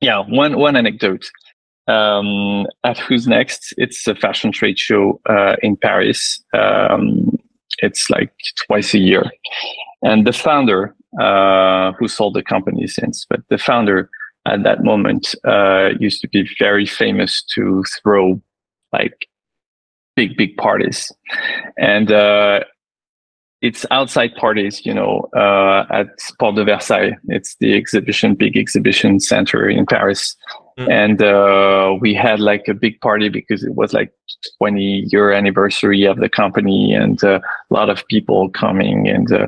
yeah, 0.00 0.22
one 0.28 0.58
one 0.58 0.76
anecdote. 0.76 1.24
Um, 1.88 2.66
at 2.82 2.98
Who's 2.98 3.28
Next, 3.28 3.72
it's 3.76 4.08
a 4.08 4.14
fashion 4.16 4.50
trade 4.50 4.78
show 4.78 5.20
uh, 5.30 5.54
in 5.62 5.76
Paris. 5.76 6.42
Um, 6.52 7.38
it's 7.78 8.10
like 8.10 8.32
twice 8.66 8.92
a 8.94 8.98
year, 8.98 9.30
and 10.02 10.26
the 10.26 10.32
founder, 10.32 10.94
uh, 11.20 11.92
who 11.92 12.08
sold 12.08 12.34
the 12.34 12.42
company 12.42 12.86
since, 12.86 13.24
but 13.28 13.40
the 13.50 13.58
founder 13.58 14.10
at 14.46 14.62
that 14.62 14.84
moment 14.84 15.34
uh, 15.46 15.90
used 15.98 16.20
to 16.20 16.28
be 16.28 16.48
very 16.58 16.86
famous 16.86 17.42
to 17.54 17.84
throw 18.02 18.40
like 18.92 19.26
big 20.14 20.36
big 20.36 20.56
parties 20.56 21.12
and 21.76 22.10
uh, 22.10 22.60
it's 23.62 23.86
outside 23.90 24.34
parties 24.36 24.84
you 24.84 24.92
know 24.94 25.28
uh, 25.36 25.84
at 25.90 26.08
Porte 26.38 26.56
de 26.56 26.64
Versailles 26.64 27.16
it's 27.28 27.56
the 27.60 27.74
exhibition 27.74 28.34
big 28.34 28.56
exhibition 28.56 29.20
center 29.20 29.68
in 29.68 29.86
Paris 29.86 30.36
Mm. 30.78 30.90
and 30.90 31.22
uh, 31.22 31.96
we 32.02 32.12
had 32.12 32.38
like 32.38 32.68
a 32.68 32.74
big 32.74 33.00
party 33.00 33.30
because 33.30 33.64
it 33.64 33.74
was 33.74 33.94
like 33.94 34.12
20 34.58 35.06
year 35.10 35.32
anniversary 35.32 36.04
of 36.04 36.18
the 36.18 36.28
company 36.28 36.92
and 36.92 37.24
uh, 37.24 37.40
a 37.70 37.74
lot 37.74 37.88
of 37.88 38.06
people 38.08 38.50
coming 38.50 39.08
and 39.08 39.32
uh, 39.32 39.46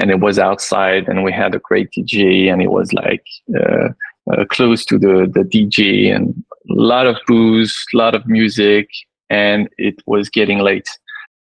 and 0.00 0.10
it 0.10 0.18
was 0.18 0.36
outside 0.36 1.08
and 1.08 1.22
we 1.22 1.32
had 1.32 1.54
a 1.54 1.60
great 1.60 1.90
DJ 1.96 2.52
and 2.52 2.60
it 2.60 2.72
was 2.72 2.92
like 2.92 3.24
uh, 3.56 3.90
uh, 4.32 4.44
close 4.46 4.84
to 4.86 4.98
the 4.98 5.30
the 5.32 5.44
DJ 5.44 6.14
and 6.14 6.34
a 6.70 6.74
lot 6.74 7.06
of 7.06 7.16
booze, 7.26 7.74
a 7.94 7.96
lot 7.96 8.14
of 8.14 8.26
music, 8.26 8.90
and 9.30 9.68
it 9.78 10.02
was 10.06 10.28
getting 10.28 10.58
late. 10.58 10.88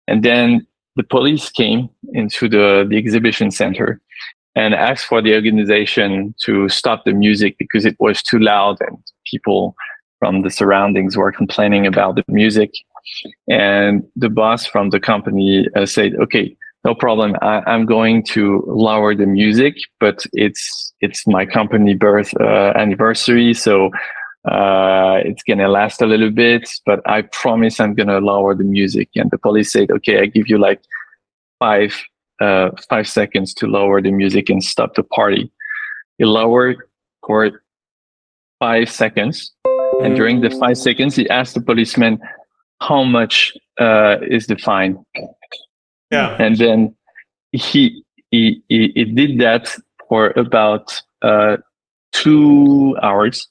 And 0.08 0.24
then 0.24 0.66
the 0.96 1.02
police 1.02 1.50
came 1.50 1.88
into 2.12 2.48
the 2.48 2.86
the 2.88 2.96
exhibition 2.96 3.50
center 3.50 4.00
and 4.56 4.74
asked 4.74 5.06
for 5.06 5.20
the 5.20 5.34
organization 5.34 6.34
to 6.44 6.68
stop 6.68 7.04
the 7.04 7.12
music 7.12 7.56
because 7.58 7.84
it 7.84 7.96
was 7.98 8.22
too 8.22 8.38
loud 8.38 8.78
and 8.80 8.96
people 9.30 9.74
from 10.20 10.42
the 10.42 10.50
surroundings 10.50 11.16
were 11.16 11.32
complaining 11.32 11.86
about 11.86 12.14
the 12.14 12.24
music. 12.28 12.70
And 13.48 14.04
the 14.16 14.30
boss 14.30 14.64
from 14.64 14.90
the 14.90 15.00
company 15.00 15.66
uh, 15.76 15.84
said, 15.84 16.14
"Okay, 16.14 16.56
no 16.84 16.94
problem. 16.94 17.34
I, 17.42 17.62
I'm 17.66 17.86
going 17.86 18.22
to 18.34 18.62
lower 18.66 19.14
the 19.14 19.26
music, 19.26 19.74
but 20.00 20.24
it's 20.32 20.92
it's 21.00 21.26
my 21.26 21.44
company 21.46 21.94
birth 21.94 22.32
uh, 22.40 22.72
anniversary, 22.76 23.54
so 23.54 23.90
uh, 24.44 25.20
it's 25.24 25.42
gonna 25.42 25.68
last 25.68 26.02
a 26.02 26.06
little 26.06 26.30
bit. 26.30 26.68
But 26.86 27.00
I 27.06 27.22
promise 27.22 27.80
I'm 27.80 27.94
gonna 27.94 28.18
lower 28.18 28.54
the 28.54 28.64
music." 28.64 29.08
And 29.16 29.30
the 29.30 29.38
police 29.38 29.72
said, 29.72 29.90
"Okay, 29.90 30.20
I 30.20 30.26
give 30.26 30.48
you 30.48 30.58
like 30.58 30.80
five 31.58 31.94
uh, 32.40 32.70
five 32.88 33.08
seconds 33.08 33.54
to 33.54 33.66
lower 33.66 34.00
the 34.02 34.10
music 34.10 34.50
and 34.50 34.62
stop 34.62 34.94
the 34.94 35.02
party." 35.02 35.50
He 36.18 36.24
lowered 36.24 36.78
for 37.26 37.62
five 38.60 38.90
seconds, 38.90 39.52
and 40.02 40.14
during 40.14 40.40
the 40.40 40.50
five 40.50 40.78
seconds, 40.78 41.16
he 41.16 41.28
asked 41.28 41.54
the 41.54 41.60
policeman, 41.60 42.20
"How 42.80 43.02
much 43.02 43.52
uh, 43.80 44.16
is 44.22 44.46
the 44.46 44.56
fine?" 44.56 45.04
Yeah. 46.10 46.36
and 46.38 46.56
then 46.56 46.94
he 47.52 48.04
he 48.30 48.62
he, 48.68 48.92
he 48.94 49.04
did 49.04 49.38
that 49.40 49.74
for 50.08 50.32
about 50.36 51.00
uh, 51.22 51.56
two 52.12 52.96
hours. 53.02 53.48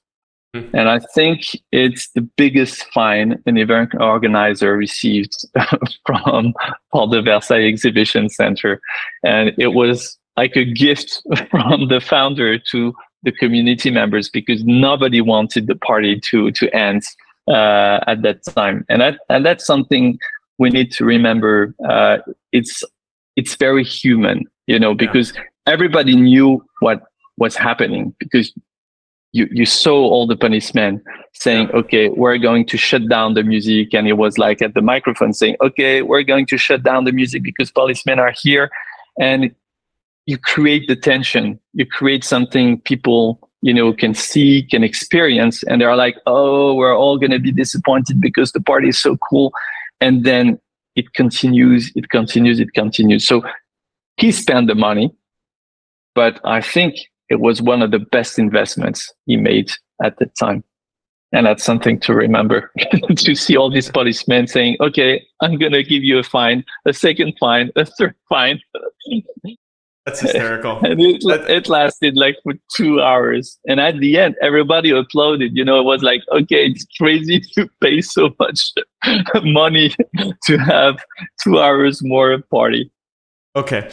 Hmm. 0.54 0.62
And 0.74 0.90
I 0.90 1.00
think 1.00 1.58
it's 1.72 2.10
the 2.10 2.22
biggest 2.22 2.86
fine 2.94 3.42
an 3.46 3.58
event 3.58 3.94
organizer 4.00 4.78
received 4.78 5.46
from 6.06 6.54
Porte 6.92 7.12
de 7.12 7.22
Versailles 7.22 7.68
Exhibition 7.68 8.30
Center. 8.30 8.80
And 9.24 9.52
it 9.58 9.70
was 9.70 10.18
like 10.38 10.56
a 10.56 10.66
gift 10.66 11.22
from 11.50 11.88
the 11.88 12.00
founder 12.00 12.60
to 12.72 12.94
the 13.24 13.32
community 13.32 13.90
members 13.90 14.30
because 14.30 14.64
nobody 14.64 15.22
wanted 15.22 15.68
the 15.68 15.76
party 15.76 16.20
to, 16.20 16.52
to 16.52 16.70
end 16.76 17.04
uh, 17.48 18.00
at 18.08 18.22
that 18.22 18.44
time. 18.44 18.86
And 18.90 19.02
that, 19.02 19.20
and 19.30 19.46
that's 19.46 19.66
something 19.66 20.20
we 20.60 20.70
need 20.70 20.92
to 20.94 21.06
remember. 21.06 21.74
Uh, 21.88 22.18
it's, 22.52 22.84
it's 23.36 23.56
very 23.56 23.84
human, 23.84 24.46
you 24.68 24.78
know, 24.78 24.94
because 24.94 25.34
everybody 25.66 26.16
knew 26.16 26.64
what 26.80 27.02
was 27.38 27.56
happening 27.56 28.14
because 28.20 28.54
you, 29.34 29.48
you 29.52 29.66
saw 29.66 29.96
all 29.96 30.28
the 30.28 30.36
policemen 30.36 31.04
saying, 31.34 31.70
okay, 31.72 32.10
we're 32.10 32.38
going 32.38 32.66
to 32.68 32.78
shut 32.78 33.10
down 33.10 33.34
the 33.34 33.44
music. 33.44 33.94
And 33.94 34.08
it 34.08 34.14
was 34.14 34.38
like 34.38 34.62
at 34.62 34.76
the 34.76 34.82
microphone 34.82 35.34
saying, 35.34 35.58
okay, 35.62 36.04
we're 36.04 36.24
going 36.24 36.46
to 36.48 36.58
shut 36.58 36.84
down 36.84 37.04
the 37.04 37.12
music 37.12 37.42
because 37.42 37.72
policemen 37.72 38.20
are 38.20 38.34
here. 38.42 38.70
And 39.20 39.54
you 40.28 40.38
create 40.38 40.88
the 40.88 40.96
tension. 40.96 41.60
You 41.74 41.86
create 41.88 42.24
something 42.24 42.80
people, 42.82 43.50
you 43.62 43.74
know, 43.74 43.92
can 43.92 44.14
see, 44.14 44.64
can 44.70 44.84
experience. 44.84 45.64
And 45.64 45.82
they're 45.82 45.96
like, 45.96 46.16
oh, 46.28 46.76
we're 46.76 46.96
all 46.96 47.18
going 47.18 47.32
to 47.32 47.40
be 47.40 47.52
disappointed 47.52 48.22
because 48.22 48.52
the 48.52 48.62
party 48.62 48.90
is 48.90 49.00
so 49.00 49.18
cool. 49.18 49.52
And 50.00 50.24
then 50.26 50.60
it 50.96 51.14
continues, 51.14 51.92
it 51.96 52.10
continues, 52.10 52.60
it 52.60 52.74
continues. 52.74 53.28
So 53.28 53.42
he 54.18 54.32
spent 54.32 54.68
the 54.68 54.76
money, 54.76 55.12
but 56.14 56.40
I 56.46 56.62
think 56.62 56.96
it 57.30 57.40
was 57.40 57.62
one 57.62 57.82
of 57.82 57.92
the 57.92 58.00
best 58.00 58.38
investments 58.38 59.12
he 59.26 59.38
made 59.38 59.72
at 60.04 60.18
the 60.18 60.26
time. 60.40 60.64
And 61.32 61.48
that's 61.48 61.64
something 61.64 62.00
to 62.02 62.14
remember 62.14 62.72
to 63.16 63.36
see 63.36 63.58
all 63.58 63.72
these 63.72 63.90
policemen 63.90 64.48
saying, 64.48 64.78
okay, 64.80 65.26
I'm 65.42 65.58
going 65.58 65.72
to 65.72 65.84
give 65.84 66.04
you 66.04 66.20
a 66.20 66.24
fine, 66.24 66.64
a 66.86 66.94
second 66.94 67.34
fine, 67.40 67.72
a 67.76 67.86
third 67.86 68.16
fine. 68.30 68.60
That's 70.06 70.20
hysterical. 70.20 70.80
and 70.84 71.00
it, 71.00 71.24
it 71.24 71.70
lasted 71.70 72.18
like 72.18 72.36
for 72.44 72.54
two 72.76 73.02
hours. 73.02 73.58
And 73.66 73.80
at 73.80 74.00
the 74.00 74.20
end, 74.20 74.36
everybody 74.42 74.90
applauded. 74.90 75.56
You 75.56 75.64
know, 75.64 75.80
it 75.80 75.84
was 75.84 76.04
like, 76.04 76.22
okay, 76.30 76.66
it's 76.66 76.86
crazy 77.00 77.40
to 77.54 77.70
pay 77.82 78.02
so 78.02 78.36
much 78.38 78.74
money 79.44 79.96
to 80.44 80.58
have 80.58 80.98
two 81.42 81.58
hours 81.58 82.04
more 82.04 82.38
party. 82.52 82.92
Okay, 83.56 83.90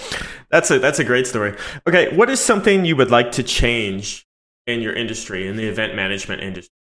that's 0.51 0.70
a 0.70 0.78
that's 0.78 0.98
a 0.98 1.05
great 1.05 1.26
story. 1.26 1.55
Okay, 1.86 2.14
what 2.16 2.28
is 2.28 2.40
something 2.40 2.84
you 2.84 2.96
would 2.96 3.11
like 3.11 3.32
to 3.32 3.42
change 3.42 4.26
in 4.66 4.82
your 4.82 4.94
industry, 4.94 5.46
in 5.46 5.57
the 5.57 5.66
event 5.66 5.94
management 5.94 6.42
industry? 6.42 6.74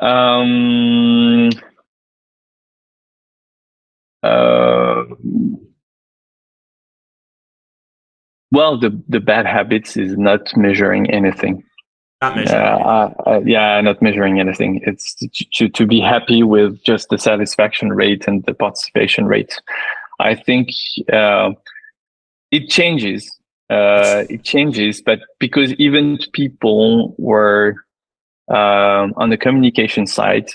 Um, 0.00 1.50
uh, 4.22 5.04
well, 8.50 8.78
the 8.78 9.02
the 9.08 9.20
bad 9.20 9.46
habits 9.46 9.96
is 9.96 10.16
not 10.16 10.56
measuring 10.56 11.10
anything. 11.10 11.64
Not 12.20 12.34
measuring. 12.34 12.60
Uh, 12.60 13.14
uh, 13.26 13.40
yeah, 13.44 13.80
not 13.80 14.02
measuring 14.02 14.40
anything. 14.40 14.80
It's 14.84 15.14
to, 15.54 15.68
to 15.68 15.86
be 15.86 16.00
happy 16.00 16.42
with 16.42 16.82
just 16.82 17.10
the 17.10 17.18
satisfaction 17.18 17.92
rate 17.92 18.26
and 18.26 18.44
the 18.44 18.54
participation 18.54 19.26
rate. 19.26 19.60
I 20.20 20.34
think 20.34 20.70
uh, 21.12 21.50
it 22.50 22.68
changes. 22.68 23.34
Uh, 23.70 24.24
it 24.30 24.44
changes, 24.44 25.02
but 25.02 25.20
because 25.38 25.74
even 25.74 26.18
people 26.32 27.14
were 27.18 27.74
um, 28.48 29.12
on 29.16 29.28
the 29.28 29.36
communication 29.36 30.06
side, 30.06 30.48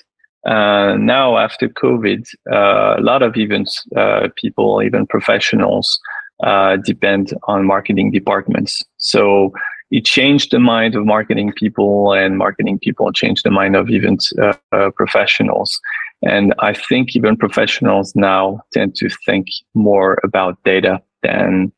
uh, 0.45 0.95
now 0.97 1.37
after 1.37 1.69
COVID, 1.69 2.27
uh, 2.51 2.95
a 2.97 3.01
lot 3.01 3.21
of 3.21 3.37
events, 3.37 3.85
uh, 3.95 4.29
people, 4.35 4.81
even 4.81 5.05
professionals, 5.05 5.99
uh, 6.43 6.77
depend 6.77 7.33
on 7.47 7.65
marketing 7.65 8.11
departments. 8.11 8.81
So 8.97 9.53
it 9.91 10.05
changed 10.05 10.51
the 10.51 10.59
mind 10.59 10.95
of 10.95 11.05
marketing 11.05 11.53
people, 11.55 12.13
and 12.13 12.37
marketing 12.37 12.79
people 12.79 13.11
changed 13.13 13.45
the 13.45 13.51
mind 13.51 13.75
of 13.75 13.91
event 13.91 14.25
uh, 14.41 14.89
professionals. 14.95 15.79
And 16.23 16.55
I 16.59 16.73
think 16.73 17.15
even 17.15 17.37
professionals 17.37 18.13
now 18.15 18.61
tend 18.73 18.95
to 18.95 19.09
think 19.25 19.47
more 19.75 20.19
about 20.23 20.57
data 20.63 20.99
than 21.23 21.71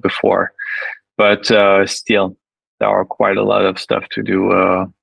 before. 0.00 0.52
But 1.16 1.46
still, 1.88 2.36
there 2.78 2.88
are 2.88 3.04
quite 3.04 3.36
a 3.36 3.42
lot 3.44 3.64
of 3.64 3.78
stuff 3.78 4.04
to 4.12 4.22
do 4.22 4.52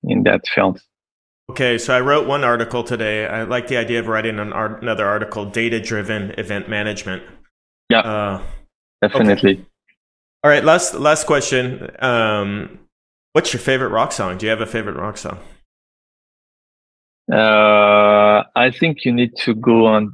in 0.03 0.23
that 0.23 0.41
field. 0.47 0.81
Okay, 1.49 1.77
so 1.77 1.95
I 1.95 2.01
wrote 2.01 2.27
one 2.27 2.43
article 2.43 2.83
today. 2.83 3.25
I 3.25 3.43
like 3.43 3.67
the 3.67 3.77
idea 3.77 3.99
of 3.99 4.07
writing 4.07 4.37
an 4.37 4.51
art, 4.51 4.81
another 4.81 5.05
article, 5.05 5.45
data 5.45 5.79
driven 5.79 6.31
event 6.37 6.67
management. 6.67 7.23
Yeah, 7.89 8.01
uh, 8.01 8.43
definitely. 9.01 9.53
Okay. 9.53 9.65
All 10.43 10.51
right, 10.51 10.63
last 10.63 10.95
last 10.95 11.25
question. 11.25 11.89
Um, 11.99 12.79
what's 13.31 13.53
your 13.53 13.61
favorite 13.61 13.89
rock 13.89 14.11
song? 14.11 14.37
Do 14.37 14.45
you 14.45 14.49
have 14.49 14.59
a 14.59 14.65
favorite 14.65 14.97
rock 14.97 15.17
song? 15.17 15.39
Uh, 17.31 18.43
I 18.55 18.71
think 18.71 19.05
you 19.05 19.13
need 19.13 19.35
to 19.37 19.55
go 19.55 19.85
on 19.85 20.11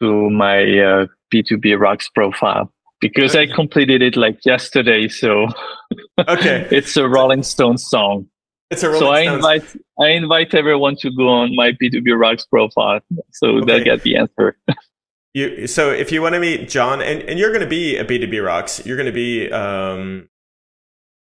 to 0.00 0.30
my 0.30 0.62
uh, 0.62 1.06
B2B 1.32 1.78
Rocks 1.78 2.08
profile 2.08 2.72
because. 3.00 3.36
I 3.36 3.46
completed 3.46 4.02
it 4.02 4.16
like 4.16 4.44
yesterday. 4.44 5.08
So 5.08 5.46
okay, 6.28 6.68
it's 6.70 6.96
a 6.96 7.08
Rolling 7.08 7.42
Stones 7.42 7.86
song. 7.88 8.26
It's 8.70 8.82
a 8.82 8.88
Rolling 8.88 9.00
so 9.00 9.10
I 9.10 9.20
invite 9.20 9.64
I 9.98 10.08
invite 10.10 10.54
everyone 10.54 10.96
to 10.96 11.10
go 11.10 11.28
on 11.28 11.54
my 11.54 11.72
B2B 11.72 12.18
Rocks 12.18 12.44
profile, 12.46 13.00
so 13.32 13.48
okay. 13.48 13.64
they'll 13.66 13.84
get 13.84 14.02
the 14.02 14.16
answer. 14.16 14.56
you 15.34 15.66
so 15.66 15.90
if 15.90 16.12
you 16.12 16.22
want 16.22 16.34
to 16.34 16.40
meet 16.40 16.68
Jon, 16.68 17.00
and, 17.00 17.22
and 17.22 17.38
you're 17.38 17.50
going 17.50 17.62
to 17.62 17.66
be 17.66 17.96
a 17.96 18.04
B2B 18.04 18.44
Rocks, 18.44 18.84
you're 18.86 18.96
going 18.96 19.06
to 19.06 19.12
be 19.12 19.50
um, 19.50 20.28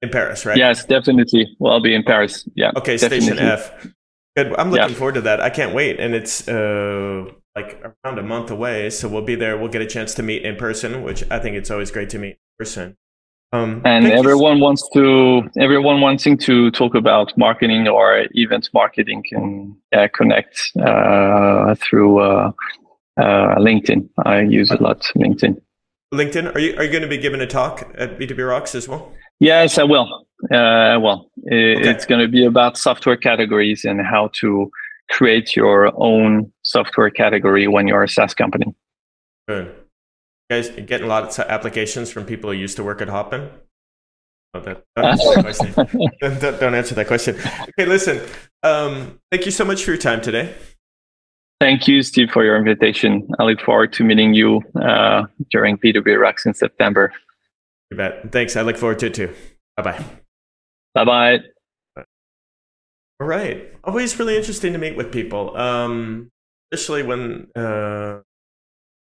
in 0.01 0.09
Paris, 0.09 0.45
right? 0.45 0.57
Yes, 0.57 0.85
definitely. 0.85 1.55
Well, 1.59 1.73
I'll 1.73 1.81
be 1.81 1.93
in 1.93 2.03
Paris. 2.03 2.47
Yeah. 2.55 2.71
Okay, 2.75 2.97
definitely. 2.97 3.21
Station 3.21 3.39
F. 3.39 3.87
Good. 4.35 4.53
I'm 4.57 4.71
looking 4.71 4.89
yeah. 4.89 4.95
forward 4.95 5.15
to 5.15 5.21
that. 5.21 5.39
I 5.39 5.49
can't 5.49 5.73
wait, 5.73 5.99
and 5.99 6.13
it's 6.13 6.47
uh, 6.47 7.25
like 7.55 7.81
around 7.81 8.19
a 8.19 8.23
month 8.23 8.51
away, 8.51 8.89
so 8.89 9.07
we'll 9.07 9.21
be 9.21 9.35
there. 9.35 9.57
We'll 9.57 9.69
get 9.69 9.81
a 9.81 9.87
chance 9.87 10.13
to 10.15 10.23
meet 10.23 10.43
in 10.43 10.57
person, 10.57 11.03
which 11.03 11.23
I 11.31 11.39
think 11.39 11.55
it's 11.55 11.71
always 11.71 11.89
great 11.89 12.09
to 12.09 12.19
meet 12.19 12.31
in 12.31 12.37
person. 12.59 12.97
Um, 13.53 13.81
and 13.85 14.07
everyone 14.07 14.59
wants 14.59 14.87
to, 14.93 15.43
everyone 15.57 16.01
wanting 16.01 16.37
to 16.39 16.71
talk 16.71 16.95
about 16.95 17.37
marketing 17.37 17.87
or 17.87 18.25
event 18.31 18.69
marketing 18.73 19.23
can 19.23 19.77
uh, 19.95 20.07
connect 20.13 20.71
uh, 20.79 21.75
through 21.75 22.19
uh, 22.19 22.51
uh 23.17 23.55
LinkedIn. 23.55 24.09
I 24.25 24.41
use 24.41 24.71
a 24.71 24.81
lot 24.81 25.01
LinkedIn. 25.15 25.61
LinkedIn. 26.13 26.53
Are 26.53 26.59
you 26.59 26.75
are 26.75 26.83
you 26.83 26.91
going 26.91 27.03
to 27.03 27.07
be 27.07 27.17
giving 27.17 27.39
a 27.39 27.47
talk 27.47 27.89
at 27.97 28.19
B2B 28.19 28.47
Rocks 28.47 28.75
as 28.75 28.89
well? 28.89 29.13
Yes, 29.39 29.77
I 29.77 29.83
will. 29.83 30.25
Uh, 30.51 30.55
I 30.55 30.97
will. 30.97 31.31
Okay. 31.47 31.89
It's 31.89 32.05
going 32.05 32.21
to 32.21 32.27
be 32.27 32.45
about 32.45 32.77
software 32.77 33.17
categories 33.17 33.85
and 33.85 34.01
how 34.01 34.29
to 34.41 34.69
create 35.09 35.55
your 35.55 35.91
own 35.95 36.51
software 36.65 37.09
category 37.09 37.67
when 37.67 37.87
you're 37.87 38.03
a 38.03 38.09
SaaS 38.09 38.33
company. 38.33 38.75
Good 39.47 39.73
guys 40.49 40.69
getting 40.69 41.05
a 41.05 41.09
lot 41.09 41.23
of 41.23 41.45
applications 41.47 42.11
from 42.11 42.25
people 42.25 42.51
who 42.51 42.57
used 42.57 42.75
to 42.77 42.83
work 42.83 43.01
at 43.01 43.09
Hopin? 43.09 43.49
Oh, 44.53 44.59
that, 44.61 44.83
don't, 44.95 45.45
answer 45.45 45.83
don't, 46.21 46.59
don't, 46.59 46.75
answer 46.75 46.95
that 46.95 47.07
question. 47.07 47.35
Okay, 47.37 47.85
listen. 47.85 48.21
Um, 48.63 49.19
thank 49.31 49.45
you 49.45 49.51
so 49.51 49.65
much 49.65 49.83
for 49.83 49.91
your 49.91 49.97
time 49.97 50.21
today. 50.21 50.55
Thank 51.59 51.87
you, 51.87 52.03
Steve, 52.03 52.29
for 52.31 52.43
your 52.43 52.57
invitation. 52.57 53.27
I 53.39 53.43
look 53.43 53.59
forward 53.61 53.91
to 53.93 54.03
meeting 54.03 54.33
you 54.33 54.61
uh, 54.81 55.23
during 55.51 55.77
B2B 55.77 56.19
Rocks 56.19 56.45
in 56.45 56.53
September. 56.53 57.11
You 57.91 57.97
bet. 57.97 58.31
Thanks. 58.31 58.55
I 58.55 58.61
look 58.61 58.77
forward 58.77 58.99
to 58.99 59.07
it 59.07 59.13
too. 59.13 59.33
Bye 59.77 59.83
bye. 59.83 60.05
Bye 60.93 61.05
bye. 61.05 61.39
All 63.19 63.27
right. 63.27 63.73
Always 63.83 64.17
really 64.19 64.37
interesting 64.37 64.73
to 64.73 64.79
meet 64.79 64.95
with 64.95 65.11
people, 65.11 65.55
um, 65.55 66.29
especially 66.71 67.03
when 67.03 67.47
uh, 67.55 68.19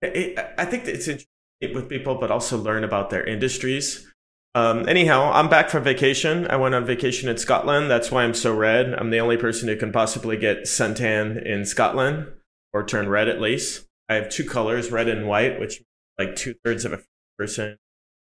it, 0.02 0.38
I 0.59 0.64
think 0.64 0.86
it's 0.86 1.09
interesting 1.09 1.74
with 1.74 1.88
people, 1.88 2.16
but 2.16 2.30
also 2.30 2.56
learn 2.56 2.84
about 2.84 3.11
their 3.11 3.24
industries. 3.24 4.06
Um, 4.54 4.88
anyhow, 4.88 5.30
I'm 5.32 5.48
back 5.48 5.68
from 5.70 5.84
vacation. 5.84 6.46
I 6.48 6.56
went 6.56 6.74
on 6.74 6.84
vacation 6.84 7.28
in 7.28 7.36
Scotland. 7.36 7.90
That's 7.90 8.11
why 8.11 8.24
I'm 8.24 8.34
so 8.34 8.54
red. 8.54 8.94
I'm 8.94 9.11
the 9.11 9.20
only 9.20 9.36
person 9.36 9.68
who 9.68 9.76
can 9.76 9.92
possibly 9.92 10.36
get 10.36 10.62
suntan 10.62 11.44
in 11.44 11.64
Scotland 11.64 12.28
or 12.72 12.84
turn 12.84 13.09
red 13.09 13.28
at 13.28 13.40
least. 13.40 13.84
I 14.09 14.14
have 14.14 14.30
two 14.30 14.44
colors, 14.44 14.90
red 14.90 15.09
and 15.09 15.28
white, 15.28 15.61
which 15.61 15.82
like 16.18 16.34
two 16.34 16.54
thirds 16.64 16.84
of 16.84 16.92
a 16.92 17.00
person 17.38 17.76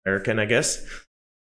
American, 0.05 0.39
I 0.39 0.45
guess. 0.45 0.85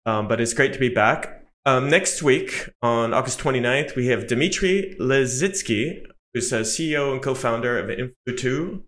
Um, 0.06 0.28
but 0.28 0.40
it's 0.40 0.54
great 0.54 0.74
to 0.74 0.80
be 0.80 0.90
back. 0.90 1.44
Um, 1.66 1.90
next 1.90 2.24
week 2.24 2.70
on 2.82 3.14
August 3.14 3.40
29th, 3.40 3.96
we 3.96 4.08
have 4.08 4.28
Dmitry 4.28 4.96
Lezitsky, 5.00 6.06
who's 6.38 6.54
a 6.54 6.62
CEO 6.62 7.12
and 7.12 7.22
co-founder 7.22 7.80
of 7.80 7.90
Influ2, 7.90 8.84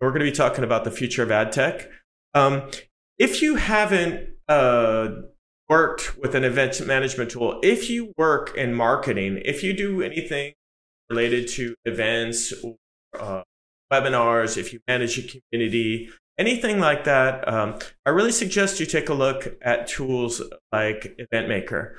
we're 0.00 0.08
going 0.08 0.20
to 0.20 0.30
be 0.30 0.32
talking 0.32 0.64
about 0.64 0.84
the 0.84 0.90
future 0.90 1.22
of 1.22 1.30
ad 1.30 1.52
tech. 1.52 1.90
Um, 2.32 2.70
if 3.18 3.42
you 3.42 3.56
haven't 3.56 4.30
uh, 4.48 5.08
worked 5.68 6.16
with 6.18 6.34
an 6.34 6.44
event 6.44 6.84
management 6.86 7.30
tool, 7.30 7.60
if 7.62 7.90
you 7.90 8.12
work 8.16 8.56
in 8.56 8.74
marketing, 8.74 9.40
if 9.44 9.62
you 9.62 9.74
do 9.74 10.02
anything 10.02 10.54
related 11.10 11.46
to 11.48 11.74
events 11.84 12.52
or 12.62 12.76
uh, 13.18 13.42
webinars, 13.92 14.56
if 14.56 14.72
you 14.72 14.80
manage 14.88 15.18
a 15.18 15.40
community, 15.52 16.08
anything 16.38 16.80
like 16.80 17.04
that, 17.04 17.46
um, 17.46 17.78
I 18.06 18.10
really 18.10 18.32
suggest 18.32 18.80
you 18.80 18.86
take 18.86 19.10
a 19.10 19.14
look 19.14 19.56
at 19.60 19.86
tools 19.86 20.42
like 20.72 21.18
Eventmaker. 21.20 21.94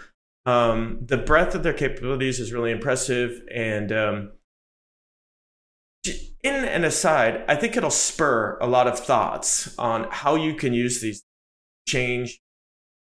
Um, 0.48 0.98
the 1.02 1.18
breadth 1.18 1.54
of 1.54 1.62
their 1.62 1.74
capabilities 1.74 2.40
is 2.40 2.52
really 2.52 2.72
impressive, 2.72 3.42
and 3.54 3.92
um, 3.92 4.32
in 6.08 6.54
an 6.54 6.84
aside, 6.84 7.44
I 7.48 7.56
think 7.56 7.76
it'll 7.76 7.90
spur 7.90 8.58
a 8.62 8.68
lot 8.68 8.88
of 8.88 9.00
thoughts 9.00 9.78
on 9.78 10.08
how 10.12 10.36
you 10.36 10.54
can 10.54 10.74
use 10.74 11.02
these 11.02 11.24
change 11.88 12.40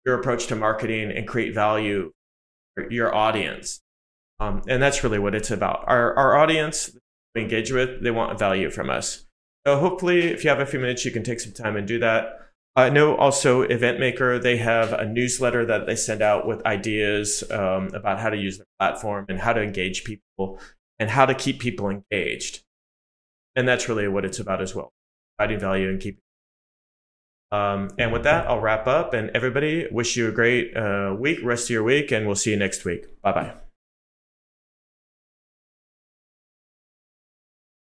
your 0.05 0.19
approach 0.19 0.47
to 0.49 0.57
marketing 0.57 1.11
and 1.11 1.27
create 1.27 1.55
value 1.55 2.13
for 2.75 2.91
your 2.91 3.15
audience. 3.15 3.81
Um, 4.41 4.63
and 4.69 4.83
that's 4.83 5.03
really 5.03 5.19
what 5.19 5.35
it's 5.35 5.51
about. 5.51 5.85
Our, 5.87 6.15
our 6.17 6.37
audience 6.37 6.97
we 7.35 7.43
engage 7.43 7.73
with, 7.73 8.03
they 8.03 8.11
want 8.11 8.39
value 8.39 8.71
from 8.71 8.91
us. 8.91 9.27
So 9.67 9.79
hopefully, 9.79 10.25
if 10.25 10.45
you 10.45 10.51
have 10.51 10.61
a 10.61 10.67
few 10.67 10.79
minutes, 10.79 11.05
you 11.05 11.11
can 11.11 11.23
take 11.23 11.41
some 11.41 11.53
time 11.53 11.77
and 11.77 11.89
do 11.89 11.99
that. 12.01 12.41
I 12.77 12.91
know 12.91 13.17
also 13.17 13.65
Eventmaker, 13.67 14.43
they 14.43 14.57
have 14.57 14.93
a 14.93 15.07
newsletter 15.07 15.65
that 15.67 15.87
they 15.87 15.97
send 15.97 16.23
out 16.23 16.47
with 16.47 16.65
ideas 16.67 17.45
um, 17.51 17.89
about 17.95 18.19
how 18.19 18.31
to 18.31 18.37
use 18.37 18.59
the 18.59 18.65
platform 18.79 19.27
and 19.29 19.39
how 19.39 19.53
to 19.53 19.63
engage 19.63 20.05
people 20.05 20.59
and 20.99 21.11
how 21.11 21.25
to 21.25 21.35
keep 21.35 21.61
people 21.61 21.89
engaged 21.89 22.65
and 23.57 23.67
that's 23.67 23.89
really 23.89 24.09
what 24.09 24.25
it's 24.25 24.39
about 24.39 24.61
as 24.61 24.75
well 24.75 24.93
providing 25.37 25.61
value 25.61 25.89
and 25.89 26.01
keeping. 26.01 26.21
Um, 27.53 27.91
and 27.99 28.13
with 28.13 28.25
that 28.25 28.49
i'll 28.49 28.61
wrap 28.61 28.87
up 28.87 29.15
and 29.15 29.31
everybody 29.31 29.87
wish 29.91 30.17
you 30.17 30.29
a 30.29 30.33
great 30.33 30.77
uh, 30.77 31.15
week 31.19 31.39
rest 31.43 31.67
of 31.67 31.71
your 31.71 31.85
week 31.85 32.11
and 32.11 32.27
we'll 32.27 32.35
see 32.35 32.51
you 32.51 32.57
next 32.57 32.85
week. 32.85 33.07
Bye 33.23 33.33
bye 33.33 33.64